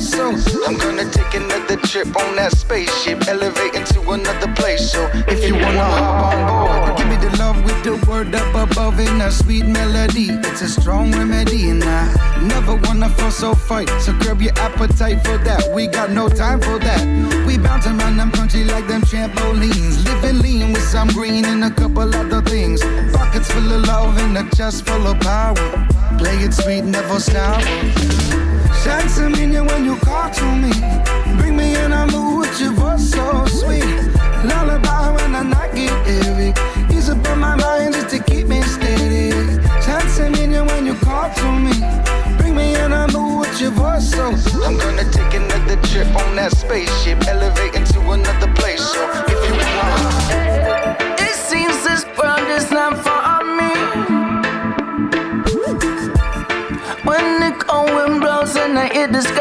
So. 0.00 0.30
I'm 0.66 0.76
gonna 0.76 1.10
take 1.10 1.34
another 1.34 1.76
trip 1.76 2.08
on 2.08 2.36
that 2.36 2.52
spaceship, 2.52 3.26
elevating 3.28 3.84
to 3.84 4.00
another 4.10 4.52
place. 4.54 4.92
So 4.92 5.08
if 5.26 5.46
you 5.46 5.54
wanna 5.54 5.84
hop 5.84 6.34
on 6.34 6.48
board, 6.48 6.98
Give 6.98 7.08
me 7.08 7.16
the 7.16 7.36
love 7.38 7.62
with 7.64 7.82
the 7.84 7.94
word 8.08 8.34
up 8.34 8.54
above 8.54 8.98
in 9.00 9.20
a 9.20 9.30
sweet 9.30 9.66
melody. 9.66 10.28
It's 10.30 10.62
a 10.62 10.68
strong 10.68 11.12
remedy, 11.12 11.70
and 11.70 11.82
I 11.82 12.38
never 12.42 12.76
wanna 12.76 13.08
fuss 13.08 13.42
or 13.42 13.54
fight. 13.54 13.88
So 14.00 14.12
curb 14.18 14.42
your 14.42 14.56
appetite 14.58 15.24
for 15.24 15.38
that. 15.38 15.72
We 15.74 15.86
got 15.86 16.10
no 16.10 16.28
time 16.28 16.60
for 16.60 16.78
that. 16.78 17.02
We 17.46 17.58
bounce 17.58 17.86
around 17.86 18.16
them 18.16 18.30
country 18.30 18.64
like 18.64 18.86
them 18.86 19.02
trampolines. 19.02 20.04
Living 20.04 20.40
lean 20.40 20.72
with 20.72 20.86
some 20.88 21.08
green 21.08 21.44
and 21.44 21.64
a 21.64 21.70
couple 21.70 22.14
other 22.14 22.42
things. 22.42 22.82
Pockets 23.12 23.50
full 23.50 23.72
of 23.72 23.86
love 23.86 24.18
and 24.18 24.36
a 24.38 24.56
chest 24.56 24.86
full 24.86 25.06
of 25.06 25.18
power. 25.20 25.54
Play 26.18 26.36
it 26.38 26.52
sweet, 26.54 26.82
never 26.84 27.20
sour. 27.20 28.47
Chance 28.88 29.18
in 29.18 29.52
you 29.52 29.64
when 29.64 29.84
you 29.84 29.96
call 29.96 30.30
to 30.30 30.44
me. 30.56 30.72
Bring 31.36 31.56
me 31.58 31.76
in 31.76 31.92
a 31.92 32.06
mood 32.06 32.48
with 32.48 32.58
your 32.58 32.72
voice 32.72 33.10
so 33.10 33.44
sweet. 33.44 33.84
Lullaby 34.48 35.10
when 35.14 35.34
I 35.34 35.42
knock 35.42 35.72
it 35.74 35.92
heavy. 36.08 36.54
Ease 36.96 37.10
up 37.10 37.28
on 37.28 37.38
my 37.38 37.54
mind 37.54 37.92
just 37.92 38.08
to 38.16 38.18
keep 38.18 38.46
me 38.46 38.62
steady. 38.62 39.28
Chance 39.84 40.20
in 40.20 40.50
you 40.50 40.64
when 40.64 40.86
you 40.86 40.94
call 41.04 41.28
to 41.30 41.52
me. 41.64 41.74
Bring 42.38 42.56
me 42.56 42.76
in 42.76 42.92
a 42.94 43.06
mood 43.12 43.40
with 43.40 43.60
your 43.60 43.72
voice 43.72 44.08
so. 44.10 44.24
I'm 44.64 44.78
gonna 44.78 45.04
take 45.12 45.34
another 45.34 45.76
trip 45.88 46.08
on 46.16 46.36
that 46.36 46.52
spaceship, 46.56 47.28
elevating 47.28 47.77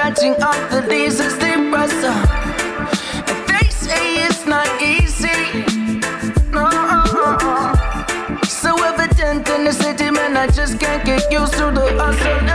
I 0.08 0.12
hear 0.12 0.36
the 0.82 0.88
leaves, 0.88 1.20
it's 1.20 1.36
depressor. 1.36 2.16
And 3.28 3.40
they 3.50 3.70
say 3.70 4.24
it's 4.26 4.46
not 4.46 4.66
easy. 4.82 5.66
No. 6.50 6.70
So 8.46 8.82
evident 8.86 9.50
in 9.50 9.66
the 9.66 9.74
city, 9.74 10.10
man, 10.10 10.38
I 10.38 10.48
just 10.48 10.80
can't 10.80 11.04
get 11.04 11.30
used 11.30 11.56
to 11.56 11.72
the 11.72 11.92
hustle 12.00 12.47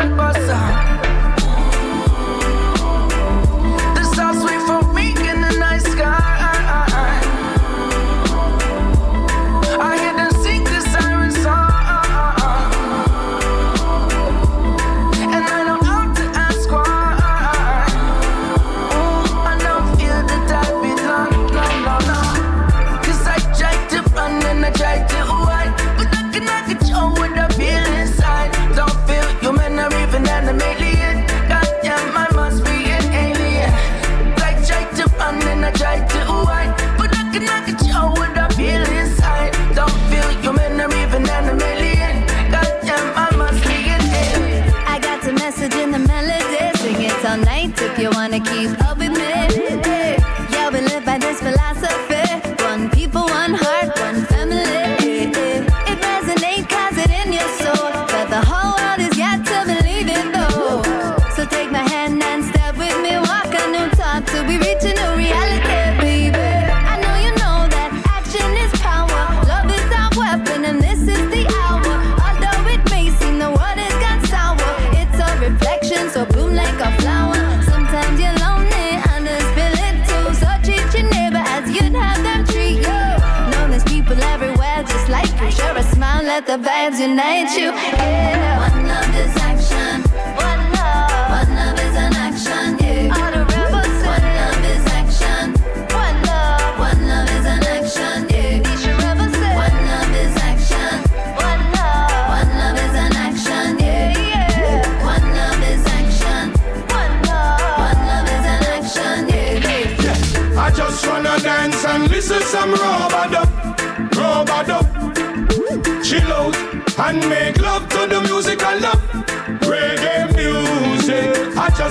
vibes 87.43 87.57
unite 87.57 87.59
you. 87.59 87.71
Yeah. 87.73 88.59
One 88.59 88.87
love 88.87 89.17
is 89.17 89.37
action. 89.37 90.03
One 90.37 90.73
love. 90.73 91.31
One 91.31 91.51
love 91.57 91.79
is 91.79 91.97
an 91.97 92.15
action. 92.15 92.79
Yeah. 92.79 93.15
All 93.15 93.31
the 93.31 93.45
rebels. 93.45 94.03
One 94.07 94.27
love 94.39 94.65
is 94.65 94.87
action. 94.87 95.55
One 95.93 96.23
love. 96.23 96.79
One 96.79 97.09
love 97.09 97.31
is 97.31 97.47
an 97.47 97.63
action. 97.63 98.29
Yeah. 98.31 98.59
Each 98.59 98.85
rebel 98.87 99.31
say. 99.33 99.55
One 99.57 99.79
love 99.91 100.15
is 100.23 100.37
action. 100.51 100.95
One 101.37 101.63
love. 101.73 102.29
One 102.37 102.51
love 102.59 102.79
is 102.79 102.95
an 103.05 103.13
action. 103.17 103.79
Yeah, 103.79 104.19
yeah. 104.19 105.05
One 105.05 105.27
love 105.35 105.63
is 105.73 105.85
action. 105.87 106.45
One 106.89 107.15
love. 107.29 107.61
One 107.87 108.01
love 108.11 108.29
is 108.37 108.45
an 108.55 108.63
action. 108.77 109.19
Yeah, 109.29 109.65
yeah. 110.03 110.63
I 110.63 110.71
just 110.71 111.07
wanna 111.07 111.39
dance 111.41 111.85
and 111.85 112.09
listen 112.09 112.43
some 112.43 112.71
rub-a-dub, 112.73 113.22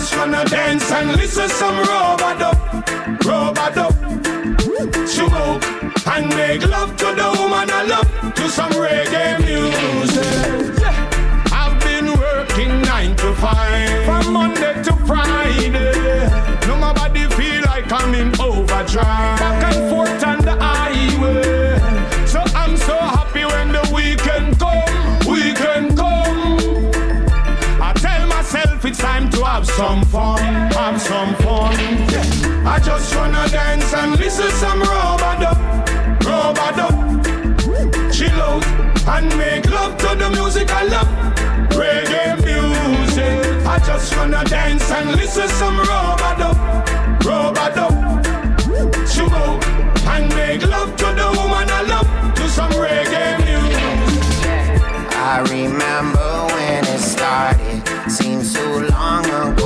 just 0.01 0.17
wanna 0.17 0.43
dance 0.45 0.91
and 0.91 1.11
listen 1.15 1.47
some 1.47 1.77
rub-a-dub, 1.77 2.57
rub-a-dub. 3.23 3.93
Smoke 5.07 5.63
and 6.07 6.27
make 6.35 6.67
love 6.67 6.97
to 6.97 7.05
the 7.19 7.29
woman 7.37 7.69
I 7.69 7.83
love. 7.83 8.33
To 8.33 8.49
some 8.49 8.71
reggae 8.71 9.37
music. 9.45 10.83
I've 11.53 11.79
been 11.83 12.07
working 12.19 12.81
nine 12.81 13.15
to 13.17 13.31
five 13.35 14.03
from 14.05 14.33
Monday 14.33 14.73
to 14.85 14.93
Friday. 15.05 15.91
No, 16.67 16.77
my 16.77 16.93
body 16.93 17.27
feel 17.37 17.61
like 17.65 17.91
I'm 17.91 18.15
in 18.15 18.29
overdrive. 18.41 19.37
Back 19.43 19.75
and 19.75 19.89
forth 19.91 20.23
on 20.23 20.39
the 20.41 20.55
highway. 20.59 20.90
Some 29.81 30.03
fun. 30.05 30.43
Have 30.73 31.01
some 31.01 31.33
fun. 31.37 31.73
Yeah. 32.13 32.71
I 32.71 32.77
just 32.79 33.15
wanna 33.15 33.49
dance 33.49 33.91
and 33.95 34.11
listen 34.19 34.51
some 34.61 34.79
rub-a-dub, 34.79 35.57
rub-a-dub. 36.23 36.95
Chill 38.13 38.41
out 38.49 38.63
and 39.15 39.35
make 39.39 39.67
love 39.71 39.97
to 40.03 40.09
the 40.21 40.29
music 40.29 40.69
I 40.69 40.83
love. 40.83 41.09
Reggae 41.79 42.27
music. 42.45 43.65
I 43.65 43.79
just 43.79 44.15
wanna 44.15 44.43
dance 44.43 44.87
and 44.91 45.15
listen 45.15 45.49
some 45.49 45.79
rub-a-dub, 45.79 46.57
rub-a-dub. 47.25 47.93
out 49.33 49.65
and 50.13 50.29
make 50.35 50.63
love 50.67 50.95
to 50.95 51.07
the 51.19 51.27
woman 51.37 51.67
I 51.79 51.81
love. 51.93 52.35
To 52.35 52.47
some 52.47 52.73
reggae 52.73 53.29
music. 53.47 54.11
I 55.33 55.39
remember 55.49 56.29
when 56.53 56.85
it 56.85 56.99
started. 56.99 57.81
Seems 58.11 58.51
so 58.53 58.65
long 58.91 59.25
ago 59.25 59.60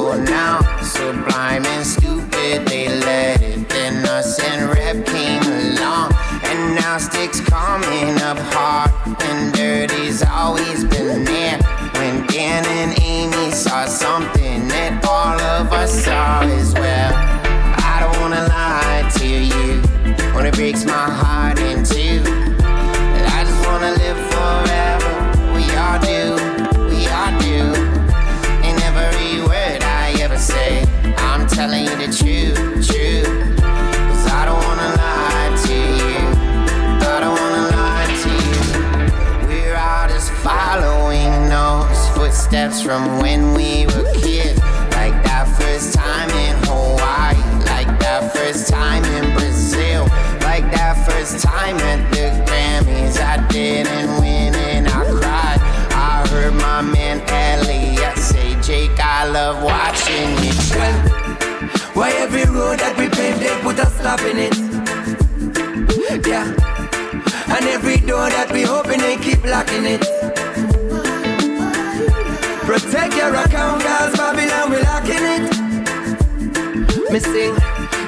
coming 7.85 8.21
up 8.21 8.37
hard. 8.51 8.91
And 9.21 9.53
dirty's 9.53 10.23
always 10.23 10.83
been 10.85 11.23
there. 11.23 11.59
When 11.93 12.25
Dan 12.27 12.65
and 12.65 12.99
Amy 13.01 13.51
saw 13.51 13.85
something 13.85 14.67
that 14.67 15.05
all 15.05 15.39
of 15.39 15.71
us 15.71 16.03
saw 16.03 16.41
as 16.41 16.74
ignition. 60.25 60.93
Why 61.93 62.09
every 62.11 62.45
road 62.45 62.79
that 62.79 62.95
we 62.97 63.07
pave, 63.09 63.39
they 63.39 63.55
put 63.61 63.79
a 63.79 63.85
stop 63.97 64.21
in 64.21 64.37
it. 64.47 64.55
Yeah. 66.27 66.47
And 67.47 67.65
every 67.67 67.97
door 67.97 68.29
that 68.29 68.51
we 68.51 68.65
open, 68.65 68.99
they 68.99 69.17
keep 69.17 69.43
locking 69.43 69.85
it. 69.85 70.01
Protect 72.65 73.15
your 73.15 73.35
account, 73.35 73.83
girls, 73.83 74.15
Babylon, 74.17 74.71
we 74.71 74.77
locking 74.81 75.25
it. 75.35 75.65
Missing. 77.11 77.55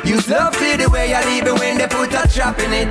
use 0.03 0.27
love 0.29 0.53
to 0.57 0.77
the 0.77 0.89
way 0.89 1.09
you 1.09 1.21
leave 1.29 1.47
it 1.47 1.53
when 1.59 1.77
they 1.77 1.87
put 1.87 2.13
a 2.13 2.27
trap 2.27 2.59
in 2.59 2.73
it. 2.73 2.89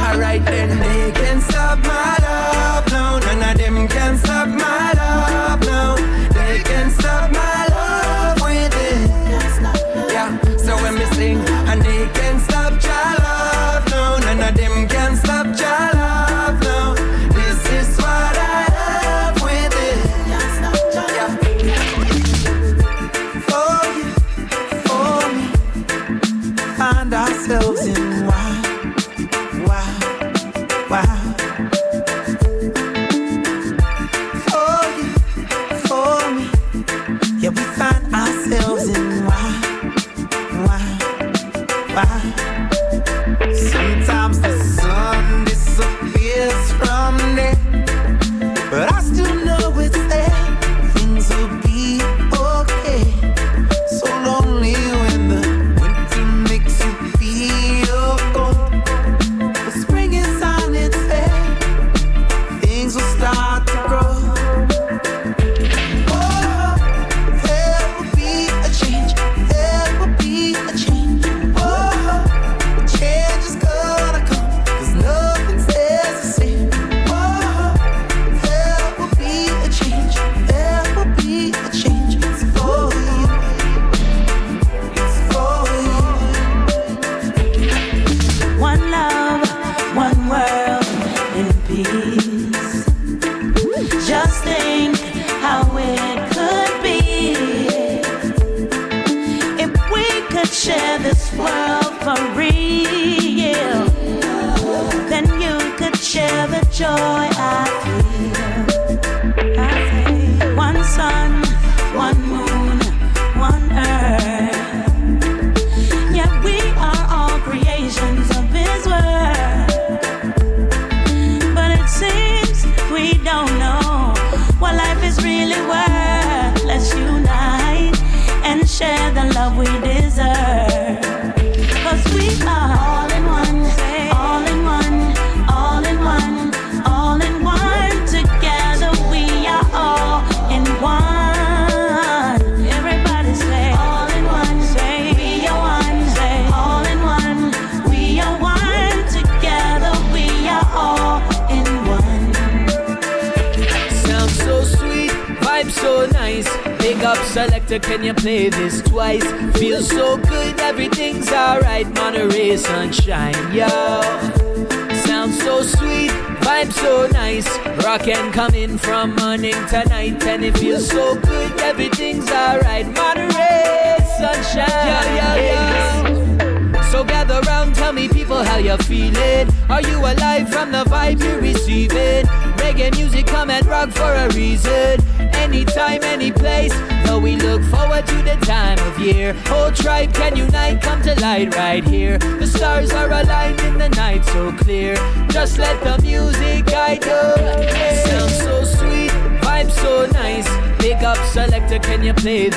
Alright 0.00 0.44
then, 0.44 0.78
they 0.78 1.12
can 1.12 1.40
stop 1.40 1.78
my 1.80 2.16
love. 2.22 2.86
No, 2.92 3.18
none 3.18 3.50
of 3.50 3.58
them 3.58 3.88
can 3.88 4.16
stop 4.18 4.48
my 4.48 4.92
love. 4.92 4.97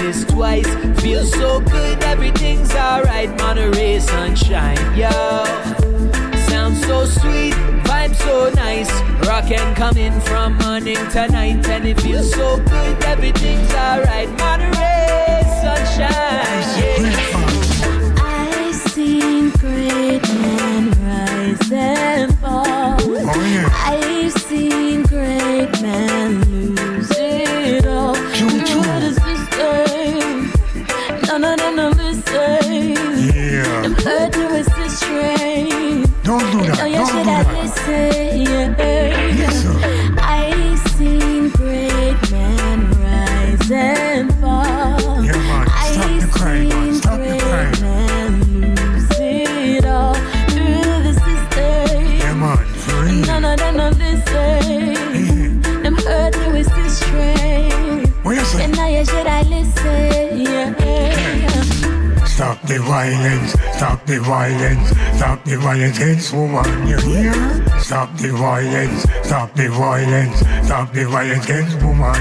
this 0.01 0.25
twice. 0.25 0.67
Feel 1.01 1.23
so 1.23 1.59
good, 1.61 2.03
everything's 2.03 2.73
alright. 2.73 3.29
Monterey 3.39 3.99
sunshine, 3.99 4.77
yo. 4.97 5.09
Sounds 6.49 6.81
so 6.85 7.05
sweet, 7.05 7.53
vibe 7.85 8.15
so 8.15 8.49
nice. 8.55 8.91
Rockin' 9.27 9.75
coming 9.75 10.19
from 10.21 10.57
morning 10.57 10.97
to 11.13 11.27
night, 11.27 11.67
and 11.67 11.85
it 11.85 11.99
feels 12.01 12.31
so 12.33 12.57
good, 12.57 13.03
everything's 13.03 13.71
alright. 13.73 14.29
Monterey 14.39 15.43
sunshine, 15.61 16.63
yeah. 16.79 18.15
I've 18.17 18.75
seen 18.75 19.51
great 19.51 20.23
men 20.41 20.91
rise 21.05 21.71
and 21.71 22.37
fall. 22.39 22.97
Oh, 22.99 23.43
yeah. 23.53 23.69
I 23.71 24.10
they 37.53 37.67
say, 37.67 38.37
yeah. 38.43 38.80
The 64.11 64.19
violence, 64.19 64.89
stop 65.15 65.43
the 65.45 65.55
violence 65.55 66.33
woman. 66.33 66.87
You 66.87 66.97
hear? 66.97 67.33
Stop 67.79 68.17
the 68.17 68.31
violence, 68.33 69.03
stop 69.23 69.55
the 69.55 69.69
violence, 69.69 70.39
stop 70.65 70.91
the 70.91 71.05
violence 71.05 71.75
woman. 71.75 72.19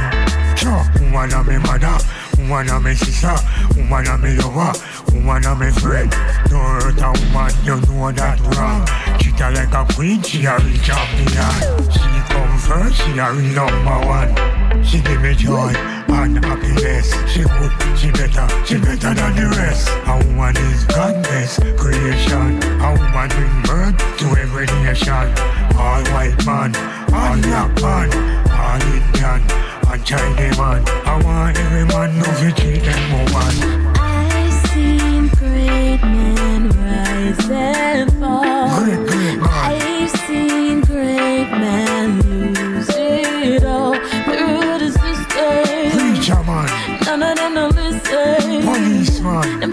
Sure, 0.56 0.84
woman 1.00 1.32
are 1.34 1.42
my 1.42 1.58
mother, 1.58 1.98
woman 2.38 2.70
are 2.70 2.78
my 2.78 2.94
sister, 2.94 3.34
woman 3.74 4.06
are 4.06 4.18
my 4.18 4.30
lover, 4.34 4.72
woman 5.12 5.44
are 5.46 5.56
my 5.56 5.70
friend. 5.70 6.10
Don't 6.48 6.62
hurt 6.78 7.02
a 7.02 7.10
woman, 7.10 7.50
you 7.64 7.74
know 7.74 8.12
that 8.12 8.38
wrong. 8.54 8.86
Treat 9.18 9.40
her 9.40 9.50
like 9.50 9.74
a 9.74 9.92
queen, 9.92 10.22
she 10.22 10.44
a 10.44 10.58
real 10.58 10.78
champion. 10.86 11.90
She 11.90 12.06
come 12.30 12.58
first, 12.58 13.02
she 13.02 13.18
a 13.18 13.32
real 13.32 13.66
number 13.66 14.06
one. 14.06 14.84
She 14.84 15.00
give 15.00 15.20
me 15.22 15.34
joy 15.34 15.99
and 16.12 16.44
happiness. 16.44 17.12
She 17.30 17.42
good, 17.42 17.72
she 17.98 18.10
better, 18.10 18.46
she 18.66 18.76
better 18.78 19.14
than 19.14 19.34
the 19.36 19.54
rest. 19.56 19.88
A 20.06 20.16
woman 20.26 20.56
is 20.56 20.84
God's 20.84 21.58
creation. 21.80 22.58
A 22.80 22.90
woman 22.98 23.28
bring 23.28 23.62
birth 23.62 23.96
to 24.18 24.26
every 24.40 24.66
nation. 24.84 25.26
All 25.78 26.02
white 26.12 26.36
man, 26.44 26.74
all 27.14 27.36
black 27.40 27.70
man, 27.80 28.08
all 28.50 28.82
Indian, 28.96 29.40
and 29.90 30.04
Chinese 30.04 30.58
man. 30.58 30.82
I 31.06 31.20
want 31.24 31.58
every 31.58 31.84
man 31.86 32.18
know 32.18 32.24
to 32.24 32.52
treat 32.60 32.82
them 32.82 33.02
woman. 33.12 33.54
I've 33.96 34.68
seen 34.68 35.28
great 35.28 36.02
men 36.02 36.68
rise 36.70 37.50
and 37.50 38.12
fall. 38.18 38.84
Great, 38.84 39.06
great 39.08 39.38
man. 39.38 39.48
I've 39.48 40.10
seen 40.26 40.80
great 40.82 41.50
men 41.50 42.29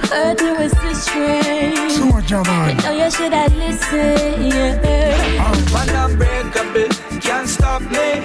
policeman, 0.08 0.36
Them 0.38 0.38
hurt 0.38 0.42
you 0.42 0.56
is 0.66 0.72
the 0.72 0.94
strange. 0.94 1.92
soldier 1.92 2.44
man. 2.44 2.78
Know 2.78 2.92
you 2.92 3.12
should 3.12 3.34
have 3.34 3.56
listened. 3.56 4.54
Yeah. 4.54 5.62
Man 5.74 5.90
unbreakable, 6.12 6.90
can't 7.22 7.48
stop 7.48 7.82
me. 7.82 8.24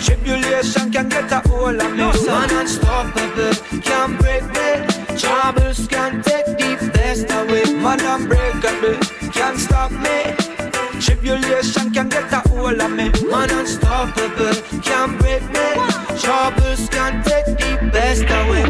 Tribulation 0.00 0.90
can 0.92 1.08
get 1.08 1.30
a 1.32 1.40
hold 1.48 1.80
of 1.80 1.90
me. 1.92 2.26
Man 2.26 2.50
unstoppable, 2.50 3.54
can't 3.82 4.18
break 4.18 4.44
me. 4.44 4.86
Troubles 5.18 5.86
can 5.88 6.22
take 6.22 6.46
the 6.46 6.90
best 6.94 7.30
away. 7.30 7.64
Man 7.74 8.00
unbreakable, 8.00 8.98
can't 9.32 9.58
stop 9.58 9.90
me. 9.90 10.34
Tribulation 11.00 11.90
can 11.92 12.08
get 12.08 12.32
a 12.32 12.48
hold 12.48 12.80
of 12.80 12.90
me. 12.90 13.10
Man 13.30 13.50
unstoppable, 13.50 14.54
can't 14.82 15.18
break 15.18 15.42
me. 15.50 15.68
Troubles 16.18 16.88
can 16.90 17.22
take 17.24 17.46
the 17.46 17.90
best 17.92 18.22
away. 18.22 18.64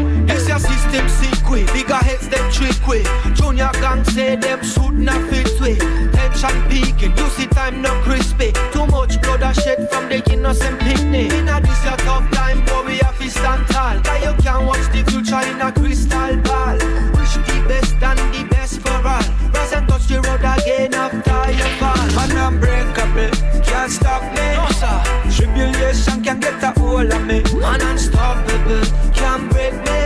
Your 0.49 0.57
system 0.57 1.07
secret, 1.07 1.71
bigger 1.73 1.93
heads 1.93 2.27
them 2.27 2.51
trick 2.51 2.87
way. 2.87 3.03
Junior 3.35 3.69
gang 3.73 4.03
say 4.03 4.35
them 4.35 4.63
suit 4.63 4.95
not 4.95 5.21
fit 5.29 5.61
way. 5.61 5.75
Tension 5.75 6.57
peaking, 6.67 7.15
you 7.15 7.29
see 7.29 7.45
time 7.45 7.83
no 7.83 7.93
crispy. 8.01 8.51
Too 8.73 8.87
much 8.87 9.21
blood 9.21 9.43
a 9.43 9.53
shed 9.53 9.87
from 9.91 10.09
the 10.09 10.23
innocent 10.33 10.79
picnic. 10.79 11.31
Inna 11.33 11.61
this 11.61 11.85
your 11.85 11.97
tough 11.97 12.27
time, 12.31 12.65
boy 12.65 12.81
we 12.87 12.97
have 12.97 13.15
to 13.19 13.29
stand 13.29 13.67
tall. 13.67 14.01
Cause 14.01 14.23
you 14.25 14.33
can 14.41 14.65
watch 14.65 14.85
the 14.91 15.03
future 15.11 15.39
in 15.45 15.61
a 15.61 15.71
crystal 15.71 16.35
ball. 16.41 16.77
Wish 17.13 17.35
the 17.45 17.65
best 17.69 18.01
and 18.01 18.17
the 18.33 18.43
best 18.49 18.81
for 18.81 18.89
all. 18.89 19.21
Rise 19.53 19.73
and 19.73 19.87
touch 19.87 20.07
the 20.07 20.15
road 20.15 20.41
again 20.41 20.95
after 20.95 21.51
you 21.53 21.69
fall. 21.77 22.07
Man 22.17 22.33
unbreakable, 22.53 23.29
can't 23.61 23.91
stop 23.91 24.23
me. 24.33 24.45
No 24.57 24.65
sir. 24.81 24.97
Tribulation 25.29 26.23
can 26.23 26.39
get 26.39 26.63
a 26.63 26.71
hold 26.79 27.13
of 27.13 27.23
me. 27.27 27.43
Man 27.61 27.81
unstoppable, 27.81 28.81
can't 29.13 29.47
break 29.51 29.75
me. 29.85 29.98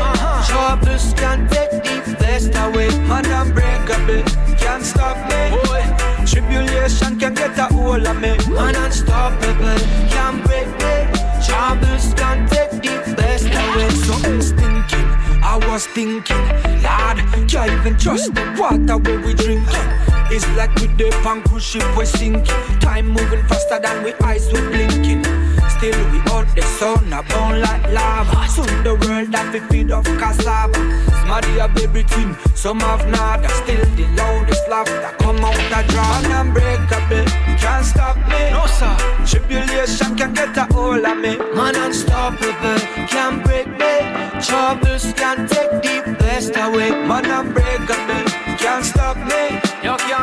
Troubles 0.94 1.14
er 1.14 1.18
can 1.18 1.48
take 1.48 2.06
the 2.06 2.16
best 2.20 2.56
away. 2.56 2.88
Man 3.08 3.26
unbreakable, 3.26 4.24
can't 4.58 4.84
stop 4.84 5.18
me. 5.28 5.50
Boy. 5.50 5.82
Tribulation 6.26 7.18
can 7.20 7.34
get 7.34 7.58
a 7.58 7.64
hold 7.74 8.06
of 8.06 8.22
me. 8.22 8.38
Man 8.54 8.76
unstoppable, 8.76 9.66
er 9.66 9.80
can't 10.10 10.44
break 10.46 10.68
er 10.68 11.10
me. 11.10 11.20
Troubles 11.46 12.14
can't 12.14 12.48
take 12.48 12.72
the 12.84 13.16
best 13.16 13.48
away. 13.48 13.90
Something's 14.06 14.52
thinking. 14.52 15.08
I 15.42 15.58
was 15.68 15.88
thinking, 15.88 16.46
Lord, 16.86 17.18
can't 17.50 17.72
even 17.72 17.98
trust 17.98 18.36
the 18.36 18.46
water 18.60 18.98
where 18.98 19.20
we 19.20 19.34
drinking. 19.34 19.90
It's 20.30 20.48
like 20.56 20.76
we 20.76 20.88
dip 20.96 21.26
on 21.26 21.42
cruise 21.42 21.64
ship, 21.64 21.84
we're 21.98 22.06
sinking. 22.06 22.46
Time 22.80 23.08
moving 23.08 23.44
faster 23.48 23.80
than 23.80 24.04
we 24.04 24.14
eyes 24.22 24.46
we 24.54 24.62
blinking. 24.62 25.43
Still 25.84 26.12
we 26.12 26.20
out 26.32 26.48
the 26.56 26.62
sun, 26.62 27.12
a 27.12 27.22
burn 27.24 27.60
like 27.60 27.92
lava. 27.92 28.48
Soon 28.48 28.84
the 28.84 28.96
world 29.04 29.34
that 29.34 29.52
we 29.52 29.60
feed 29.68 29.92
off 29.92 30.06
cassava. 30.16 30.80
Smarty 31.26 31.60
have 31.60 31.76
everything, 31.76 32.38
some 32.56 32.80
have 32.80 33.06
nada. 33.10 33.50
Still 33.50 33.84
the 33.98 34.08
loudest 34.16 34.64
laughter 34.70 35.12
come 35.20 35.44
out 35.44 35.60
the 35.68 35.84
drum. 35.92 36.24
And 36.24 36.56
unbreakable, 36.56 37.28
can't 37.60 37.86
stop 37.86 38.16
me. 38.32 38.52
No 38.56 38.64
sir, 38.66 38.96
tribulation 39.28 40.16
can 40.16 40.34
get 40.34 40.56
a 40.56 40.64
hold 40.72 41.04
of 41.04 41.18
me. 41.18 41.36
Man 41.54 41.76
unstoppable, 41.76 42.80
can't 43.12 43.44
break 43.44 43.68
me. 43.68 43.94
Troubles 44.40 45.12
can 45.20 45.50
take 45.50 45.84
the 45.84 46.16
best 46.18 46.56
away. 46.56 46.92
Man 46.92 47.26
unbreakable, 47.28 48.24
can't 48.56 48.86
stop 48.86 49.18
me. 49.18 49.60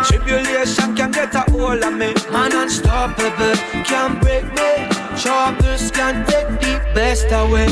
Tribulation 0.09 0.97
can 0.97 1.11
get 1.11 1.35
a 1.35 1.45
hold 1.53 1.85
of 1.85 1.93
me. 1.93 2.15
Man 2.33 2.55
unstoppable, 2.55 3.57
can't 3.85 4.19
break 4.23 4.49
me. 4.55 4.90
Troubles 5.21 5.91
can 5.91 6.25
take 6.25 6.49
the 6.61 6.81
best 6.95 7.27
away. 7.31 7.69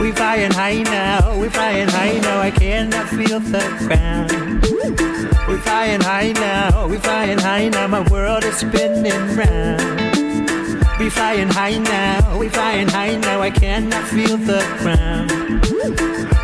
We 0.00 0.10
flying 0.10 0.50
high 0.50 0.82
now, 0.82 1.38
we 1.38 1.48
flying 1.48 1.88
high 1.88 2.18
now, 2.18 2.40
I 2.40 2.50
cannot 2.50 3.08
feel 3.08 3.38
the 3.38 3.62
ground. 3.86 4.62
We 5.46 5.58
flying 5.58 6.00
high 6.00 6.32
now, 6.32 6.88
we 6.88 6.96
flying 6.96 7.38
high 7.38 7.68
now, 7.68 7.86
my 7.86 8.02
world 8.10 8.42
is 8.42 8.56
spinning 8.56 9.36
round. 9.36 9.80
We 10.98 11.08
flying 11.08 11.48
high 11.48 11.78
now, 11.78 12.36
we 12.36 12.48
flying 12.48 12.88
high 12.88 13.16
now, 13.16 13.40
I 13.42 13.50
cannot 13.50 14.04
feel 14.08 14.36
the 14.36 14.60
ground. 14.80 15.30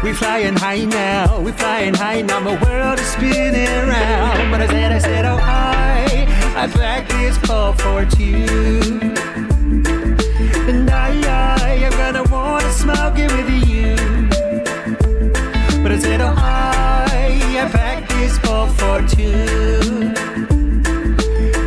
We 0.05 0.13
flying 0.13 0.55
high 0.55 0.85
now, 0.85 1.41
we 1.41 1.51
flying 1.51 1.95
high 1.95 2.23
now, 2.23 2.39
my 2.39 2.63
world 2.63 3.01
is 3.01 3.07
spinning 3.07 3.89
round. 3.89 4.53
But 4.53 4.63
I 4.63 4.67
said, 4.69 4.93
I 4.93 4.99
said, 4.99 5.25
oh 5.25 5.39
I, 5.43 6.55
I 6.57 6.67
back 6.69 7.09
this 7.09 7.39
ball 7.39 7.73
for 7.73 8.05
two. 8.07 9.22
It 12.81 13.31
with 13.33 13.69
you. 13.69 13.95
But 15.83 15.93
I 15.93 15.99
said, 15.99 16.21
oh, 16.21 16.35
I, 16.37 17.59
I 17.61 17.69
packed 17.71 18.09
this 18.11 18.39
ball 18.39 18.67
for 18.69 19.07
two. 19.07 20.13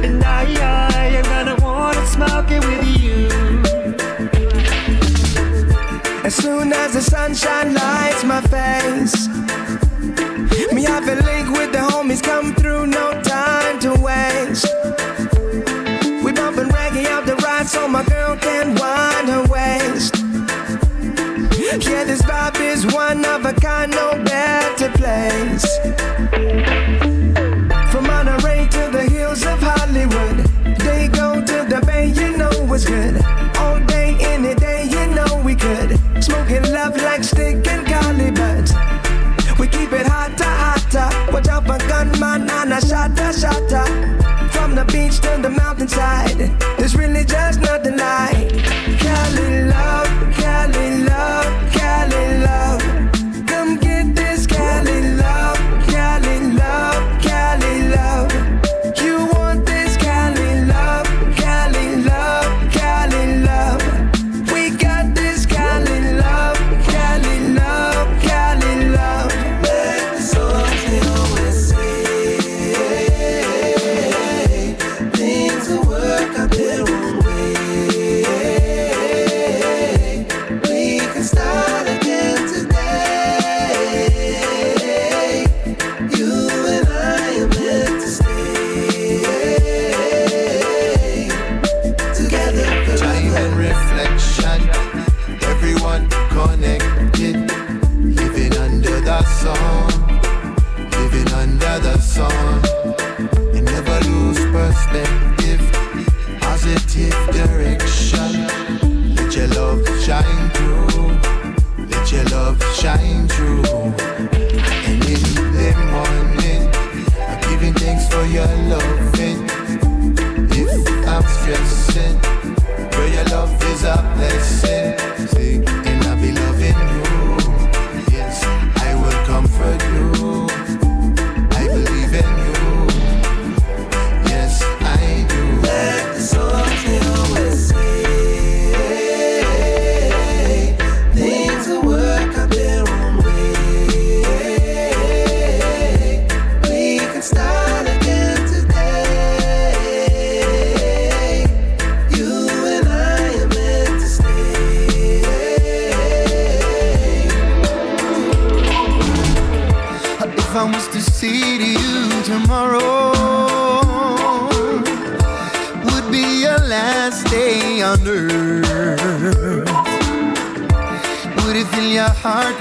And 0.04 0.24
I, 0.24 0.46
I, 0.60 1.18
I'm 1.18 1.24
gonna 1.24 1.56
wanna 1.64 2.06
smoke 2.08 2.50
it 2.50 2.64
with 2.66 2.86
you. 3.00 3.28
As 6.24 6.34
soon 6.34 6.74
as 6.74 6.94
the 6.94 7.02
sunshine 7.02 7.74
lights 7.74 8.24
my 8.24 8.42
face, 8.42 9.28
me 10.74 10.84
have 10.84 11.08
a 11.08 11.16
link 11.22 11.50
with 11.58 11.72
the 11.72 11.80
homies 11.80 12.24
come 12.24 12.56
through, 12.56 12.88
no 12.88 13.22
time 13.22 13.80
to 13.80 13.94
waste. 13.94 14.68
We 16.24 16.32
bumping 16.32 16.70
reggae 16.70 17.06
out 17.06 17.26
the 17.26 17.36
ride 17.44 17.68
so 17.68 17.88
my 17.88 18.04
girl 18.06 18.36
can 18.38 18.74
wind 18.76 19.30
her 19.30 19.46
waist. 19.54 20.26
Yeah, 21.74 22.04
this 22.04 22.22
vibe 22.22 22.60
is 22.62 22.86
one 22.94 23.26
of 23.26 23.44
a 23.44 23.52
kind, 23.54 23.90
no 23.92 24.22
better 24.24 24.90
place. 24.92 25.66
From 27.92 28.04
Monterey 28.06 28.68
to 28.68 28.90
the 28.92 29.08
hills 29.12 29.44
of 29.46 29.60
Hollywood, 29.60 30.46
they 30.86 31.08
go 31.08 31.42
to 31.42 31.66
the 31.68 31.82
bay, 31.84 32.14
you 32.16 32.38
know 32.38 32.52
it's 32.72 32.86
good. 32.86 33.16
All 33.58 33.80
day, 33.88 34.16
any 34.22 34.54
day, 34.54 34.84
you 34.86 35.08
know 35.16 35.42
we 35.44 35.56
could. 35.56 35.98
Smoking 36.24 36.72
love 36.72 36.96
like 36.98 37.24
stick 37.24 37.68
and 37.68 37.86
golly 37.88 38.30
buds. 38.30 38.72
We 39.60 39.68
keep 39.68 39.92
it 39.92 40.06
hotter, 40.06 40.46
hotter. 40.46 41.34
Watch 41.34 41.48
out 41.48 41.66
for 41.66 41.80
gunman 41.88 42.48
and 42.48 42.74
a 42.74 42.80
shatter, 42.80 43.34
shatter. 43.34 43.86
From 44.52 44.76
the 44.76 44.86
beach 44.86 45.20
to 45.22 45.42
the 45.42 45.50
mountainside, 45.50 46.38
there's 46.78 46.96
really 46.96 47.26
just 47.26 47.60
nothing 47.60 47.98
like 47.98 48.35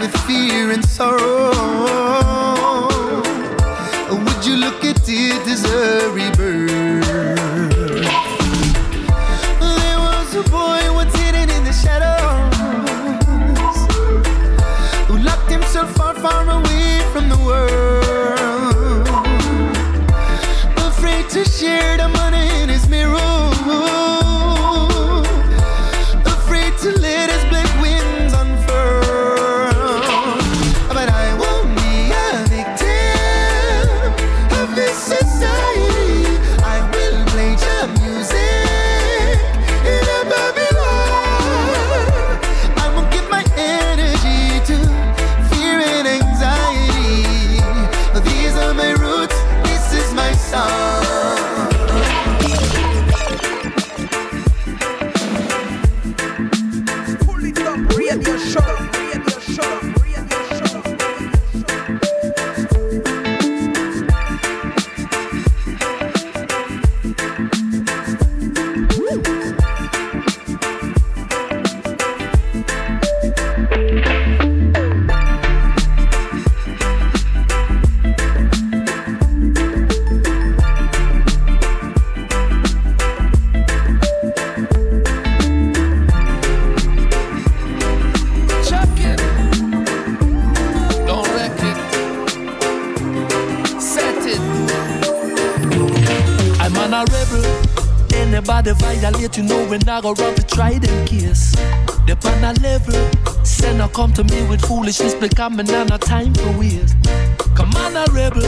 with 0.04 0.16
fear 0.26 0.70
and 0.70 0.84
sorrow? 0.84 1.50
Or 4.10 4.18
would 4.24 4.44
you 4.44 4.56
look 4.56 4.84
at 4.84 5.08
it 5.08 5.48
as 5.48 5.64
a 5.64 6.10
rebirth? 6.12 6.73
I 99.94 100.00
go 100.00 100.12
run 100.14 100.34
to 100.34 100.42
try 100.42 100.76
them 100.76 101.06
case. 101.06 101.54
They 102.04 102.14
on 102.28 102.42
a 102.42 102.52
level. 102.54 102.94
Say 103.44 103.76
no 103.76 103.86
come 103.86 104.12
to 104.14 104.24
me 104.24 104.44
with 104.48 104.60
foolishness, 104.60 105.14
becoming 105.14 105.70
on 105.70 105.92
a 105.92 105.98
time 105.98 106.34
for 106.34 106.50
waste. 106.58 106.96
Come 107.54 107.72
on 107.76 107.96
a 107.96 108.04
rebel. 108.12 108.42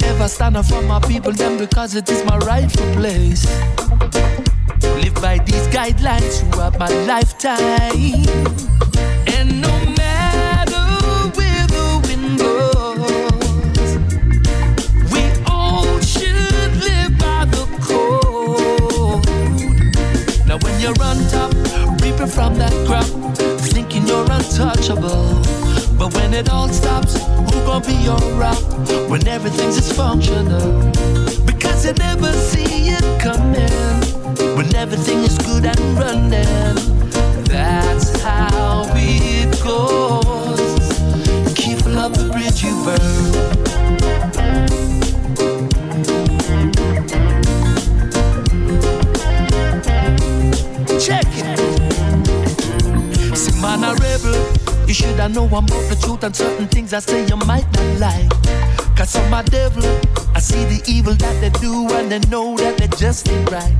Never 0.00 0.28
stand 0.28 0.58
up 0.58 0.66
for 0.66 0.82
my 0.82 1.00
people, 1.00 1.32
them 1.32 1.56
because 1.56 1.94
it 1.94 2.10
is 2.10 2.22
my 2.26 2.36
rightful 2.36 2.84
place. 2.96 3.46
Live 5.00 5.14
by 5.22 5.38
these 5.46 5.66
guidelines 5.68 6.42
throughout 6.52 6.78
my 6.78 6.90
lifetime. 7.06 8.43
It 26.34 26.48
all 26.50 26.68
stops, 26.68 27.14
who 27.16 27.64
gonna 27.64 27.86
be 27.86 27.94
your 27.94 28.18
rock 28.34 28.60
when 29.08 29.26
everything's 29.28 29.78
dysfunctional? 29.78 30.90
Because 31.46 31.86
you 31.86 31.92
never 31.92 32.32
see 32.32 32.88
it 32.88 33.04
coming 33.20 33.70
when 34.56 34.74
everything 34.74 35.18
is 35.18 35.38
good 35.38 35.64
and 35.64 35.78
running. 35.96 36.74
That's 37.44 38.20
how 38.20 38.84
it 38.96 39.62
goes. 39.62 40.58
Careful 41.54 41.98
of 41.98 42.12
the 42.18 42.28
bridge 42.32 42.64
you 42.64 42.74
burn. 42.84 43.34
Check 50.98 51.26
it. 51.28 51.58
See, 53.36 53.60
man, 53.60 53.84
a 53.84 53.94
rebel. 53.94 54.64
You 54.86 54.92
should 54.92 55.18
have 55.18 55.34
know 55.34 55.46
I'm 55.46 55.66
and 56.24 56.34
certain 56.34 56.66
things 56.68 56.94
I 56.94 57.00
say 57.00 57.26
you 57.26 57.36
might 57.36 57.70
not 57.74 58.00
like. 58.00 58.30
Cause 58.96 59.14
I'm 59.14 59.34
a 59.34 59.42
devil. 59.42 59.84
I 60.34 60.40
see 60.40 60.64
the 60.64 60.82
evil 60.88 61.14
that 61.14 61.40
they 61.42 61.50
do 61.60 61.86
and 61.92 62.10
they 62.10 62.20
know 62.30 62.56
that 62.56 62.78
they 62.78 62.88
just 62.96 63.28
ain't 63.28 63.50
right. 63.50 63.76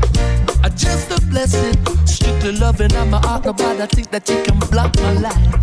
I 0.63 0.69
just 0.69 1.11
a 1.11 1.21
blessing, 1.29 1.75
strictly 2.07 2.53
loving. 2.53 2.95
I'm 2.97 3.15
a 3.15 3.19
heart, 3.19 3.47
nobody 3.47 3.81
I 3.81 3.87
think 3.87 4.11
that 4.11 4.29
you 4.29 4.43
can 4.43 4.59
block 4.71 4.95
my 4.97 5.13
life. 5.13 5.55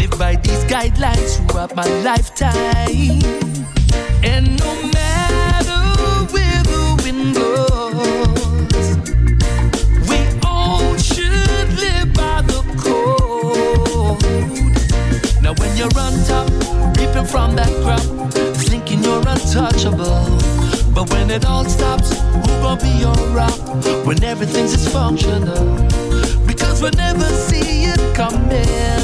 Live 0.00 0.18
by 0.18 0.36
these 0.36 0.64
guidelines 0.64 1.36
throughout 1.50 1.76
my 1.76 1.86
lifetime. 2.02 3.20
And 4.24 4.58
no 4.58 4.79
from 17.30 17.54
that 17.54 17.70
crop, 17.84 18.02
thinking 18.56 19.04
you're 19.04 19.22
untouchable. 19.28 20.26
But 20.92 21.08
when 21.12 21.30
it 21.30 21.44
all 21.46 21.64
stops, 21.64 22.10
who 22.10 22.48
gonna 22.60 22.80
be 22.80 22.90
your 23.04 23.14
rock 23.32 23.56
when 24.04 24.22
everything's 24.24 24.74
dysfunctional? 24.74 25.64
Because 26.46 26.82
we 26.82 26.90
never 26.90 27.28
see 27.48 27.84
it 27.84 28.00
coming 28.16 29.00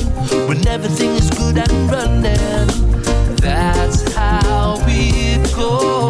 when 0.49 0.67
everything 0.67 1.11
is 1.11 1.31
good 1.31 1.57
and 1.57 1.91
running. 1.91 2.67
That's 3.37 4.13
how 4.15 4.79
it 4.89 5.55
goes. 5.55 6.06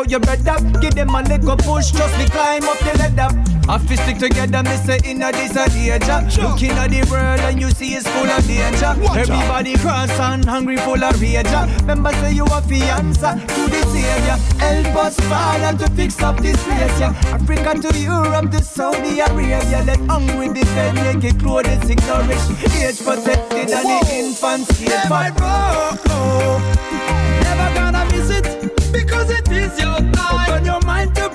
Out 0.00 0.10
your 0.10 0.20
brother. 0.20 0.56
Give 0.80 0.94
them 0.94 1.14
a 1.14 1.22
little 1.22 1.56
push, 1.56 1.92
just 1.92 2.16
me 2.18 2.26
climb 2.26 2.64
up 2.64 2.78
the 2.78 2.96
ladder. 2.98 3.28
Have 3.68 3.86
to 3.86 3.96
stick 3.96 4.18
together, 4.18 4.62
mister, 4.62 4.96
in 5.06 5.22
a 5.22 5.30
this 5.30 5.54
a 5.56 5.68
danger. 5.68 6.42
Looking 6.42 6.72
at 6.72 6.90
the 6.90 7.06
world 7.10 7.40
and 7.40 7.60
you 7.60 7.70
see 7.70 7.94
it's 7.94 8.08
full 8.08 8.26
of 8.26 8.46
danger. 8.46 8.92
Everybody 9.14 9.76
cross 9.76 10.10
and 10.18 10.44
hungry, 10.44 10.76
full 10.78 11.02
of 11.02 11.20
rage. 11.20 11.46
Remember, 11.82 12.12
say 12.20 12.32
you 12.32 12.44
are 12.44 12.62
the 12.62 12.82
answer 12.98 13.34
to 13.36 13.62
the 13.70 13.82
savior. 13.92 14.38
Help 14.58 14.96
us, 15.04 15.16
Father, 15.28 15.78
to 15.78 15.90
fix 15.92 16.20
up 16.22 16.38
this 16.38 16.60
place, 16.64 17.00
yeah. 17.00 17.14
Africa 17.30 17.74
to 17.78 17.98
Europe 17.98 18.50
to 18.50 18.62
Saudi 18.62 19.20
Arabia. 19.20 19.84
Let 19.86 20.00
hungry 20.08 20.48
defend, 20.48 20.96
make 20.96 21.24
it 21.24 21.38
clothes, 21.38 21.88
ignorance. 21.88 22.46
Age 22.74 22.98
protected 23.04 23.70
and 23.70 23.86
the 23.86 24.00
infants 24.14 24.80
Yeah, 24.80 25.08
my 25.08 25.30
bro, 25.30 26.89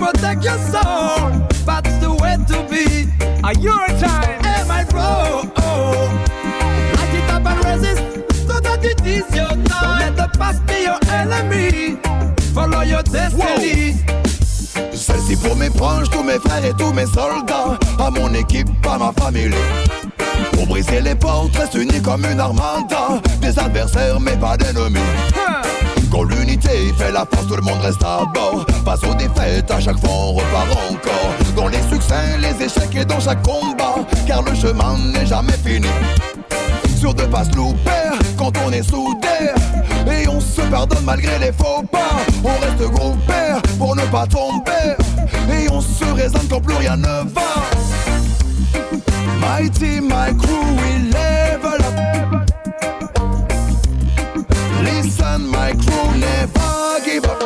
protect 0.06 0.44
your 0.44 0.57
soul. 0.57 1.32
That's 1.65 1.98
the 1.98 2.11
way 2.22 2.38
to 2.49 2.57
be. 2.69 3.10
Are 3.44 3.53
your 3.53 3.88
time? 3.99 4.44
Hey, 4.44 4.64
my 4.68 4.84
bro, 4.86 5.41
light 6.95 7.14
it 7.19 7.30
up 7.30 7.45
and 7.45 7.60
resist. 7.65 8.03
So 8.48 8.60
that 8.60 8.86
it 8.86 9.02
is 9.06 9.26
your 9.36 9.49
time. 9.49 9.65
Don't 9.65 9.99
let 9.99 10.15
the 10.15 10.38
past 10.38 10.65
be 10.68 10.84
your 10.90 10.99
enemy. 11.10 11.98
Follow 12.53 12.82
your 12.82 13.03
destiny. 13.03 13.95
Celle-ci 14.94 15.36
pour 15.38 15.56
mes 15.56 15.69
proches, 15.69 16.10
tous 16.10 16.23
mes 16.23 16.40
frères 16.40 16.65
et 16.65 16.73
tous 16.73 16.91
mes 16.91 17.06
soldats 17.06 17.77
À 17.99 18.10
mon 18.10 18.34
équipe, 18.34 18.68
à 18.90 18.98
ma 18.98 19.11
famille 19.14 19.53
Pour 20.53 20.68
briser 20.68 21.02
les 21.02 21.15
portes, 21.15 21.56
reste 21.56 21.76
unis 21.76 22.02
comme 22.02 22.26
une 22.26 22.40
armada 22.40 23.22
Des 23.41 23.57
adversaires 23.60 24.19
mais 24.19 24.36
pas 24.36 24.57
d'ennemis 24.57 24.99
Quand 26.11 26.23
l'unité 26.23 26.94
fait 26.98 27.11
la 27.11 27.26
force, 27.26 27.48
tout 27.48 27.56
le 27.56 27.61
monde 27.61 27.80
reste 27.82 28.03
à 28.03 28.23
bord. 28.34 28.65
Face 28.84 29.03
aux 29.03 29.15
défaites, 29.15 29.69
à 29.72 29.80
chaque 29.80 29.99
fois 29.99 30.10
on 30.10 30.34
repart 30.34 30.72
encore. 30.90 31.34
Dans 31.56 31.68
les 31.68 31.82
succès, 31.91 32.38
les 32.40 32.65
échecs 32.65 32.95
et 32.95 33.06
dans 33.06 33.19
chaque 33.19 33.41
combat. 33.44 33.95
Car 34.27 34.41
le 34.44 34.53
chemin 34.56 34.98
n'est 35.14 35.26
jamais 35.26 35.57
fini. 35.64 35.88
Sûr 36.98 37.14
de 37.14 37.23
pas 37.23 37.45
se 37.45 37.56
louper 37.56 37.90
quand 38.38 38.52
on 38.65 38.72
est 38.72 38.84
soudés 38.84 39.52
Et 40.11 40.27
on 40.27 40.40
se 40.40 40.61
pardonne 40.61 41.03
malgré 41.03 41.38
les 41.40 41.52
faux 41.52 41.84
pas. 41.91 42.18
On 42.44 42.57
reste 42.60 42.91
groupés 42.91 43.60
pour 43.77 43.95
ne 43.95 44.03
pas 44.03 44.26
tomber. 44.27 44.95
Et 45.52 45.69
on 45.69 45.82
se 45.82 46.06
raisonne 46.06 46.48
quand 46.49 46.61
plus 46.61 46.76
rien 46.76 46.98
ne 46.98 47.30
va. 47.34 47.41
Team, 49.80 50.07
my 50.07 50.32
crew, 50.38 50.76
we 50.76 51.11
level 51.11 51.24
my 55.66 55.72
crew, 55.84 56.20
never 56.20 57.06
give 57.06 57.26
up 57.26 57.42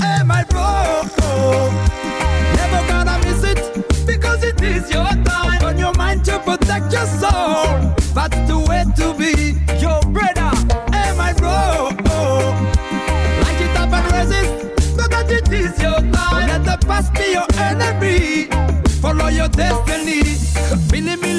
Hey, 0.00 0.22
my 0.24 0.42
bro, 0.44 0.64
never 2.56 2.80
gonna 2.88 3.18
miss 3.24 3.44
it 3.44 3.60
because 4.06 4.42
it 4.42 4.62
is 4.62 4.90
your 4.90 5.10
time. 5.30 5.62
On 5.64 5.78
your 5.78 5.92
mind 5.94 6.24
to 6.26 6.38
protect 6.38 6.90
your 6.90 7.06
soul. 7.20 7.66
That's 8.16 8.40
the 8.48 8.58
way 8.68 8.84
to 9.00 9.06
be. 9.20 9.32
Yo, 9.82 10.00
brother. 10.14 10.50
Hey, 10.94 11.10
my 11.22 11.34
bro, 11.34 11.90
light 13.42 13.60
it 13.66 13.76
up 13.82 13.92
and 13.98 14.06
resist. 14.16 14.96
Know 14.96 15.08
that 15.08 15.30
it 15.30 15.52
is 15.52 15.78
your 15.82 16.00
time. 16.16 16.46
Let 16.48 16.64
the 16.64 16.78
past 16.86 17.12
be 17.12 17.32
your 17.36 17.48
enemy. 17.68 18.48
Follow 19.02 19.28
your 19.28 19.48
destiny. 19.48 20.22
Billy 20.90 21.16
million. 21.16 21.37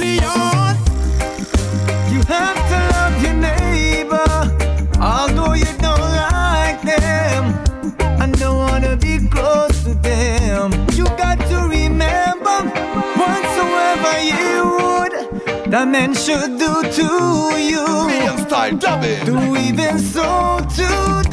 The 15.70 15.86
men 15.86 16.14
should 16.16 16.58
do 16.58 16.82
to 16.82 17.60
you. 17.60 17.86
style, 18.46 18.76
Do 19.26 19.56
even 19.56 20.00
so 20.00 20.60
to 20.78 21.29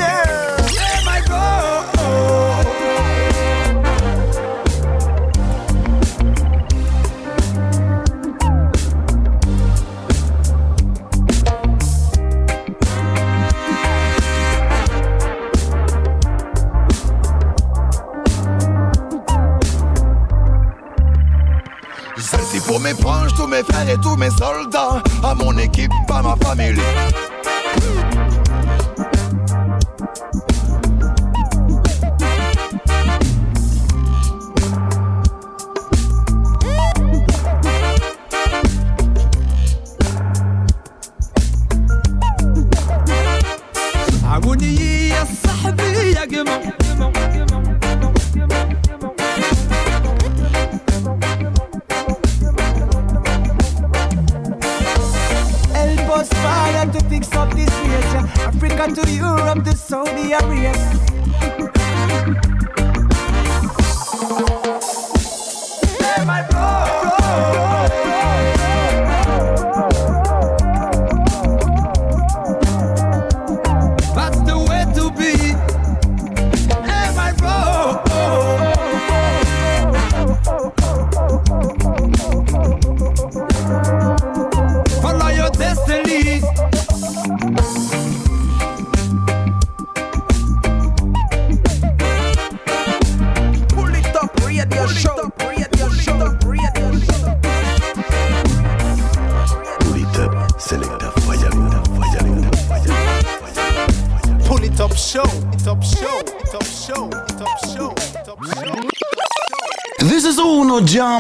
tous 23.47 23.53
mes 23.53 23.63
frères 23.63 23.89
et 23.89 23.99
tous 23.99 24.17
mes 24.17 24.31
soldats, 24.31 25.03
à 25.23 25.35
mon 25.35 25.57
équipe, 25.57 25.93
à 26.09 26.21
ma 26.21 26.35
famille. 26.37 26.81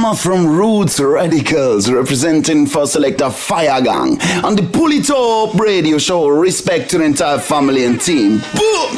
Uno 0.07 0.15
Jama 0.15 0.17
from 0.17 0.47
Roots 0.47 1.01
Radicals 1.01 1.91
representing 1.91 2.67
for 2.67 2.87
Selector 2.87 3.29
Fire 3.29 3.81
Gang 3.81 4.21
on 4.45 4.55
the 4.55 4.63
Pull 4.63 4.93
It 4.93 5.11
Up 5.11 5.55
radio 5.59 5.99
show. 5.99 6.29
Respect 6.29 6.91
to 6.91 6.99
the 6.99 7.05
entire 7.05 7.39
family 7.39 7.85
and 7.85 8.01
team. 8.01 8.39
Boom! 8.55 8.97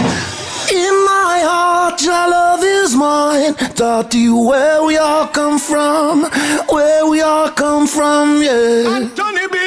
In 0.70 0.94
my 1.06 1.40
heart, 1.47 2.02
your 2.02 2.12
love 2.12 2.62
is 2.62 2.94
mine. 2.94 3.55
Taught 3.74 4.14
you 4.14 4.36
where 4.36 4.85
we 4.85 4.98
all 4.98 5.26
come 5.28 5.59
from, 5.59 6.24
where 6.68 7.06
we 7.06 7.22
all 7.22 7.51
come 7.52 7.86
from, 7.86 8.43
yeah. 8.43 9.09
Johnny 9.14 9.48
B. 9.51 9.59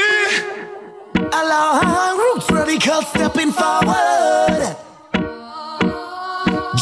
Allow 1.15 2.17
roots 2.17 2.51
radical 2.51 3.01
stepping 3.01 3.51
forward. 3.51 4.75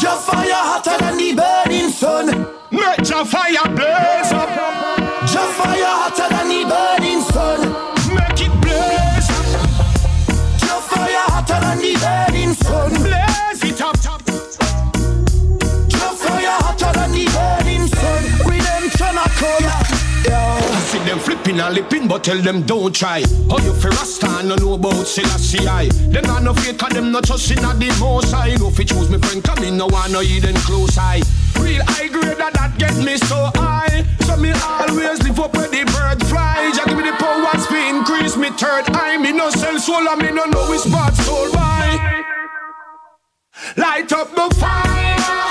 Your 0.02 0.16
fire 0.16 0.62
hotter 0.68 0.98
than 0.98 1.16
the 1.16 1.34
burning 1.34 1.88
sun. 1.90 2.46
Make 2.70 3.08
your 3.08 3.24
fire 3.24 3.74
blaze 3.74 4.09
them 21.10 21.18
flipping 21.18 21.58
and 21.58 21.74
lipping, 21.74 22.06
but 22.06 22.22
tell 22.22 22.38
them 22.38 22.62
don't 22.62 22.94
try. 22.94 23.20
How 23.50 23.58
you 23.58 23.74
fi 23.74 23.88
rasta 23.88 24.42
no 24.44 24.54
know 24.54 24.74
about 24.74 25.06
Selassie 25.06 25.66
I. 25.66 25.88
Them 26.14 26.22
not 26.24 26.42
no 26.44 26.54
fake, 26.54 26.78
cause 26.78 26.92
them 26.92 27.10
not 27.10 27.24
trust 27.24 27.50
in 27.50 27.64
a 27.64 27.74
the 27.74 27.88
most 27.98 28.32
I. 28.32 28.54
No 28.54 28.70
fi 28.70 28.84
choose 28.84 29.10
me 29.10 29.18
friend, 29.18 29.42
come 29.42 29.64
in 29.64 29.76
no 29.76 29.86
one 29.88 30.12
no 30.12 30.20
hidden 30.20 30.54
close 30.66 30.96
eye. 30.96 31.22
Real 31.58 31.82
high 31.84 32.06
grade 32.06 32.38
that 32.38 32.52
that 32.54 32.78
get 32.78 32.96
me 32.96 33.16
so 33.16 33.50
high. 33.56 34.06
So 34.20 34.36
me 34.36 34.52
always 34.52 35.20
live 35.24 35.40
up 35.40 35.52
where 35.54 35.68
the 35.68 35.82
bird 35.90 36.24
fly. 36.28 36.70
Just 36.74 36.86
give 36.86 36.96
me 36.96 37.02
the 37.02 37.16
powers 37.18 37.66
fi 37.66 37.90
increase 37.90 38.36
me 38.36 38.50
third 38.50 38.86
eye. 38.94 39.18
Me 39.18 39.32
no 39.32 39.50
sell 39.50 39.78
soul 39.80 40.06
and 40.08 40.22
me 40.22 40.30
no 40.30 40.44
know 40.44 40.70
which 40.70 40.86
part 40.92 41.14
sold 41.14 41.52
by. 41.52 42.22
Light 43.76 44.12
up 44.12 44.30
the 44.30 44.46
fire, 44.56 45.49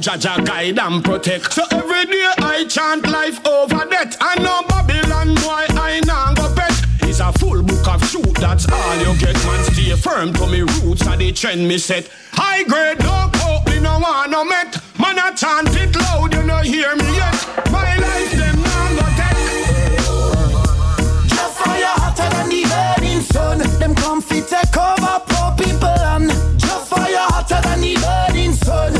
Jah 0.00 0.16
Jah 0.16 0.40
guide 0.42 0.78
and 0.78 1.04
protect. 1.04 1.52
So 1.52 1.62
every 1.72 2.06
day 2.06 2.26
I 2.38 2.64
chant 2.66 3.06
life 3.10 3.46
over 3.46 3.84
death. 3.84 4.16
I 4.18 4.34
know 4.40 4.62
Babylon 4.66 5.34
boy 5.34 5.66
I 5.78 6.00
now 6.06 6.32
go 6.32 6.54
pet. 6.54 6.72
It's 7.02 7.20
a 7.20 7.30
full 7.34 7.62
book 7.62 7.86
of 7.86 8.02
shoot, 8.08 8.34
that's 8.36 8.66
all 8.72 8.96
you 8.96 9.14
get. 9.18 9.34
Man, 9.44 9.62
stay 9.64 9.94
firm 9.96 10.32
to 10.34 10.46
me 10.46 10.62
roots 10.62 11.06
and 11.06 11.20
the 11.20 11.32
trend 11.32 11.68
me 11.68 11.76
set. 11.76 12.08
High 12.32 12.62
grade, 12.62 13.00
no 13.00 13.30
coke, 13.34 13.66
me 13.66 13.78
no 13.80 13.98
want 13.98 14.30
no 14.30 14.42
met. 14.42 14.80
Man, 14.98 15.18
I 15.18 15.32
chant 15.34 15.68
it 15.76 15.94
loud, 15.94 16.32
you 16.32 16.44
no 16.44 16.58
hear 16.58 16.96
me 16.96 17.16
yet. 17.16 17.70
My 17.70 17.96
life, 17.98 18.32
them 18.32 18.56
now 18.56 18.88
go 18.96 19.06
take. 19.20 20.00
Your 21.28 21.50
fire 21.60 21.94
hotter 22.00 22.30
than 22.36 22.48
the 22.48 22.62
burning 22.72 23.20
sun. 23.20 23.58
Them 23.78 23.94
come 23.94 24.22
fit 24.22 24.48
take 24.48 24.76
over 24.78 25.20
poor 25.28 25.52
people 25.58 25.88
and 25.88 26.30
your 26.62 26.80
fire 26.88 27.26
hotter 27.28 27.60
than 27.68 27.80
the 27.82 27.94
burning 28.00 28.54
sun. 28.54 28.99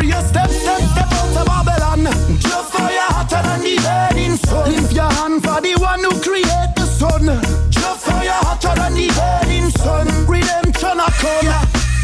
Warrior 0.00 0.22
step, 0.22 0.48
step, 0.48 0.80
step 0.80 1.12
out 1.12 1.36
of 1.36 1.46
Babylon. 1.46 2.04
Your 2.04 2.64
fire 2.72 3.08
hotter 3.12 3.42
than 3.42 3.60
the 3.60 3.76
burning 3.84 4.36
sun. 4.36 4.72
Lift 4.72 4.94
your 4.94 5.12
hand 5.12 5.42
for 5.44 5.60
the 5.60 5.74
one 5.78 6.02
who 6.02 6.18
create 6.20 6.72
the 6.74 6.86
sun. 6.86 7.26
Your 7.26 7.94
fire 8.00 8.40
hotter 8.40 8.74
than 8.80 8.94
the 8.94 9.08
burning 9.12 9.68
sun. 9.70 10.06
Redemption 10.26 11.00
a 11.00 11.10
come. 11.20 11.44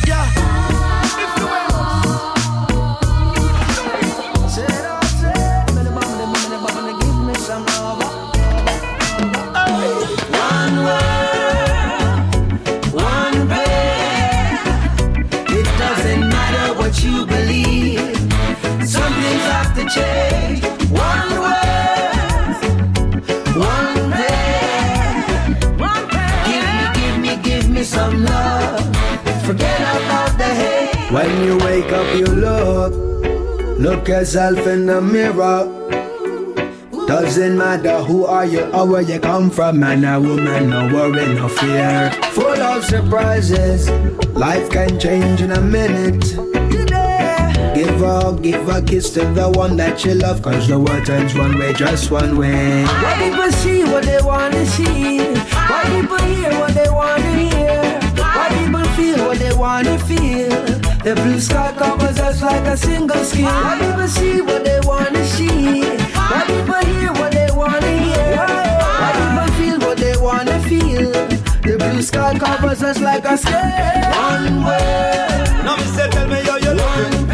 Yeah. 0.06 0.28
One 0.36 0.75
Look 32.36 32.92
look 33.78 34.08
yourself 34.08 34.66
in 34.66 34.84
the 34.84 35.00
mirror. 35.00 35.64
Doesn't 37.06 37.56
matter 37.56 38.02
who 38.02 38.26
are 38.26 38.44
you 38.44 38.64
or 38.72 38.86
where 38.86 39.00
you 39.00 39.18
come 39.18 39.48
from, 39.48 39.80
man 39.80 40.04
or 40.04 40.20
woman, 40.20 40.68
no 40.68 40.92
worry, 40.92 41.34
no 41.34 41.48
fear. 41.48 42.10
Full 42.32 42.60
of 42.60 42.84
surprises, 42.84 43.88
life 44.34 44.68
can 44.68 45.00
change 45.00 45.40
in 45.40 45.52
a 45.52 45.60
minute. 45.60 46.22
Give 47.74 48.02
a, 48.02 48.38
give 48.42 48.68
a 48.68 48.82
kiss 48.82 49.08
to 49.14 49.24
the 49.24 49.50
one 49.54 49.78
that 49.78 50.04
you 50.04 50.14
love, 50.14 50.42
cause 50.42 50.68
the 50.68 50.78
world 50.78 51.06
turns 51.06 51.34
one 51.34 51.58
way, 51.58 51.72
just 51.72 52.10
one 52.10 52.36
way. 52.36 52.84
Why 52.84 53.14
people 53.18 53.52
see 53.52 53.84
what 53.84 54.04
they 54.04 54.20
wanna 54.20 54.66
see? 54.66 55.20
Why 55.20 55.82
people 55.84 56.18
hear 56.18 56.50
what 56.60 56.74
they 56.74 56.90
wanna 56.90 57.32
hear? 57.32 58.00
Why 58.16 58.48
people 58.50 58.84
feel 58.96 59.26
what 59.26 59.38
they 59.38 59.54
wanna 59.54 59.98
feel? 60.00 60.65
The 61.06 61.14
blue 61.14 61.38
sky 61.38 61.72
covers 61.78 62.18
us 62.18 62.42
like 62.42 62.66
a 62.66 62.76
single 62.76 63.22
skin. 63.22 63.44
Ah. 63.46 63.78
Why 63.78 63.86
people 63.86 64.08
see 64.08 64.40
what 64.40 64.64
they 64.64 64.80
wanna 64.82 65.24
see? 65.24 65.84
Ah. 66.16 66.34
Why 66.34 66.42
people 66.50 66.82
hear 66.90 67.12
what 67.12 67.30
they 67.30 67.48
wanna 67.54 67.92
hear? 68.02 68.34
Ah. 68.36 68.50
Why 68.98 69.10
people 69.14 69.54
feel 69.54 69.78
what 69.86 69.98
they 69.98 70.16
wanna 70.16 70.58
feel? 70.66 71.12
The 71.62 71.76
blue 71.78 72.02
sky 72.02 72.36
covers 72.36 72.82
us 72.82 72.98
like 72.98 73.24
a 73.24 73.38
skin. 73.38 73.54
One 74.18 74.64
way. 74.66 75.62
Now 75.62 75.76
me 75.76 75.84
say, 75.94 76.10
tell 76.10 76.26
me 76.26 76.42
how 76.42 76.56
you 76.56 76.74
looking. 76.74 77.30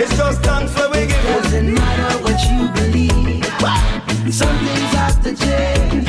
It's 0.00 0.16
just 0.16 0.40
thanks 0.40 0.72
for 0.72 0.88
we 0.88 1.04
give. 1.12 1.24
Doesn't 1.28 1.74
matter 1.74 2.24
what 2.24 2.40
you 2.48 2.72
believe. 2.72 3.44
Some 4.32 4.56
things 4.64 4.94
have 4.96 5.22
to 5.24 5.36
change. 5.36 6.01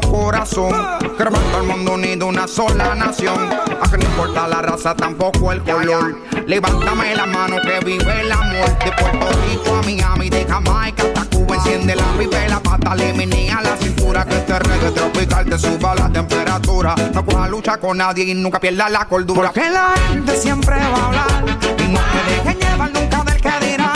Solo 0.00 0.12
corazón. 0.12 0.72
Todo 1.18 1.60
el 1.60 1.66
mundo 1.66 1.94
unido, 1.94 2.26
una 2.26 2.46
sola 2.46 2.94
nación. 2.94 3.50
A 3.80 3.90
que 3.90 3.98
no 3.98 4.04
importa 4.04 4.48
la 4.48 4.62
raza, 4.62 4.94
tampoco 4.94 5.52
el 5.52 5.62
color. 5.62 6.16
Levántame 6.46 7.14
la 7.14 7.26
mano 7.26 7.56
que 7.62 7.84
vive 7.84 8.20
el 8.20 8.32
amor. 8.32 8.78
De 8.78 8.92
Puerto 8.92 9.28
Rico 9.48 9.74
a 9.76 9.82
Miami, 9.82 10.30
de 10.30 10.44
Jamaica 10.44 11.02
hasta 11.02 11.36
Cuba. 11.36 11.56
Enciende 11.56 11.96
la 11.96 12.04
pipa 12.18 12.38
la 12.48 12.60
pata, 12.60 12.94
menea 12.94 13.60
la 13.62 13.76
cintura. 13.76 14.24
Que 14.24 14.36
este 14.36 14.58
reggae 14.58 14.90
tropical 14.92 15.46
te 15.46 15.58
suba 15.58 15.94
la 15.94 16.08
temperatura. 16.08 16.94
No 17.14 17.24
coja 17.24 17.48
lucha 17.48 17.76
con 17.78 17.98
nadie 17.98 18.24
y 18.24 18.34
nunca 18.34 18.60
pierda 18.60 18.88
la 18.88 19.06
cordura. 19.06 19.52
Porque 19.52 19.70
la 19.70 19.94
gente 20.08 20.36
siempre 20.36 20.76
va 20.76 20.96
a 20.96 21.06
hablar. 21.06 21.58
Y 21.78 21.88
no 21.88 22.00
te 22.00 22.30
dejen 22.30 22.58
llevar 22.58 22.92
nunca 22.92 23.24
del 23.24 23.40
que 23.40 23.66
dirá. 23.66 23.92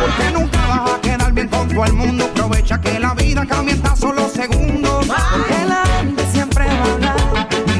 Porque 0.00 0.30
nunca 0.32 0.66
vas 0.66 0.90
a 0.92 1.00
quedar 1.00 1.32
bien 1.32 1.48
con 1.48 1.68
todo 1.68 1.84
el 1.84 1.92
mundo. 1.92 2.24
Aprovecha 2.24 2.80
que 2.80 2.98
la 2.98 3.05
vida 3.26 3.44
cambia 3.46 3.76
solo 3.96 4.28
segundos. 4.28 5.06
Porque 5.06 5.64
la 5.66 5.84
gente 5.98 6.24
siempre 6.32 6.66
va 6.66 6.72
a 6.72 6.92
hablar. 6.92 7.16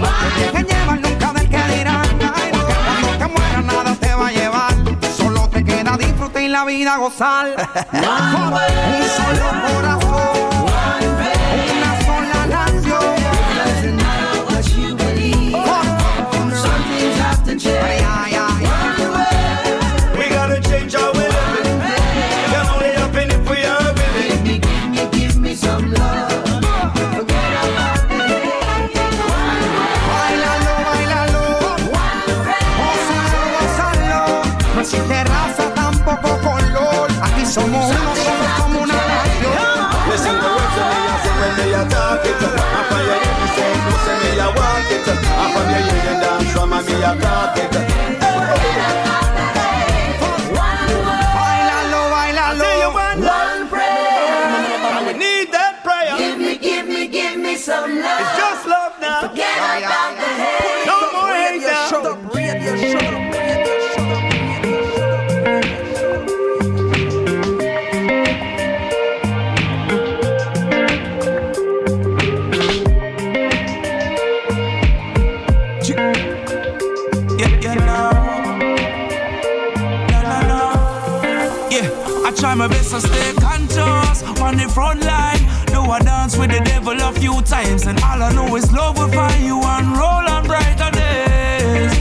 No 0.00 0.52
te 0.52 0.62
llevar 0.64 1.00
nunca 1.00 1.32
del 1.32 1.48
que 1.48 1.62
dirá. 1.74 2.02
Porque 2.50 2.74
cuando 2.86 3.08
te 3.18 3.26
mueras 3.26 3.64
nada 3.64 3.94
te 3.94 4.14
va 4.14 4.26
a 4.26 4.32
llevar. 4.32 4.74
Solo 5.16 5.48
te 5.48 5.64
queda 5.64 5.96
disfrutar 5.96 6.42
y 6.42 6.48
la 6.48 6.64
vida 6.64 6.96
gozar. 6.96 7.46
Un 7.92 9.02
solo 9.18 9.46
corazón. 9.66 10.36
Una 11.76 11.90
sola 12.06 12.46
nación. 12.46 13.16
Some 17.46 18.75
talk 42.16 42.24
it. 42.24 42.42
And 42.42 42.86
from 42.88 43.02
your 43.06 43.18
head 43.24 43.38
say, 43.56 43.72
me 44.22 44.30
a 44.38 44.48
walk 44.56 44.90
it. 44.94 45.08
And 45.08 45.50
from 45.52 45.66
your 45.72 45.82
you 45.86 46.14
dance 46.20 46.52
from 46.52 46.70
me 46.70 46.96
a 47.02 47.12
talk 47.20 47.55
Try 82.66 82.78
best 82.78 83.06
stay 83.06 83.32
conscious 83.34 84.22
on 84.40 84.56
the 84.56 84.68
front 84.68 85.00
line. 85.04 85.38
Do 85.66 85.82
I 85.82 86.00
dance 86.00 86.36
with 86.36 86.50
the 86.50 86.58
devil 86.64 87.00
a 87.00 87.12
few 87.12 87.40
times, 87.42 87.86
and 87.86 87.96
all 88.02 88.20
I 88.20 88.32
know 88.32 88.56
is 88.56 88.72
love 88.72 88.98
will 88.98 89.06
find 89.06 89.44
you 89.44 89.62
and 89.62 89.96
roll 89.96 90.26
on 90.26 90.48
brighter 90.48 90.90
days. 90.90 91.94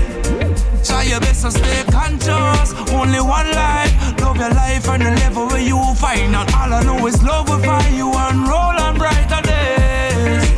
Try 0.83 1.03
your 1.03 1.19
best 1.19 1.43
to 1.43 1.51
stay 1.51 1.83
conscious. 1.91 2.73
Only 2.91 3.19
one 3.19 3.51
life. 3.51 3.93
Love 4.21 4.37
your 4.37 4.49
life 4.49 4.89
and 4.89 5.03
the 5.03 5.11
level 5.11 5.45
where 5.45 5.61
you 5.61 5.77
find. 5.99 6.35
And 6.35 6.49
all 6.55 6.73
I 6.73 6.81
know 6.81 7.05
is 7.05 7.21
love 7.21 7.47
will 7.47 7.59
find 7.59 7.95
you 7.95 8.11
and 8.11 8.47
roll 8.47 8.75
on 8.85 8.97
brighter 8.97 9.41
days. 9.43 10.49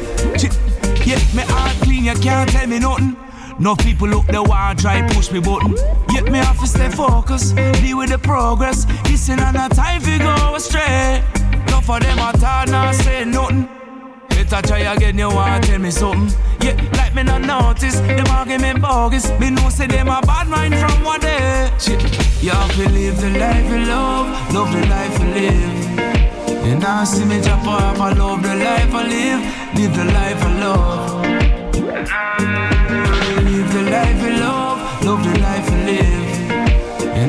Yeah, 1.06 1.20
me 1.36 1.44
heart 1.52 1.76
clean, 1.82 2.06
you 2.06 2.14
can't 2.14 2.50
tell 2.50 2.66
me 2.66 2.80
nothing. 2.80 3.18
No 3.60 3.76
people 3.76 4.08
look 4.08 4.28
the 4.28 4.44
want 4.44 4.80
try 4.80 5.02
push 5.14 5.32
me 5.32 5.40
button. 5.40 5.76
Yet 6.14 6.26
me 6.26 6.38
have 6.38 6.60
to 6.60 6.68
stay 6.68 6.90
focused, 6.90 7.56
deal 7.82 7.98
with 7.98 8.10
the 8.10 8.20
progress. 8.20 8.86
Listen 9.28 9.44
and 9.44 9.56
not 9.58 9.72
time 9.76 10.00
fi 10.00 10.18
go 10.20 10.56
astray. 10.56 11.22
No 11.68 11.82
for 11.82 12.00
them 12.00 12.18
at 12.18 12.42
all 12.42 12.66
not 12.68 12.96
say 12.96 13.26
nothing. 13.26 13.68
Better 14.30 14.62
try 14.66 14.80
again, 14.80 15.18
you 15.18 15.28
want 15.28 15.66
tell 15.66 15.80
me 15.80 15.92
something. 15.92 16.32
Yeah, 16.62 16.80
like 16.94 17.14
me 17.14 17.24
not 17.24 17.42
notice, 17.42 18.00
them 18.00 18.26
argument 18.28 18.82
bogus. 18.82 19.30
Me 19.38 19.50
know 19.50 19.68
say 19.68 19.88
them 19.88 20.08
a 20.08 20.22
bad 20.22 20.48
mind 20.48 20.76
from 20.76 21.04
one 21.04 21.20
day. 21.20 21.70
Shit, 21.78 22.02
have 22.04 22.74
to 22.76 22.90
live 22.90 23.20
the 23.20 23.32
life 23.38 23.70
you 23.70 23.80
love, 23.86 24.54
love 24.54 24.72
the 24.72 24.88
life 24.88 25.20
you 25.20 25.28
live. 25.36 26.66
You 26.66 26.76
now 26.80 27.04
see 27.04 27.26
me 27.26 27.42
drop 27.42 27.68
off, 27.68 28.00
I 28.00 28.14
love 28.14 28.42
the 28.42 28.56
life 28.56 28.94
I 28.94 29.08
live, 29.14 29.42
live 29.76 29.94
the 29.94 30.06
life 30.06 30.42
I 30.42 30.60
love. 30.64 31.26
Live 33.44 33.74
the 33.74 33.82
life 33.92 34.24
you 34.24 34.38
love, 34.40 35.04
love 35.04 35.22
the 35.22 35.40
life 35.42 35.67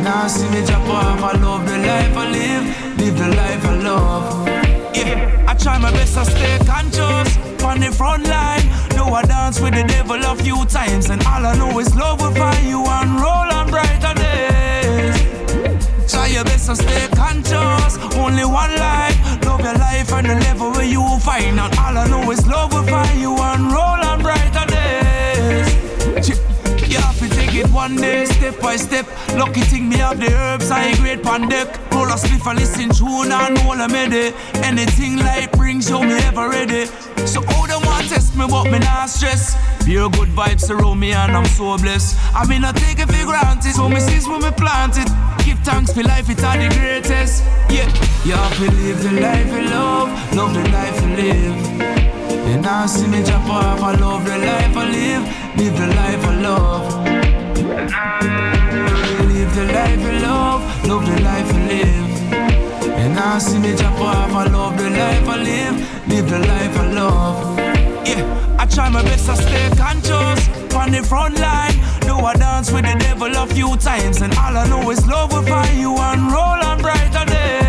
now 0.08 0.26
see 0.26 0.48
me 0.48 0.64
drop 0.64 0.88
off, 0.88 1.22
I 1.22 1.32
love 1.38 1.66
the 1.66 1.76
life 1.90 2.16
I 2.16 2.30
live, 2.30 2.64
live 2.98 3.18
the 3.18 3.28
life 3.40 3.64
I 3.72 3.74
love. 3.88 4.48
Yeah, 4.96 5.46
I 5.46 5.52
try 5.54 5.76
my 5.76 5.90
best 5.90 6.14
to 6.14 6.24
stay 6.24 6.58
conscious 6.64 7.28
on 7.62 7.80
the 7.80 7.90
front 7.92 8.24
line. 8.26 8.66
Do 8.96 9.02
I 9.18 9.22
dance 9.22 9.60
with 9.60 9.74
the 9.74 9.84
devil 9.84 10.16
a 10.16 10.34
few 10.36 10.64
times, 10.64 11.10
and 11.10 11.20
all 11.26 11.44
I 11.44 11.54
know 11.60 11.78
is 11.78 11.94
love 11.94 12.22
will 12.22 12.32
find 12.32 12.66
you 12.66 12.80
and 12.86 13.20
roll 13.20 13.48
on 13.58 13.66
brighter 13.68 14.14
days. 14.22 15.16
Try 16.10 16.28
your 16.28 16.44
best 16.44 16.66
to 16.68 16.76
stay 16.76 17.08
conscious. 17.14 17.92
Only 18.16 18.46
one 18.62 18.74
life. 18.76 19.18
Love 19.44 19.60
your 19.60 19.74
life 19.74 20.10
and 20.12 20.26
the 20.30 20.36
level 20.46 20.70
where 20.72 20.90
you 20.94 21.02
will 21.02 21.18
find. 21.18 21.60
And 21.60 21.74
all 21.84 21.98
I 22.02 22.06
know 22.08 22.30
is 22.30 22.46
love 22.46 22.72
will 22.72 22.88
find 22.94 23.20
you 23.20 23.36
and 23.36 23.70
roll 23.76 24.00
on 24.10 24.22
brighter 24.22 24.66
days. 24.74 25.68
One 27.88 27.96
day, 27.96 28.24
step 28.26 28.60
by 28.60 28.76
step. 28.76 29.06
Lucky 29.34 29.60
thing 29.60 29.88
me 29.88 29.96
have 29.96 30.20
the 30.20 30.30
herbs, 30.32 30.70
I 30.70 30.94
great 30.96 31.22
pan 31.22 31.48
deck. 31.48 31.68
Roll 31.92 32.08
a 32.08 32.16
spliff 32.16 32.46
and 32.50 32.58
listen 32.58 32.90
tune 32.90 33.32
and 33.32 33.58
all 33.60 33.80
a 33.80 33.88
mede. 33.88 34.34
Anything 34.64 35.16
life 35.16 35.50
brings 35.52 35.88
you 35.88 36.00
me 36.02 36.14
ever 36.28 36.48
ready. 36.48 36.86
So 37.24 37.40
all 37.54 37.66
them 37.66 37.82
want 37.84 38.08
test 38.08 38.36
me, 38.36 38.46
but 38.48 38.64
me 38.64 38.78
not 38.78 39.08
stress. 39.08 39.56
Pure 39.84 40.10
good 40.10 40.28
vibes 40.28 40.62
surround 40.62 41.00
me 41.00 41.12
and 41.12 41.32
I'm 41.32 41.46
so 41.46 41.78
blessed. 41.78 42.16
I 42.34 42.46
mean 42.46 42.64
I 42.64 42.72
take 42.72 42.98
it 42.98 43.08
for 43.08 43.24
granted, 43.24 43.72
so 43.72 43.88
me 43.88 44.00
since 44.00 44.28
when 44.28 44.42
me 44.42 44.50
plant 44.50 44.98
it. 44.98 45.08
Give 45.44 45.58
thanks 45.60 45.92
for 45.92 46.02
life, 46.02 46.28
it's 46.28 46.44
all 46.44 46.58
the 46.58 46.68
greatest. 46.68 47.44
Yeah, 47.70 48.48
to 48.56 48.70
live 48.70 49.02
the 49.02 49.12
life 49.20 49.48
you 49.48 49.62
love, 49.70 50.08
love 50.36 50.52
the 50.52 50.64
life 50.76 51.00
you 51.02 51.10
live. 51.16 51.56
You 52.48 52.60
now 52.60 52.86
see 52.86 53.06
me 53.06 53.22
drop 53.22 53.48
off, 53.48 53.80
I 53.80 53.94
love 53.94 54.24
the 54.24 54.36
life 54.38 54.76
I 54.76 54.84
live, 54.90 55.24
live 55.56 55.76
the 55.78 55.86
life 55.86 56.24
I 56.24 56.34
love. 56.40 57.17
Live 57.78 59.54
the 59.54 59.64
life 59.72 60.00
you 60.00 60.18
love, 60.18 60.88
love 60.88 61.06
the 61.06 61.22
life 61.22 61.52
you 61.52 61.60
live. 61.68 62.32
And 62.98 63.16
I 63.16 63.38
see 63.38 63.58
me 63.58 63.72
off, 63.74 64.32
I 64.32 64.46
love 64.48 64.76
the 64.76 64.90
life 64.90 65.28
I 65.28 65.36
live, 65.36 66.08
live 66.08 66.28
the 66.28 66.38
life 66.40 66.76
I 66.76 66.92
love. 66.92 67.58
Yeah, 68.04 68.56
I 68.58 68.66
try 68.66 68.88
my 68.88 69.02
best 69.02 69.26
to 69.26 69.36
stay 69.36 69.70
conscious 69.76 70.48
on 70.74 70.90
the 70.90 71.04
front 71.04 71.38
line. 71.38 71.74
Do 72.00 72.16
I 72.16 72.34
dance 72.34 72.72
with 72.72 72.84
the 72.84 72.98
devil 72.98 73.36
a 73.36 73.46
few 73.46 73.76
times, 73.76 74.22
and 74.22 74.34
all 74.34 74.56
I 74.56 74.66
know 74.66 74.90
is 74.90 75.06
love 75.06 75.32
will 75.32 75.42
find 75.42 75.78
you 75.78 75.96
and 75.96 76.32
roll 76.32 76.60
on 76.70 76.82
brighter 76.82 77.24
days. 77.26 77.67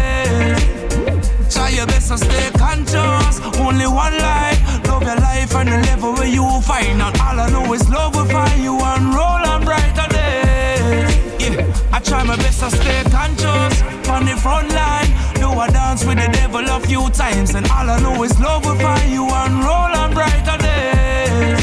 Try 1.49 1.69
your 1.69 1.87
best 1.87 2.09
to 2.09 2.17
stay 2.17 2.51
conscious. 2.57 3.39
Only 3.59 3.87
one 3.87 4.17
life. 4.17 4.59
Love 4.87 5.03
your 5.03 5.15
life 5.17 5.55
and 5.55 5.69
the 5.69 5.77
level 5.89 6.13
where 6.13 6.27
you 6.27 6.45
find 6.61 7.01
out. 7.01 7.19
All 7.19 7.39
I 7.39 7.49
know 7.49 7.73
is 7.73 7.87
love 7.89 8.15
will 8.15 8.25
find 8.25 8.61
you 8.63 8.79
and 8.79 9.13
roll 9.13 9.43
on 9.51 9.63
brighter 9.65 10.07
days. 10.09 11.15
Yeah, 11.39 11.65
I 11.91 11.99
try 11.99 12.23
my 12.23 12.35
best 12.37 12.59
to 12.61 12.69
stay 12.71 13.03
conscious 13.09 13.81
on 14.09 14.25
the 14.25 14.35
front 14.37 14.69
line. 14.73 15.09
Do 15.35 15.49
I 15.49 15.69
dance 15.69 16.05
with 16.05 16.17
the 16.17 16.27
devil 16.31 16.65
a 16.69 16.79
few 16.81 17.09
times, 17.09 17.55
and 17.55 17.65
all 17.67 17.89
I 17.89 17.99
know 17.99 18.23
is 18.23 18.39
love 18.39 18.65
will 18.65 18.75
find 18.77 19.11
you 19.11 19.25
and 19.25 19.63
roll 19.63 19.93
on 20.01 20.13
brighter 20.13 20.57
days. 20.57 21.59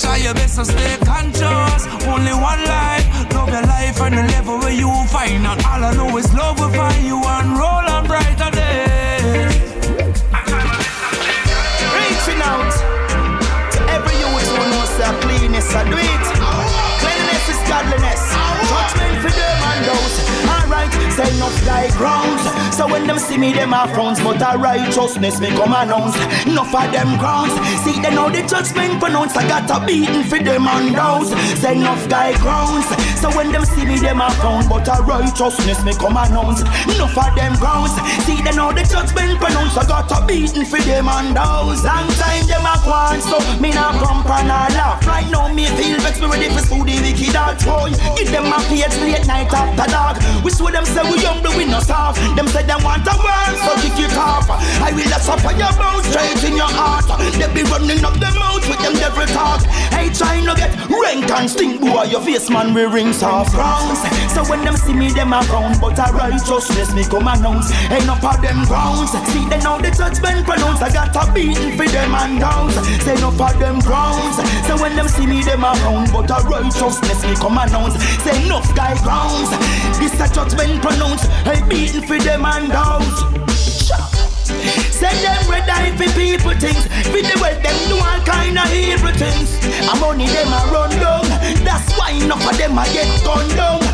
Try 0.00 0.16
your 0.18 0.34
best 0.34 0.56
to 0.56 0.64
stay 0.64 0.96
conscious. 1.04 1.86
Only 2.06 2.32
one 2.32 2.62
life. 2.64 3.06
Love 3.34 3.48
your 3.50 3.62
life 3.62 4.00
and 4.00 4.18
the 4.18 4.22
level 4.34 4.58
where 4.58 4.72
you 4.72 4.90
find 5.08 5.46
out. 5.46 5.64
All 5.66 5.84
I 5.84 5.92
know 5.94 6.16
is 6.16 6.32
love 6.34 6.58
will 6.58 6.70
find 6.70 7.04
you 7.04 7.22
and 7.22 7.58
roll 7.58 7.86
on 7.94 8.06
brighter 8.06 8.50
I 15.74 15.82
do 15.84 15.96
it. 15.98 16.26
Cleanliness 17.00 17.48
is 17.48 17.60
godliness. 17.68 18.22
Judgment 18.68 19.20
for 19.22 19.30
them 19.30 19.62
and 19.62 19.84
those 19.84 20.35
right, 20.86 21.12
say 21.12 21.36
enough 21.36 21.64
die 21.64 21.90
grounds. 21.96 22.42
So 22.74 22.86
when 22.86 23.06
them 23.06 23.18
see 23.18 23.38
me, 23.38 23.52
them 23.52 23.74
are 23.74 23.88
frowns, 23.88 24.20
but 24.20 24.40
a 24.42 24.58
righteousness 24.58 25.40
me 25.40 25.48
come 25.48 25.72
announce. 25.72 26.16
Enough 26.46 26.74
of 26.74 26.92
them 26.92 27.18
grounds. 27.18 27.54
See 27.84 28.00
they 28.00 28.14
know 28.14 28.30
the 28.30 28.42
judgment 28.46 29.00
pronounced. 29.00 29.36
I 29.36 29.48
got 29.48 29.70
a 29.70 29.84
beating 29.86 30.24
for 30.24 30.38
them 30.38 30.66
and 30.66 30.94
those. 30.94 31.30
Say 31.60 31.76
enough 31.76 32.08
die 32.08 32.36
grounds. 32.38 32.86
So 33.20 33.30
when 33.36 33.52
them 33.52 33.64
see 33.64 33.84
me, 33.84 33.98
them 33.98 34.20
are 34.20 34.30
frowns, 34.32 34.66
but 34.68 34.86
a 34.88 35.02
righteousness 35.02 35.82
me 35.84 35.94
come 35.94 36.16
announce. 36.16 36.60
Enough 36.84 37.16
of 37.16 37.32
them 37.34 37.54
grounds. 37.56 37.94
See 38.24 38.40
they 38.42 38.52
know 38.52 38.72
the 38.72 38.84
judgment 38.84 39.40
pronounced. 39.40 39.78
I 39.78 39.86
got 39.86 40.10
a 40.12 40.24
beating 40.26 40.66
for 40.66 40.80
them 40.80 41.08
and 41.08 41.36
those. 41.36 41.84
Long 41.84 42.08
time 42.20 42.46
them 42.46 42.66
a 42.66 42.76
want, 42.86 43.22
so 43.22 43.38
me 43.60 43.72
not 43.72 43.96
come 44.02 44.24
and 44.26 44.52
a 44.52 44.68
laugh. 44.76 45.06
Right 45.06 45.28
now 45.30 45.48
me 45.52 45.66
feel 45.80 45.98
vex 46.00 46.20
me 46.20 46.26
ready 46.26 46.48
for 46.52 46.60
sue 46.60 46.84
the 46.84 47.00
wicked 47.00 47.32
dog 47.32 47.56
boy. 47.64 47.90
Give 48.16 48.30
them 48.30 48.52
a 48.52 48.58
page 48.68 48.92
late 49.00 49.26
night 49.26 49.52
after 49.52 49.88
dark. 49.90 50.20
We 50.44 50.50
swear 50.50 50.75
them 50.76 50.84
say 50.84 51.02
we 51.08 51.16
but 51.40 51.56
we 51.56 51.64
no 51.64 51.80
soft. 51.80 52.20
Them 52.36 52.46
say 52.52 52.60
they 52.68 52.76
want 52.84 53.08
a 53.08 53.14
world, 53.16 53.56
so 53.64 53.72
kick 53.80 53.96
it 53.96 54.12
off. 54.12 54.44
I 54.84 54.92
will 54.92 55.08
let 55.08 55.24
suffer 55.24 55.56
your 55.56 55.72
bones 55.72 56.04
straight 56.12 56.44
in 56.44 56.56
your 56.60 56.68
heart. 56.68 57.08
They 57.40 57.48
be 57.56 57.64
running 57.64 58.04
up 58.04 58.12
the 58.20 58.28
mouth 58.36 58.60
with 58.68 58.80
them 58.84 58.92
devil 59.00 59.24
talk. 59.32 59.64
Hey, 59.88 60.12
trying 60.12 60.44
to 60.44 60.52
get 60.52 60.76
rank 60.92 61.32
and 61.32 61.48
stink, 61.48 61.80
boy. 61.80 62.12
Your 62.12 62.20
face, 62.20 62.50
man, 62.50 62.74
we 62.74 62.84
rings 62.84 63.22
off 63.22 63.56
rounds. 63.56 64.04
So 64.36 64.44
when 64.52 64.64
them 64.68 64.76
see 64.76 64.92
me, 64.92 65.08
them 65.16 65.32
around, 65.32 65.80
but 65.80 65.96
I 65.96 66.12
righteousness 66.12 66.92
me 66.92 67.08
come 67.08 67.28
announce. 67.28 67.72
Ain't 67.88 68.04
no 68.04 68.14
for 68.20 68.36
them 68.44 68.68
grounds. 68.68 69.16
See, 69.32 69.48
they 69.48 69.60
know 69.64 69.80
the 69.80 69.88
judgment 69.88 70.44
pronounced. 70.44 70.84
I 70.84 70.92
got 70.92 71.16
a 71.16 71.24
beating 71.32 71.72
for 71.72 71.88
them 71.88 72.12
and 72.12 72.36
downs. 72.36 72.76
Say 73.00 73.16
no 73.16 73.32
for 73.32 73.52
them 73.56 73.80
grounds. 73.80 74.36
So 74.68 74.76
when 74.76 74.92
them 74.92 75.08
see 75.08 75.24
me, 75.24 75.40
them 75.40 75.64
around, 75.64 76.12
but 76.12 76.28
I 76.28 76.44
righteousness 76.44 77.24
me 77.24 77.34
come 77.40 77.56
announce. 77.56 77.96
Say 78.20 78.36
no 78.44 78.60
sky 78.60 78.92
grounds. 79.00 79.48
This 79.96 80.12
a 80.20 80.28
judgment 80.28 80.65
pronounced. 80.80 81.30
I 81.46 81.62
beating 81.68 82.02
for 82.02 82.18
them 82.18 82.44
and 82.44 82.68
downs. 82.68 83.18
Send 84.90 85.18
them 85.22 85.50
red 85.50 85.68
eye 85.68 85.94
for 85.96 86.10
people 86.18 86.54
things. 86.58 86.86
For 87.10 87.22
the 87.22 87.38
way 87.42 87.54
them 87.62 87.76
do 87.88 87.96
all 87.96 88.20
kind 88.24 88.58
of 88.58 88.72
evil 88.72 89.12
things. 89.12 89.54
And 89.86 90.00
money 90.00 90.26
them 90.26 90.48
a 90.48 90.60
run 90.72 90.90
down. 90.98 91.26
That's 91.64 91.92
why 91.98 92.10
enough 92.10 92.44
of 92.50 92.56
them 92.58 92.78
a 92.78 92.84
get 92.92 93.08
gunned 93.24 93.56
down. 93.56 93.85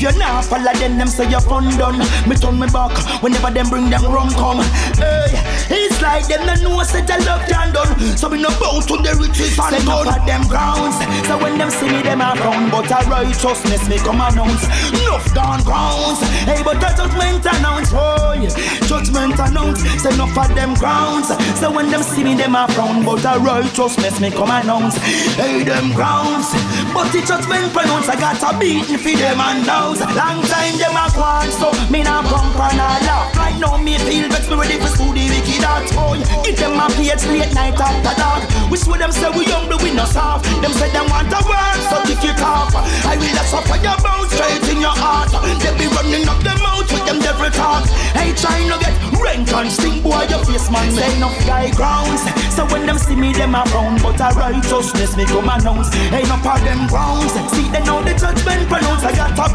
If 0.00 0.16
you're 0.16 0.18
not 0.18 0.46
follow 0.46 0.72
them, 0.72 0.96
them 0.96 1.08
say 1.08 1.28
you're 1.28 1.42
fun 1.44 1.68
done. 1.76 1.98
Me 2.26 2.34
turn 2.34 2.58
me 2.58 2.66
back 2.72 2.96
whenever 3.22 3.50
them 3.50 3.68
bring 3.68 3.90
them 3.90 4.00
rum 4.08 4.30
come. 4.30 4.64
Hey, 4.96 5.28
it's 5.68 6.00
like 6.00 6.24
them 6.24 6.46
no 6.46 6.54
know 6.56 6.82
such 6.84 7.10
a 7.10 7.20
love 7.28 7.44
can 7.44 7.68
done. 7.74 8.16
So 8.16 8.30
we 8.30 8.40
no 8.40 8.48
bow 8.56 8.80
to 8.80 8.96
the 8.96 9.12
riches 9.20 9.60
and 9.60 9.76
Send 9.76 9.84
gun. 9.84 10.08
of 10.08 10.24
them 10.24 10.48
grounds. 10.48 10.96
So 11.28 11.36
when 11.36 11.58
them 11.58 11.68
see 11.68 11.92
me, 11.92 12.00
them 12.00 12.22
a 12.24 12.32
frown. 12.34 12.70
But 12.70 12.88
a 12.88 13.04
righteousness 13.12 13.84
me 13.92 13.98
come 13.98 14.24
announce. 14.24 14.64
Enough 14.88 15.34
gone 15.36 15.60
grounds. 15.68 16.24
Hey, 16.48 16.64
but 16.64 16.80
the 16.80 16.88
judgment 16.96 17.44
announce. 17.44 17.92
Oh, 17.92 18.32
yeah. 18.32 18.56
Judgment 18.88 19.36
announce. 19.36 19.84
Say 20.00 20.14
enough 20.16 20.32
of 20.32 20.48
them 20.56 20.72
grounds. 20.80 21.28
So 21.60 21.68
when 21.70 21.90
them 21.92 22.00
see 22.00 22.24
me, 22.24 22.40
them 22.40 22.56
a 22.56 22.64
frown. 22.72 23.04
But 23.04 23.20
a 23.28 23.36
righteousness 23.38 24.16
me 24.18 24.30
come 24.30 24.48
announce. 24.48 24.96
Hey, 25.36 25.60
them 25.62 25.92
grounds. 25.92 26.48
But 26.96 27.12
the 27.12 27.20
judgment 27.20 27.68
pronounce. 27.76 28.08
I 28.08 28.16
got 28.16 28.40
a 28.40 28.56
beating 28.58 28.96
for 28.96 29.12
them 29.12 29.36
and 29.44 29.68
those. 29.90 30.00
Long 30.14 30.42
time 30.46 30.76
them 30.78 30.94
a 30.94 31.06
want. 31.18 31.50
So 31.52 31.70
me 31.90 32.02
not 32.02 32.24
pump 32.24 32.54
and 32.54 32.78
a 32.78 32.88
laugh. 33.06 33.34
Right 33.36 33.58
now 33.58 33.76
me 33.76 33.98
feel 33.98 34.28
vex 34.28 34.48
me 34.48 34.56
ready 34.56 34.78
for 34.78 34.88
school 34.88 35.12
the 35.12 35.26
wicked 35.26 35.62
heart. 35.62 35.90
Oh, 35.98 36.14
give 36.44 36.58
them 36.58 36.78
a 36.78 36.86
page 36.94 37.24
late 37.26 37.52
night 37.54 37.78
after 37.78 38.14
dark. 38.14 38.42
Wish 38.70 38.86
with 38.86 39.00
them 39.00 39.12
say 39.12 39.30
we 39.30 39.46
young, 39.46 39.68
but 39.68 39.82
we 39.82 39.94
no 39.94 40.04
soft. 40.04 40.46
Them 40.62 40.72
say 40.72 40.90
them 40.92 41.06
want 41.10 41.32
a 41.32 41.40
word, 41.42 41.80
so 41.90 41.96
kick 42.06 42.22
it 42.22 42.40
off. 42.42 42.74
I 42.74 43.16
will 43.18 43.34
let 43.34 43.46
suffer 43.50 43.78
your 43.82 43.98
bones 43.98 44.30
straight 44.30 44.66
in 44.70 44.80
your 44.80 44.94
heart. 44.94 45.30
They 45.62 45.72
be 45.78 45.86
running 45.90 46.26
up 46.28 46.38
the 46.42 46.54
mouth 46.62 46.86
with 46.90 47.04
them 47.06 47.18
devil 47.20 47.50
talk. 47.50 47.86
Hey, 48.14 48.34
trying 48.34 48.70
to 48.70 48.78
get 48.78 48.94
rent 49.18 49.52
and 49.52 49.70
Think 49.70 50.02
boy, 50.02 50.26
your 50.28 50.44
face 50.44 50.70
man 50.70 50.90
say 50.90 51.08
enough 51.16 51.36
guy 51.46 51.70
grounds. 51.72 52.22
So 52.54 52.66
when 52.66 52.86
them 52.86 52.98
see 52.98 53.14
me, 53.16 53.32
them 53.32 53.54
a 53.54 53.64
frown. 53.66 53.96
But 54.02 54.20
a 54.20 54.34
righteousness 54.36 55.16
me 55.16 55.24
come 55.24 55.48
announce. 55.48 55.94
Ain't 56.12 56.28
no 56.28 56.36
for 56.42 56.58
them 56.60 56.86
grounds. 56.88 57.32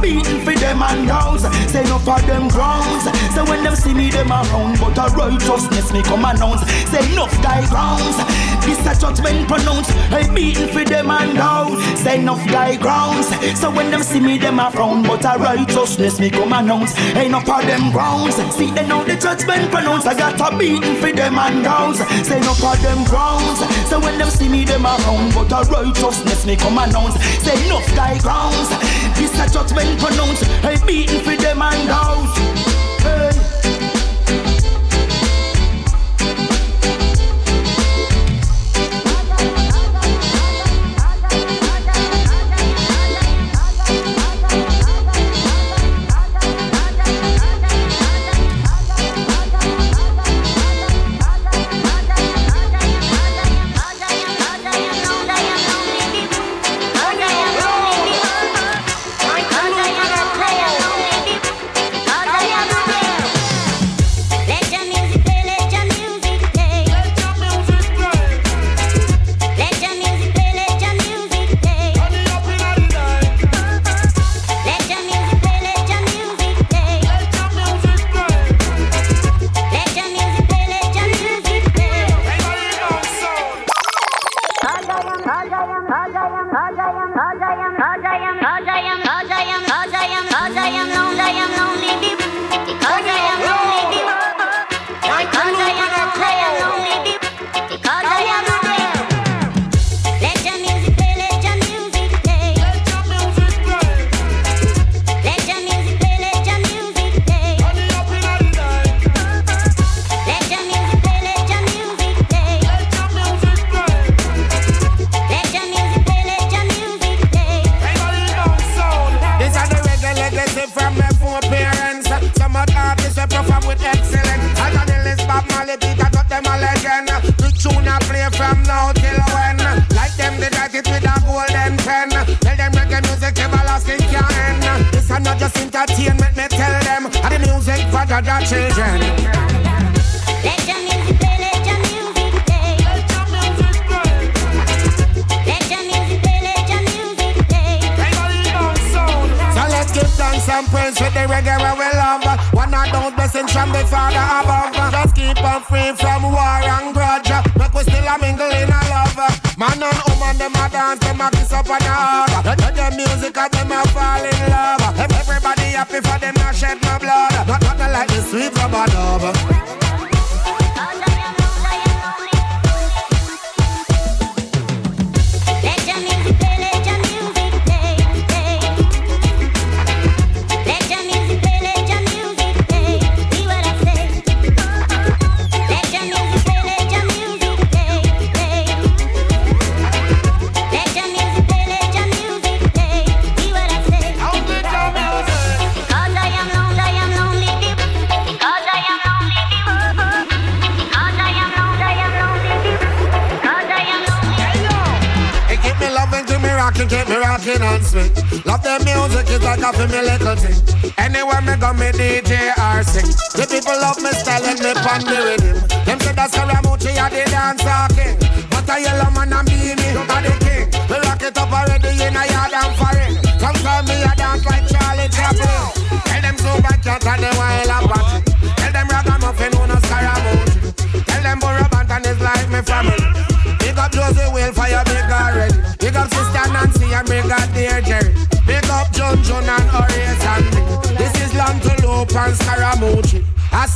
Beating 0.05 0.41
for 0.45 0.53
them 0.53 0.81
and 0.83 1.07
downs. 1.07 1.41
Say 1.71 1.83
no 1.83 1.97
for 1.97 2.21
them 2.29 2.47
grounds. 2.47 3.03
So 3.33 3.43
when 3.49 3.63
them 3.63 3.75
see 3.75 3.93
me, 3.93 4.11
them 4.11 4.31
a 4.31 4.43
frown. 4.45 4.77
But 4.77 4.97
a 5.01 5.05
righteousness 5.15 5.91
me 5.91 6.03
come 6.03 6.25
announce. 6.25 6.61
Say 6.91 7.01
enough 7.11 7.33
guy 7.41 7.65
grounds. 7.67 8.17
This 8.65 8.81
a 8.85 8.93
judgment 8.99 9.47
pronounce. 9.47 9.89
I 10.13 10.29
beating 10.33 10.69
for 10.69 10.85
them 10.85 11.09
and 11.09 11.35
downs. 11.35 11.81
Say 11.99 12.19
enough 12.19 12.45
guy 12.47 12.75
grounds. 12.75 13.27
So 13.59 13.71
when 13.71 13.89
them 13.89 14.03
see 14.03 14.19
me, 14.19 14.37
them 14.37 14.59
a 14.59 14.69
frown. 14.71 15.01
But 15.01 15.25
a 15.25 15.37
righteousness 15.39 15.64
me 16.19 16.29
come 16.29 16.53
announce. 16.53 16.97
Ain't 17.15 17.31
no 17.31 17.39
for 17.41 17.61
them 17.61 17.91
grounds. 17.91 18.35
See 18.55 18.71
they 18.71 18.87
know 18.87 19.03
the 19.03 19.15
judgment 19.15 19.69
pronounce. 19.71 20.05
I 20.05 20.13
got 20.17 20.39
a 20.39 20.57
beating 20.57 20.95
for 20.95 21.11
them 21.11 21.37
and 21.37 21.63
downs. 21.63 21.99
Say 22.25 22.39
no 22.39 22.53
for 22.53 22.75
them 22.77 23.03
grounds. 23.05 23.59
So 23.89 23.99
when 23.99 24.17
them 24.17 24.29
see 24.29 24.47
me, 24.47 24.63
them 24.63 24.85
around. 24.85 25.33
But 25.33 25.51
a 25.51 25.69
righteousness 25.69 26.45
me 26.45 26.55
come 26.55 26.77
announce. 26.77 27.15
Say 27.43 27.57
no 27.69 27.81
sky 27.81 28.17
grounds. 28.19 28.69
This 29.17 29.33
a 29.39 29.51
judgment 29.51 29.99
pronounce. 29.99 30.41
Hey, 30.63 30.77
beating 30.85 31.21
for 31.21 31.35
them 31.35 31.61
and 31.61 31.87
downs. 31.87 32.74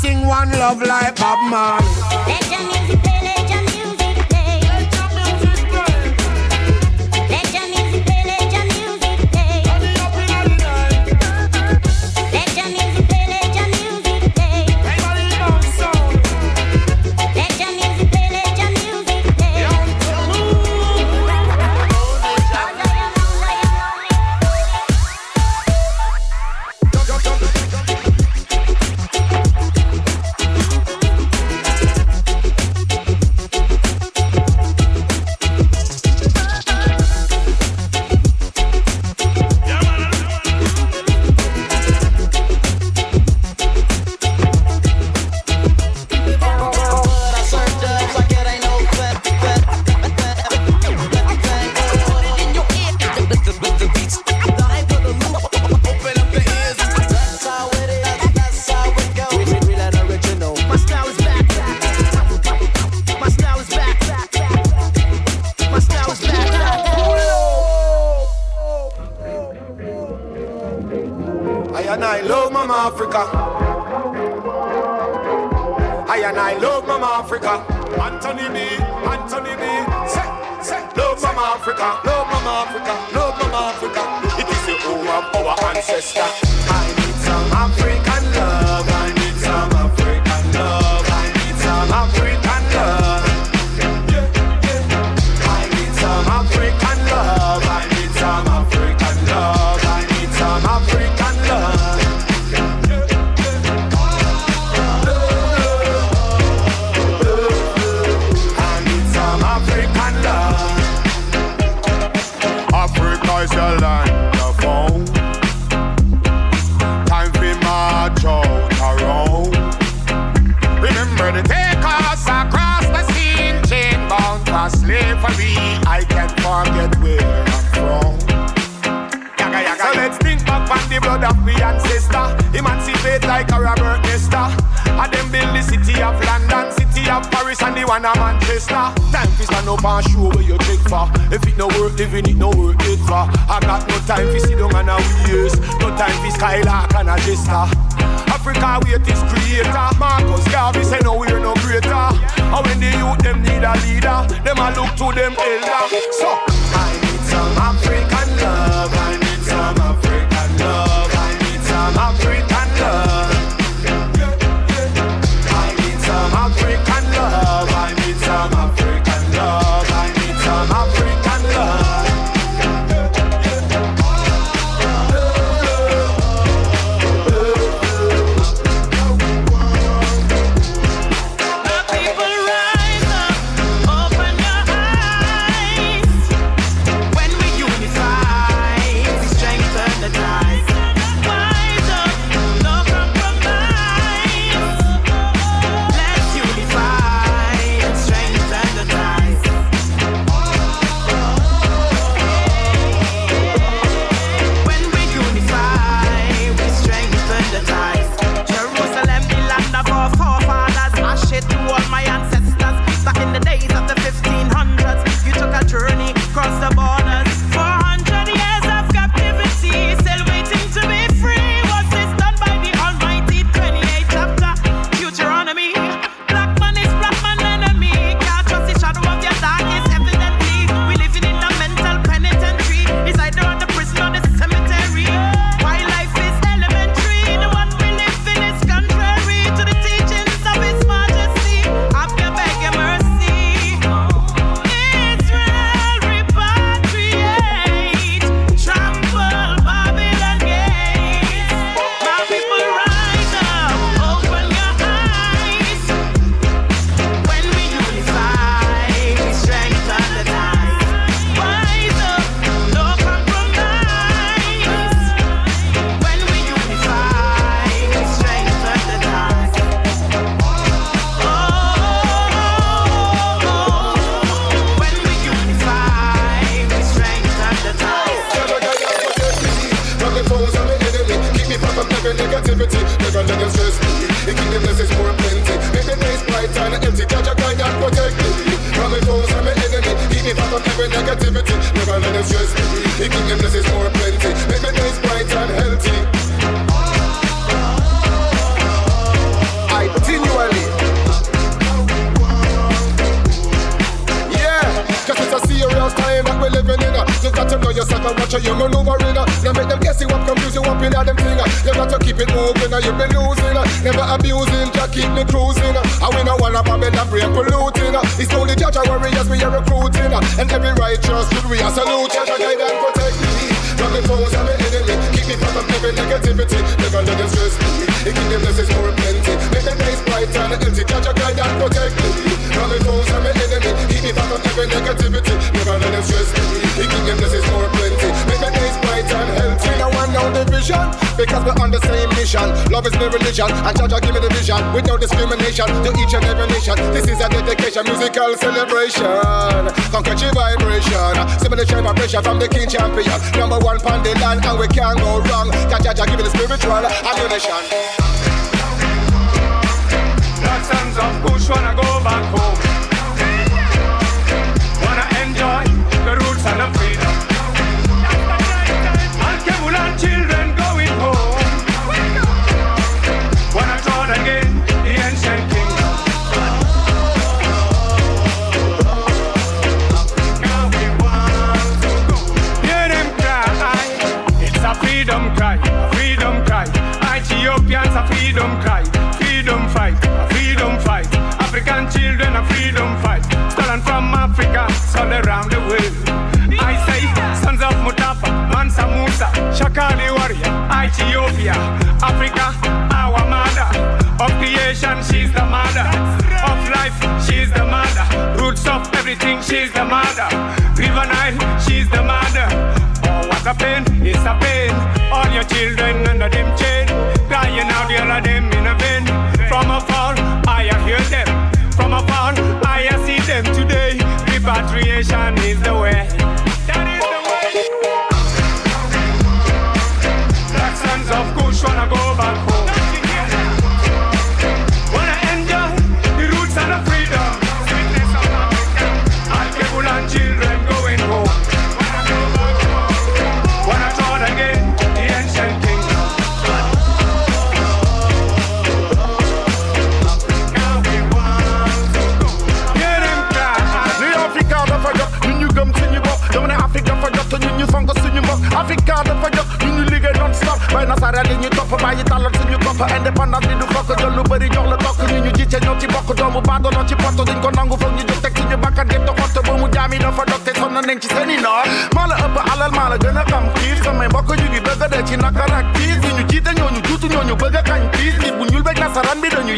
Sing 0.02 0.26
one 0.26 0.50
love 0.52 0.82
like 0.82 1.16
Bob 1.18 1.40
Marley. 1.52 2.09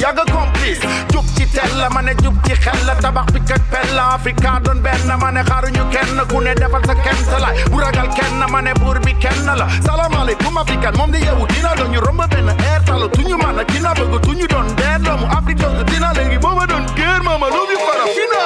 jag 0.01 0.19
är 0.19 0.25
kompis 0.37 0.79
Duktig 1.13 1.47
tella, 1.53 1.89
man 1.89 2.07
är 2.07 2.13
duktig 2.13 2.55
hälla 2.55 2.95
Tabak 2.95 3.27
picket 3.33 3.63
pella, 3.71 4.03
Afrika 4.15 4.61
don 4.65 4.83
vänner 4.83 5.17
Man 5.17 5.37
är 5.37 5.43
här 5.43 5.63
och 5.65 5.71
nu 5.71 5.83
känner, 5.93 6.25
kunde 6.25 6.53
det 6.53 6.69
falsa 6.69 6.95
kentala 7.05 7.49
Buragal 7.71 8.09
kenna, 8.17 8.47
man 8.47 8.67
är 8.67 8.75
burbi 8.75 9.13
kennala 9.23 9.69
Salam 9.85 10.13
alaikum 10.13 10.57
Afrikan, 10.57 10.93
mom 10.97 11.11
det 11.11 11.17
är 11.17 11.35
odina 11.41 11.71
Don 11.77 11.93
ju 11.93 11.99
romba 11.99 12.27
vänner 12.27 12.55
är 12.71 12.79
talo. 12.87 13.07
Tunju 13.15 13.37
manna 13.37 13.63
kina, 13.71 13.93
bögo 13.97 14.19
tunju 14.25 14.47
don 14.47 14.67
där 14.79 14.99
Lomu 15.05 15.25
Afrika 15.37 15.69
don 15.69 15.85
tina, 15.85 16.13
länge 16.13 16.39
bomba 16.39 16.65
don 16.71 16.83
ger 16.97 17.19
Mama 17.27 17.47
love 17.55 17.71
you 17.73 17.79
farafina 17.87 18.45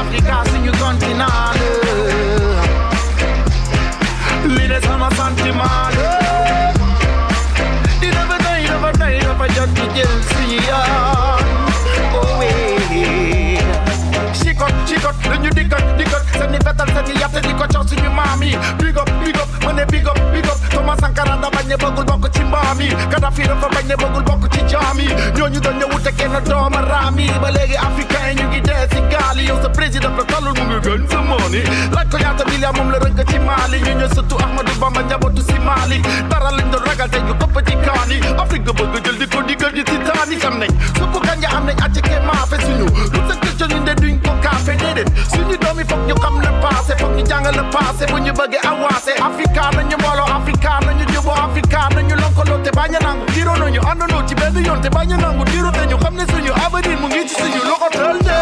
Afrika 0.00 0.44
sin 0.50 0.64
ju 0.64 0.72
kontinent 0.72 1.59
Send 16.40 16.54
the 16.54 16.60
after 17.22 17.40
the 17.40 17.66
chance 17.68 17.90
to 17.90 17.96
your 18.00 18.10
mommy 18.10 18.56
Big 18.78 18.96
up, 18.96 19.06
big 19.20 19.36
up, 19.36 19.48
money 19.62 19.84
big 19.90 20.06
up, 20.06 20.16
big 20.32 20.46
up 20.46 20.58
Thomas 20.70 20.98
Sankara, 21.00 21.36
the 21.40 21.50
man, 21.50 21.68
you 21.68 22.19
jaami 22.70 22.88
Kadhafi 23.10 23.42
dafa 23.42 23.68
bañ 23.68 23.86
ne 23.88 23.94
bëggul 23.96 24.22
bokk 24.22 24.48
ci 24.52 24.60
jaami 24.68 25.06
ñooñu 25.36 25.60
doon 25.60 25.76
ñëwut 25.78 26.02
te 26.02 26.12
kenn 26.14 26.38
dooma 26.44 26.80
raami 26.80 27.26
ba 27.42 27.50
léegi 27.50 27.76
africain 27.76 28.34
ñu 28.36 28.46
ngi 28.48 28.60
dee 28.60 28.86
si 28.90 29.00
gaali 29.10 29.44
yow 29.46 29.58
sa 29.62 29.68
président 29.68 30.10
la 30.16 30.24
talul 30.24 30.54
mu 30.58 30.64
ngi 30.70 30.78
gën 30.84 31.08
sa 31.10 31.20
mooni 31.20 31.62
laaj 31.92 32.08
ko 32.10 32.16
yaata 32.18 32.44
bi 32.44 32.56
lia 32.58 32.72
moom 32.72 32.90
la 32.90 32.98
rënk 32.98 33.20
ci 33.28 33.38
maali 33.38 33.78
ñu 33.80 33.92
ñëw 33.98 34.08
surtout 34.14 34.38
Ahmadou 34.40 34.74
Bamba 34.80 35.02
njabootu 35.02 35.42
si 35.42 35.58
maali 35.58 36.00
dara 36.30 36.50
lañ 36.50 36.70
doon 36.70 36.82
ragal 36.86 37.10
te 37.10 37.18
ñu 37.20 37.34
kopp 37.38 37.58
ci 37.66 37.74
kaani 37.84 38.16
Afrique 38.38 38.62
nga 38.64 38.72
bëgg 38.72 39.04
jël 39.04 39.18
di 39.18 39.26
ko 39.26 39.42
digal 39.42 39.72
di 39.72 39.82
Titanic 39.84 40.44
am 40.44 40.58
nañ 40.58 40.70
supp 40.98 41.14
ganja 41.26 41.48
am 41.56 41.64
nañ 41.66 41.76
acce 41.84 42.00
kee 42.00 42.20
maafe 42.26 42.56
suñu 42.64 42.86
lu 43.12 43.20
sa 43.28 43.34
këcco 43.42 43.66
ñu 43.66 43.80
nde 43.82 43.94
duñ 44.00 44.14
ko 44.22 44.30
kaafe 44.42 44.76
déedéet 44.78 45.08
suñu 45.32 45.56
we 45.80 45.86
fuck 45.86 45.98
ñu 46.06 46.14
xam 46.22 46.40
le 46.40 46.50
passé 46.62 46.94
foog 47.00 47.12
ñu 47.16 47.24
jàngal 47.26 47.54
le 47.56 47.62
passé 47.72 48.04
bu 48.12 48.18
ñu 48.20 48.32
bëggee 48.38 48.60
avancé 48.70 49.12
africain 49.28 49.70
nañu 49.76 49.96
booloo 50.02 50.28
africain 50.36 50.80
nañu 50.86 51.04
juboo 51.14 51.32
africain 51.46 51.88
nañu 51.96 52.14
lonkaloo 52.22 52.58
te 52.64 52.70
bañ 52.76 52.94
a 52.96 52.98
nangu. 53.06 53.24
Diiroo 53.34 53.56
nañu 53.56 53.80
àndandoo 53.90 54.22
ci 54.28 54.34
benn 54.34 54.56
yoon 54.66 54.80
te 54.82 54.88
bañ 54.90 55.12
a 55.12 55.16
nangu. 55.16 55.44
Diiroo 55.44 55.70
nañu 55.70 55.96
xam 56.02 56.14
ne 56.16 56.24
suñu 56.32 56.52
avenir 56.64 56.98
mu 57.00 57.06
ngi 57.08 57.20
ci 57.28 57.34
suñu 57.40 57.60
loxo 57.68 57.88
tël 57.96 58.18
de 58.28 58.38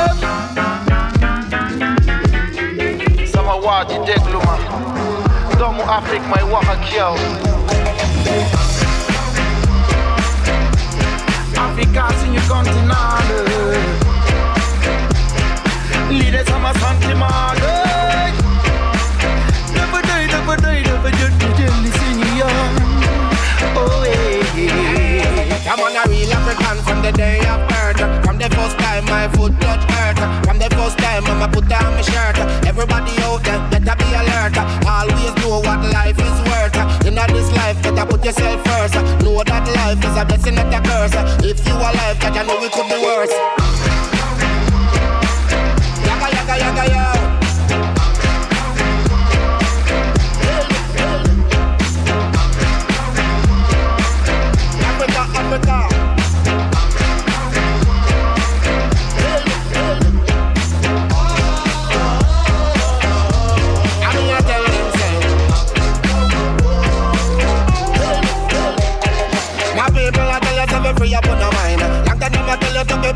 sama 3.33 3.55
waa 3.65 3.85
ji 3.89 3.97
déglu 4.07 4.39
ma 4.47 4.55
doomu 5.59 5.83
Afrique 5.99 6.27
may 6.33 6.43
wax 6.53 6.67
ak 6.75 6.83
yow 6.97 7.15
Africa 11.67 12.03
suñu 12.21 12.41
continent 12.49 14.08
Leaders 16.11 16.51
haben 16.51 16.65
es 16.65 16.83
Hand 16.83 17.01
gemacht. 17.07 17.61
Never 19.75 20.01
die, 20.03 20.27
never 20.27 20.57
die, 20.57 20.83
never 20.83 21.11
die, 21.11 21.31
die 21.57 21.93
singing 21.99 22.39
young. 22.39 22.49
Oh, 23.77 24.03
hey. 24.05 25.53
I'm 25.69 25.81
on 25.81 25.95
a 25.95 26.09
real 26.09 26.33
African 26.33 26.79
from 26.83 27.03
the 27.03 27.13
day 27.13 27.41
of 27.41 27.61
birth. 27.69 28.01
From 28.25 28.39
the 28.39 28.49
first 28.57 28.79
time 28.79 29.05
my 29.05 29.29
foot 29.37 29.53
touched 29.61 29.91
earth. 30.01 30.47
From 30.47 30.59
the 30.59 30.71
first 30.75 30.97
time 30.97 31.27
I'ma 31.27 31.47
put 31.49 31.71
on 31.71 31.93
my 31.93 32.01
shirt. 32.01 32.39
Everybody 32.65 33.13
out 33.25 33.45
there 33.45 33.61
better 33.69 33.97
be 34.01 34.09
alert. 34.17 34.57
Always 34.89 35.35
know 35.45 35.61
what 35.61 35.85
life 35.93 36.19
is 36.19 36.39
worth. 36.49 37.05
In 37.05 37.17
this 37.17 37.53
life, 37.53 37.83
better 37.83 38.07
put 38.07 38.25
yourself 38.25 38.65
first. 38.65 38.95
Know 39.23 39.45
that 39.45 39.69
life 39.77 40.03
is 40.03 40.17
a 40.17 40.25
blessing, 40.25 40.55
not 40.55 40.73
a 40.73 40.81
curse. 40.81 41.15
If 41.45 41.67
you 41.67 41.75
alive, 41.75 42.19
that 42.21 42.33
I 42.33 42.43
know 42.45 42.65
it 42.65 42.73
could 42.73 42.89
be 42.89 42.97
worse 43.05 44.18
free 70.99 71.15
up 71.15 71.25
on 71.29 71.39
the 71.39 71.51
mind. 71.53 71.81
Long 72.07 72.19
time 72.19 72.51
I 72.51 72.57
tell 72.57 72.75
you 72.75 72.85
to 72.85 72.97
be 73.01 73.13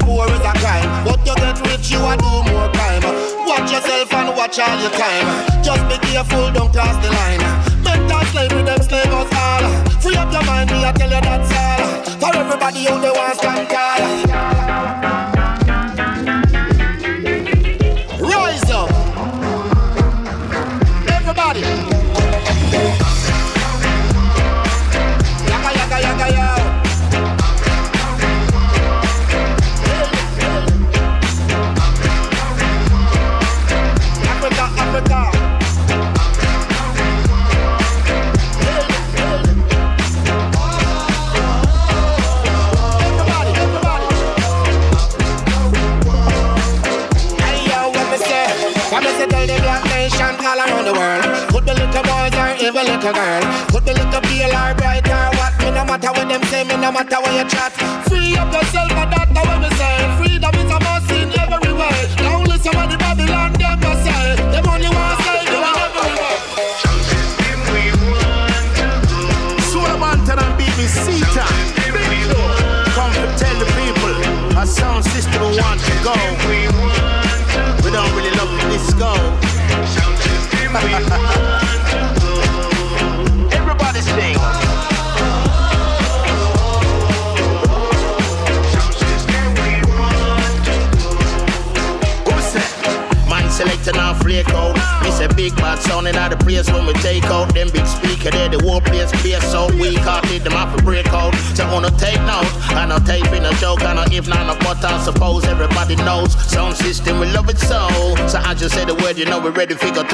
watch 4.53 4.69
all 4.69 4.81
your 4.81 4.91
time. 4.91 5.63
Just 5.63 5.89
be 5.89 6.07
careful, 6.07 6.51
don't 6.53 6.73
cross 6.73 6.97
the 7.05 7.11
line. 7.11 7.41
Mental 7.83 8.21
slavery, 8.27 8.63
them 8.63 8.81
slave 8.83 9.07
us 9.07 9.33
all. 9.35 10.01
Free 10.01 10.17
up 10.17 10.33
your 10.33 10.45
mind, 10.45 10.71
me 10.71 10.85
I 10.85 10.93
tell 10.93 11.11
you 11.11 11.21
that's 11.21 11.53
all. 11.53 12.19
For 12.21 12.37
everybody 12.37 12.85
who 12.85 13.01
they 13.01 13.11
want 13.11 13.39
stand 13.39 13.69
tall. 13.69 15.42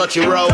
Touch 0.09 0.17
your 0.17 0.33
road. 0.33 0.48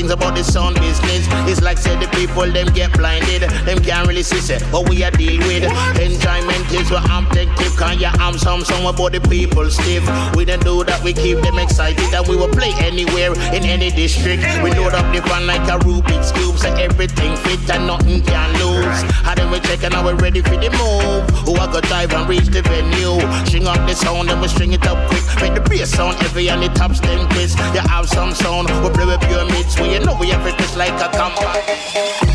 Things 0.00 0.12
about 0.12 0.34
the 0.34 0.42
sound 0.42 0.76
business. 0.76 1.28
It's 1.50 1.60
like 1.60 1.76
say 1.76 1.94
the 1.96 2.08
people 2.16 2.50
them 2.50 2.68
get 2.72 2.90
blinded. 2.94 3.42
Them 3.68 3.79
can't 3.90 4.06
really 4.06 4.22
see 4.22 4.38
say 4.38 4.60
what 4.70 4.88
we 4.88 5.02
are 5.02 5.10
deal 5.10 5.36
with. 5.50 5.66
Enjoyment 5.98 6.70
is 6.70 6.88
what 6.92 7.02
I'm 7.10 7.26
tip 7.34 7.50
Can 7.76 7.98
you 7.98 8.06
am 8.22 8.38
some 8.38 8.64
some 8.64 8.86
about 8.86 9.10
the 9.10 9.20
people 9.20 9.68
stiff? 9.68 10.06
We 10.36 10.44
don't 10.44 10.62
do 10.62 10.84
that, 10.84 11.02
we 11.02 11.12
keep 11.12 11.38
them 11.42 11.58
excited 11.58 12.14
and 12.14 12.24
we 12.28 12.36
will 12.36 12.54
play 12.54 12.70
anywhere 12.78 13.34
in 13.50 13.66
any 13.66 13.90
district. 13.90 14.46
We 14.62 14.70
load 14.78 14.94
up 14.94 15.12
the 15.12 15.20
van 15.26 15.48
like 15.48 15.66
a 15.66 15.82
Rubik's 15.82 16.30
Cube 16.30 16.56
so 16.56 16.70
everything 16.74 17.34
fit 17.42 17.68
and 17.68 17.88
nothing 17.88 18.22
can 18.22 18.50
lose. 18.62 19.02
And 19.26 19.34
then 19.34 19.50
we 19.50 19.58
check 19.58 19.82
and 19.82 19.92
now 19.92 20.04
we're 20.04 20.14
ready 20.22 20.40
for 20.40 20.54
the 20.54 20.70
move. 20.70 21.26
Who 21.42 21.58
I 21.58 21.66
go 21.66 21.80
dive 21.80 22.14
and 22.14 22.28
reach 22.28 22.46
the 22.46 22.62
venue. 22.62 23.18
String 23.46 23.66
up 23.66 23.82
the 23.90 23.94
sound 23.94 24.30
and 24.30 24.40
we 24.40 24.46
string 24.46 24.72
it 24.72 24.86
up 24.86 24.98
quick. 25.10 25.26
Make 25.42 25.54
the 25.54 25.68
bass 25.68 25.90
sound 25.90 26.14
heavy 26.22 26.48
and 26.48 26.62
it 26.62 26.76
tops 26.76 27.00
them 27.00 27.28
quiz. 27.30 27.58
You 27.74 27.82
have 27.90 28.08
some 28.08 28.34
sound, 28.34 28.70
we 28.70 28.90
play 28.90 29.06
with 29.06 29.20
pure 29.26 29.44
mix. 29.46 29.80
When 29.80 29.90
you 29.90 29.98
know 29.98 30.14
we 30.14 30.28
have 30.30 30.46
it 30.46 30.56
just 30.58 30.76
like 30.76 30.94
a 31.02 31.10
compact. 31.10 32.29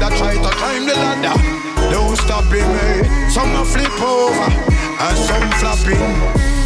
Your 0.00 0.10
try 0.18 0.34
to 0.34 0.50
climb 0.56 0.86
the 0.86 0.94
ladder, 0.94 1.36
don't 1.90 2.16
stop 2.16 2.44
him, 2.52 2.66
eh? 2.66 3.28
Some 3.28 3.54
a 3.54 3.64
flip 3.64 3.92
over, 4.00 4.48
and 5.00 5.16
some 5.18 5.48
flopping. 5.60 6.02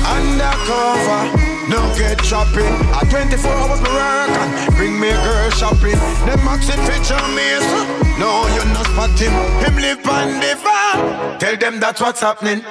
Undercover, 0.06 1.34
no 1.68 1.80
get 1.98 2.22
chopping. 2.22 2.72
At 2.94 3.10
24 3.10 3.50
hours 3.50 3.80
per 3.80 3.92
work 3.92 4.30
and 4.30 4.76
bring 4.76 4.98
me 4.98 5.10
girl 5.10 5.50
shopping. 5.50 5.98
Them 6.24 6.40
maxing 6.46 6.80
feature 6.86 7.20
me, 7.34 7.58
so 7.60 7.84
no, 8.18 8.46
you 8.54 8.64
not 8.72 8.86
spot 8.86 9.18
him. 9.18 9.34
Live 9.76 10.08
on 10.08 10.40
the 10.40 10.56
farm. 10.56 11.38
Tell 11.38 11.56
them 11.56 11.78
that's 11.78 12.00
what's 12.00 12.20
happening. 12.20 12.64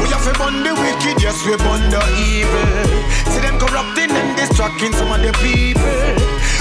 We 0.00 0.08
have 0.12 0.24
to 0.24 0.38
burn 0.38 0.62
the 0.62 0.74
wicked, 0.74 1.22
yes, 1.22 1.44
we 1.46 1.56
burn 1.56 1.88
the 1.90 2.02
evil. 2.18 2.66
See 3.32 3.40
them 3.40 3.58
corrupting 3.58 4.10
and 4.10 4.36
distracting 4.36 4.92
some 4.92 5.12
of 5.12 5.22
the 5.22 5.32
people. 5.40 6.15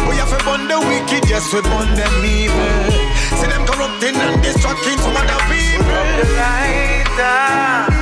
We 0.07 0.15
have 0.17 0.29
to 0.29 0.43
burn 0.43 0.67
the 0.67 0.79
wicked, 0.79 1.29
yes, 1.29 1.53
we 1.53 1.61
burn 1.61 1.95
them 1.95 2.25
evil. 2.25 2.91
See 3.39 3.47
them 3.47 3.65
corrupting 3.65 4.15
and 4.15 4.41
distracting 4.43 4.97
some 4.99 5.15
of 5.15 5.25
the 5.25 5.39
people. 5.49 5.85
The 6.19 6.25
lighter. 6.37 7.94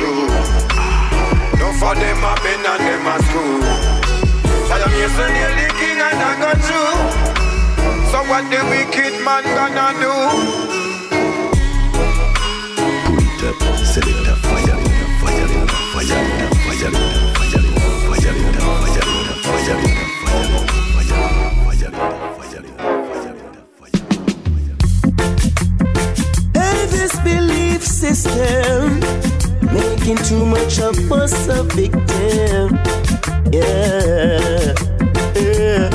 And 0.00 0.28
through. 0.28 1.58
No 1.58 1.72
for 1.78 1.94
them 1.94 2.22
a 2.22 2.34
been 2.42 2.64
and 2.66 2.82
them 2.86 3.06
a 3.06 3.16
school. 3.24 3.62
I 4.70 4.78
am 4.82 4.90
to 4.90 5.24
hear 5.34 5.52
the 5.56 5.68
king 5.78 5.98
and 5.98 6.22
I 6.22 6.34
go 6.38 6.50
through. 6.66 6.94
So 8.10 8.18
what 8.30 8.44
the 8.50 8.60
wicked 8.70 9.24
man 9.24 9.44
gonna 9.54 9.98
do? 10.00 10.87
Much 30.68 30.80
of 30.80 31.12
us 31.12 31.48
a. 31.48 32.68
Yeah, 33.50 34.74
yeah. 35.34 35.88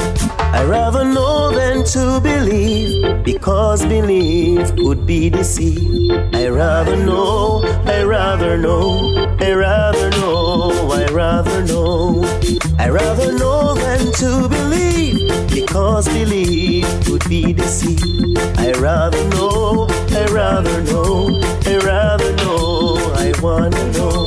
I 0.51 0.63
rather 0.65 1.03
know 1.03 1.51
than 1.51 1.83
to 1.93 2.19
believe, 2.19 3.23
because 3.23 3.85
belief 3.85 4.75
could 4.75 5.05
be 5.05 5.29
deceit. 5.29 6.11
I 6.33 6.47
rather 6.47 6.95
know, 6.95 7.61
I 7.85 8.01
rather 8.01 8.57
know, 8.57 9.35
I 9.39 9.53
rather 9.53 10.09
know, 10.09 10.91
I 10.91 11.05
rather 11.11 11.63
know. 11.63 12.23
I 12.79 12.89
rather 12.89 13.31
know 13.31 13.75
than 13.75 14.11
to 14.21 14.49
believe, 14.49 15.53
because 15.53 16.07
belief 16.07 16.87
could 17.05 17.29
be 17.29 17.53
deceit. 17.53 18.01
I 18.57 18.71
rather 18.79 19.23
know, 19.29 19.87
I 20.09 20.25
rather 20.31 20.81
know, 20.81 21.39
I 21.63 21.77
rather 21.77 22.35
know, 22.37 23.13
I 23.13 23.33
wanna 23.39 23.91
know. 23.91 24.22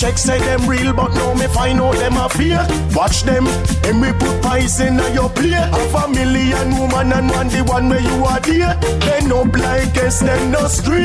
Check 0.00 0.16
say 0.16 0.38
them 0.38 0.66
real, 0.66 0.94
but 0.94 1.12
now 1.12 1.34
me 1.34 1.46
find 1.48 1.78
out 1.78 1.94
them 1.96 2.16
a 2.16 2.26
fear. 2.30 2.66
Watch 2.94 3.22
them, 3.24 3.46
and 3.84 4.00
we 4.00 4.10
put 4.12 4.40
poison 4.40 4.98
in 4.98 5.12
your 5.12 5.28
plate. 5.28 5.52
Half 5.52 6.06
a 6.06 6.08
million 6.08 6.74
woman 6.78 7.12
and 7.12 7.28
one 7.28 7.48
the 7.48 7.62
one 7.64 7.90
where 7.90 8.00
you 8.00 8.24
are 8.24 8.40
dear. 8.40 8.74
They 9.00 9.20
no 9.28 9.44
blind, 9.44 9.92
guess 9.92 10.20
them 10.20 10.52
no 10.52 10.68
straight. 10.68 11.04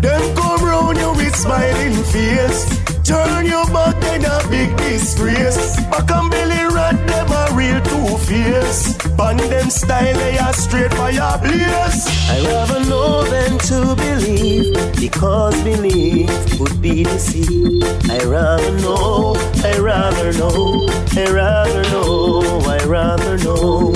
Them 0.00 0.36
come 0.36 0.64
round 0.64 0.98
you 0.98 1.10
with 1.14 1.34
smiling 1.34 2.04
face. 2.04 2.89
Turn 3.10 3.44
your 3.44 3.66
back 3.74 3.96
in 4.14 4.24
a 4.24 4.38
big 4.48 4.76
disgrace. 4.76 5.74
Back 5.90 6.08
and 6.12 6.30
belly 6.30 6.62
rat 6.72 6.94
them 7.08 7.28
a 7.28 7.44
real 7.58 7.80
two 7.82 8.16
face. 8.18 8.96
Ban 9.16 9.36
them 9.36 9.68
style 9.68 10.14
they 10.14 10.38
are 10.38 10.52
straight 10.52 10.94
fire 10.94 11.36
blaze. 11.42 12.06
I 12.30 12.38
rather 12.46 12.84
know 12.88 13.24
than 13.24 13.58
to 13.70 13.96
believe, 13.96 14.72
because 15.00 15.60
belief 15.64 16.30
would 16.60 16.80
be 16.80 17.02
deceit. 17.02 17.82
I 18.08 18.22
rather 18.26 18.78
know, 18.78 19.34
I 19.64 19.76
rather 19.78 20.32
know, 20.34 20.86
I 21.16 21.26
rather 21.32 21.82
know, 21.90 22.60
I 22.68 22.84
rather 22.84 23.36
know. 23.38 23.92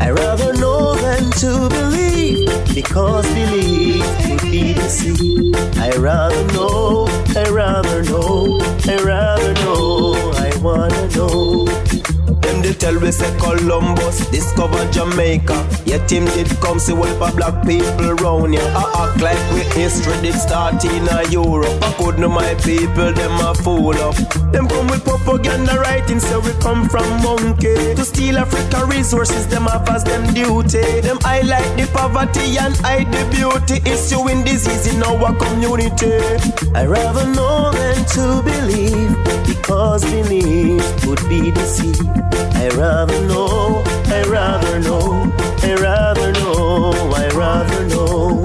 I 0.00 0.10
rather 0.12 0.54
know 0.54 0.94
than 0.94 1.30
to 1.42 1.68
believe, 1.68 2.48
because 2.74 3.26
belief 3.34 4.25
be 4.60 4.72
deceit. 4.72 5.56
I 5.76 5.90
rather 5.96 6.46
know, 6.54 7.06
I 7.36 7.48
rather 7.50 8.02
know, 8.04 8.58
I 8.86 8.96
rather 9.02 9.52
know, 9.54 10.14
I 10.36 10.56
wanna 10.62 11.08
know. 11.14 11.85
They 12.66 12.74
tell 12.74 12.98
we 12.98 13.12
say 13.12 13.30
Columbus 13.38 14.28
discovered 14.30 14.92
Jamaica. 14.92 15.54
Yet 15.84 16.10
him 16.10 16.24
did 16.24 16.48
come 16.60 16.80
see 16.80 16.92
what 16.92 17.10
for 17.16 17.30
black 17.36 17.64
people 17.64 18.14
round 18.14 18.54
here. 18.54 18.72
I 18.74 19.06
act 19.06 19.22
like 19.22 19.38
we 19.54 19.60
history 19.80 20.20
did 20.20 20.34
start 20.34 20.84
in 20.84 21.06
a 21.06 21.30
Europe. 21.30 21.70
I 21.80 21.92
couldn't 21.92 22.28
my 22.28 22.54
people, 22.66 23.12
them 23.12 23.38
a 23.38 23.54
fool 23.54 23.94
up. 24.02 24.16
Them 24.50 24.66
come 24.66 24.88
with 24.88 25.04
propaganda 25.04 25.78
writing, 25.78 26.18
say 26.18 26.38
we 26.38 26.50
come 26.58 26.88
from 26.88 27.06
monkey. 27.22 27.94
To 27.94 28.04
steal 28.04 28.36
Africa 28.36 28.84
resources, 28.86 29.46
them 29.46 29.66
have 29.66 29.88
as 29.88 30.02
them 30.02 30.34
duty. 30.34 31.02
Them 31.02 31.18
highlight 31.20 31.76
the 31.78 31.86
poverty 31.94 32.58
and 32.58 32.74
hide 32.78 33.06
the 33.12 33.22
beauty. 33.30 33.78
Issuing 33.88 34.42
disease 34.42 34.92
in 34.92 35.00
our 35.04 35.32
community. 35.36 36.18
I 36.74 36.84
rather 36.84 37.26
know 37.30 37.70
than 37.70 38.04
to 38.16 38.42
believe, 38.42 39.14
because 39.46 40.04
belief 40.04 41.06
would 41.06 41.22
be 41.28 41.52
deceit. 41.52 42.02
I 42.58 42.68
rather 42.70 43.20
know, 43.26 43.82
I 44.06 44.22
rather 44.22 44.80
know, 44.80 45.32
I 45.62 45.74
rather 45.74 46.32
know, 46.32 46.92
I 47.14 47.28
rather 47.28 47.86
know. 47.86 48.44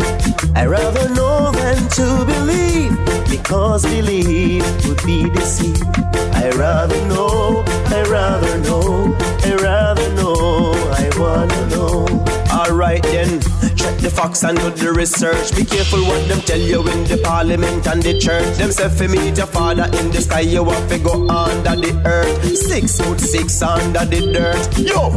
I 0.54 0.66
rather 0.66 1.08
know 1.16 1.52
than 1.52 1.78
to 1.98 2.26
believe, 2.26 2.94
because 3.30 3.84
belief 3.86 4.64
would 4.88 5.02
be 5.06 5.30
deceit. 5.30 5.82
I 6.44 6.50
rather 6.56 7.02
know, 7.08 7.64
I 7.88 8.04
rather 8.10 8.58
know, 8.60 9.16
I 9.44 9.56
rather 9.56 10.14
know, 10.16 10.74
I 10.92 11.10
wanna 11.18 11.68
know. 11.70 12.31
Alright 12.62 13.02
then, 13.02 13.42
check 13.76 13.98
the 13.98 14.12
facts 14.16 14.44
and 14.44 14.56
do 14.56 14.70
the 14.70 14.94
research. 14.94 15.56
Be 15.56 15.66
careful 15.66 16.00
what 16.06 16.28
them 16.28 16.42
tell 16.42 16.60
you 16.60 16.82
in 16.82 17.04
the 17.06 17.20
parliament 17.24 17.88
and 17.88 18.04
the 18.04 18.20
church. 18.20 18.56
Them 18.58 18.72
say 18.72 18.88
for 18.88 19.08
meet 19.08 19.36
your 19.36 19.48
father 19.48 19.86
in 19.98 20.12
the 20.12 20.22
sky, 20.22 20.42
you 20.42 20.64
have 20.64 21.04
go 21.04 21.28
under 21.28 21.76
the 21.76 22.00
earth. 22.06 22.56
Six 22.56 23.02
foot 23.02 23.20
six 23.20 23.60
under 23.64 24.06
the 24.06 24.32
dirt. 24.32 24.78
Yo, 24.78 25.10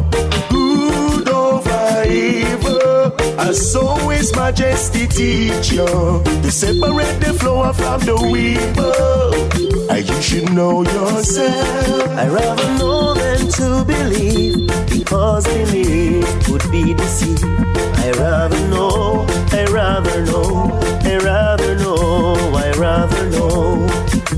good 0.48 1.28
over 1.28 2.04
evil. 2.08 3.12
And 3.38 3.54
so 3.54 4.10
is 4.10 4.34
majesty 4.34 5.06
teach 5.06 5.70
you 5.70 5.84
to 6.24 6.50
separate 6.50 7.20
the 7.20 7.36
flower 7.38 7.74
from 7.74 8.00
the 8.08 8.16
weevil. 8.32 9.90
And 9.90 10.08
you 10.08 10.22
should 10.22 10.50
know 10.50 10.82
yourself. 10.82 12.08
I 12.16 12.26
rather 12.26 12.78
know 12.78 13.12
than 13.12 13.48
to 13.58 13.84
believe, 13.84 14.66
because 15.04 15.44
belief 15.44 16.48
would 16.48 16.70
be 16.70 16.94
deceived. 16.94 17.44
I 17.44 18.10
rather 18.16 18.58
know, 18.68 19.26
I 19.52 19.66
rather 19.70 20.24
know, 20.24 20.70
I 21.02 21.18
rather 21.18 21.76
know, 21.76 22.34
I 22.54 22.72
rather 22.78 23.28
know. 23.28 23.86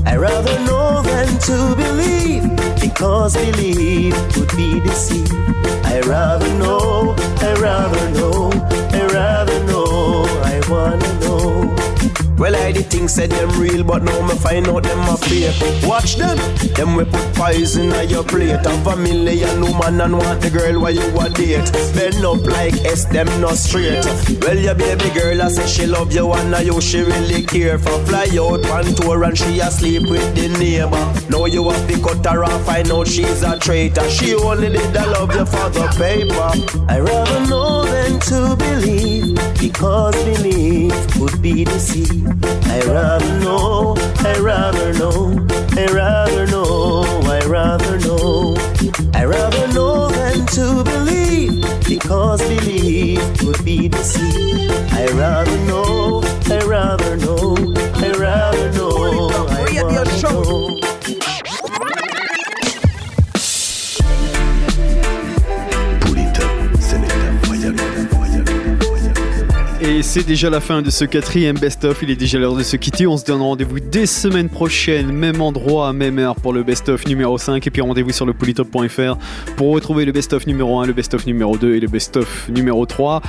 I 0.05 0.17
rather 0.17 0.59
know 0.65 1.01
than 1.03 1.27
to 1.47 1.75
believe, 1.75 2.43
because 2.81 3.33
belief 3.37 4.13
would 4.37 4.51
be 4.57 4.81
deceived. 4.81 5.31
I 5.85 6.01
rather 6.05 6.53
know, 6.55 7.15
I 7.39 7.53
rather 7.53 8.09
know, 8.11 8.51
I 8.91 9.05
rather 9.13 9.63
know, 9.63 10.25
I 10.43 10.61
wanna 10.69 11.19
know. 11.21 11.26
Well, 12.37 12.55
I 12.55 12.71
did 12.71 12.85
think 12.85 13.09
said 13.09 13.31
them 13.31 13.49
real, 13.59 13.83
but 13.83 14.03
now 14.03 14.21
me 14.27 14.35
find 14.35 14.67
out 14.67 14.83
them 14.83 14.99
a 15.09 15.17
fake. 15.17 15.55
Watch 15.87 16.17
them, 16.17 16.37
them 16.75 16.95
we 16.95 17.03
put 17.05 17.33
poison 17.33 17.91
on 17.93 18.09
your 18.09 18.23
plate. 18.23 18.63
Have 18.63 18.87
a 18.87 18.95
million 18.95 19.61
woman 19.61 19.99
and 20.01 20.17
want 20.17 20.41
the 20.41 20.49
girl 20.51 20.79
while 20.81 20.93
you 20.93 21.19
a 21.19 21.29
date. 21.29 21.71
Bend 21.95 22.23
up 22.23 22.45
like 22.45 22.75
S, 22.85 23.05
them 23.05 23.27
not 23.41 23.57
straight. 23.57 24.05
Well, 24.41 24.57
your 24.57 24.75
baby 24.75 25.09
girl, 25.17 25.41
I 25.41 25.49
say 25.49 25.65
she 25.67 25.87
love 25.87 26.13
you 26.13 26.31
and 26.33 26.55
I 26.55 26.61
you 26.61 26.79
she 26.79 27.01
really 27.01 27.43
care 27.43 27.79
for. 27.79 27.97
Fly 28.05 28.27
out 28.39 28.61
one 28.69 28.93
tour 28.93 29.23
and 29.23 29.37
she 29.37 29.59
asleep 29.59 30.03
with 30.09 30.35
the 30.35 30.47
neighbor. 30.59 31.05
Now 31.29 31.45
you 31.45 31.67
have 31.69 31.87
to 31.87 31.99
cut 32.01 32.25
her 32.31 32.43
off, 32.43 32.69
I 32.69 32.83
know 32.83 33.03
she's 33.03 33.41
a 33.41 33.57
traitor. 33.57 34.07
She 34.09 34.35
only 34.35 34.69
did 34.69 34.93
the 34.93 35.05
love 35.07 35.33
you 35.33 35.45
for 35.45 35.69
the 35.69 35.87
paper. 35.97 36.85
I 36.87 36.99
rather 36.99 37.49
know 37.49 37.83
than 37.85 38.19
to 38.29 38.55
believe, 38.55 39.36
because 39.59 40.15
belief 40.23 40.93
would 41.19 41.41
be 41.41 41.63
deceived. 41.63 42.45
I 42.67 42.81
rather 42.81 43.39
know, 43.39 43.95
I 44.19 44.37
rather 44.39 44.93
know, 44.93 45.45
I 45.75 45.85
rather 45.93 46.47
know, 46.47 47.03
I 47.25 47.39
rather 47.45 47.99
know. 47.99 48.55
I 49.13 49.25
rather 49.25 49.67
know 49.73 50.09
than 50.09 50.45
to 50.57 50.83
believe, 50.83 51.61
because 51.87 52.41
belief 52.47 53.19
would 53.43 53.63
be 53.65 53.87
deceived. 53.87 54.71
I 54.93 55.07
rather 55.13 55.57
know, 55.65 56.21
I 56.49 56.59
rather 56.65 57.17
know, 57.17 57.55
I 57.95 58.11
rather 58.11 58.71
know, 58.73 59.29
I 59.49 59.81
wanna 59.83 60.21
know. 60.21 60.96
Et 69.97 70.03
c'est 70.03 70.27
déjà 70.27 70.51
la 70.51 70.59
fin 70.59 70.83
de 70.83 70.91
ce 70.91 71.05
quatrième 71.05 71.57
best-of. 71.57 72.03
Il 72.03 72.11
est 72.11 72.15
déjà 72.15 72.37
l'heure 72.37 72.55
de 72.55 72.61
se 72.61 72.75
quitter. 72.75 73.07
On 73.07 73.17
se 73.17 73.25
donne 73.25 73.41
rendez-vous 73.41 73.79
dès 73.79 74.05
semaine 74.05 74.47
prochaine, 74.47 75.11
même 75.11 75.41
endroit, 75.41 75.91
même 75.91 76.19
heure 76.19 76.35
pour 76.35 76.53
le 76.53 76.61
best-of 76.61 77.07
numéro 77.07 77.39
5. 77.39 77.65
Et 77.65 77.71
puis 77.71 77.81
rendez-vous 77.81 78.11
sur 78.11 78.27
le 78.27 78.33
polytop.fr 78.35 79.17
pour 79.55 79.71
retrouver 79.71 80.05
le 80.05 80.11
best-of 80.11 80.45
numéro 80.45 80.79
1, 80.79 80.85
le 80.85 80.93
best-of 80.93 81.25
numéro 81.25 81.57
2 81.57 81.73
et 81.73 81.79
le 81.79 81.87
best-of 81.87 82.47
numéro 82.49 82.85
3. 82.85 83.23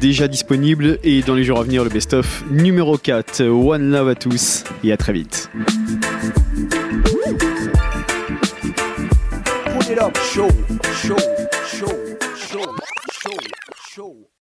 Déjà 0.00 0.28
disponible. 0.28 1.00
Et 1.02 1.22
dans 1.22 1.34
les 1.34 1.42
jours 1.42 1.58
à 1.58 1.64
venir, 1.64 1.82
le 1.82 1.90
best-of 1.90 2.44
numéro 2.52 2.96
4. 2.96 3.42
One 3.42 3.90
love 3.90 4.08
à 4.08 4.14
tous 4.14 4.62
et 4.84 4.92
à 4.92 4.96
très 4.96 5.12
vite. 5.12 5.50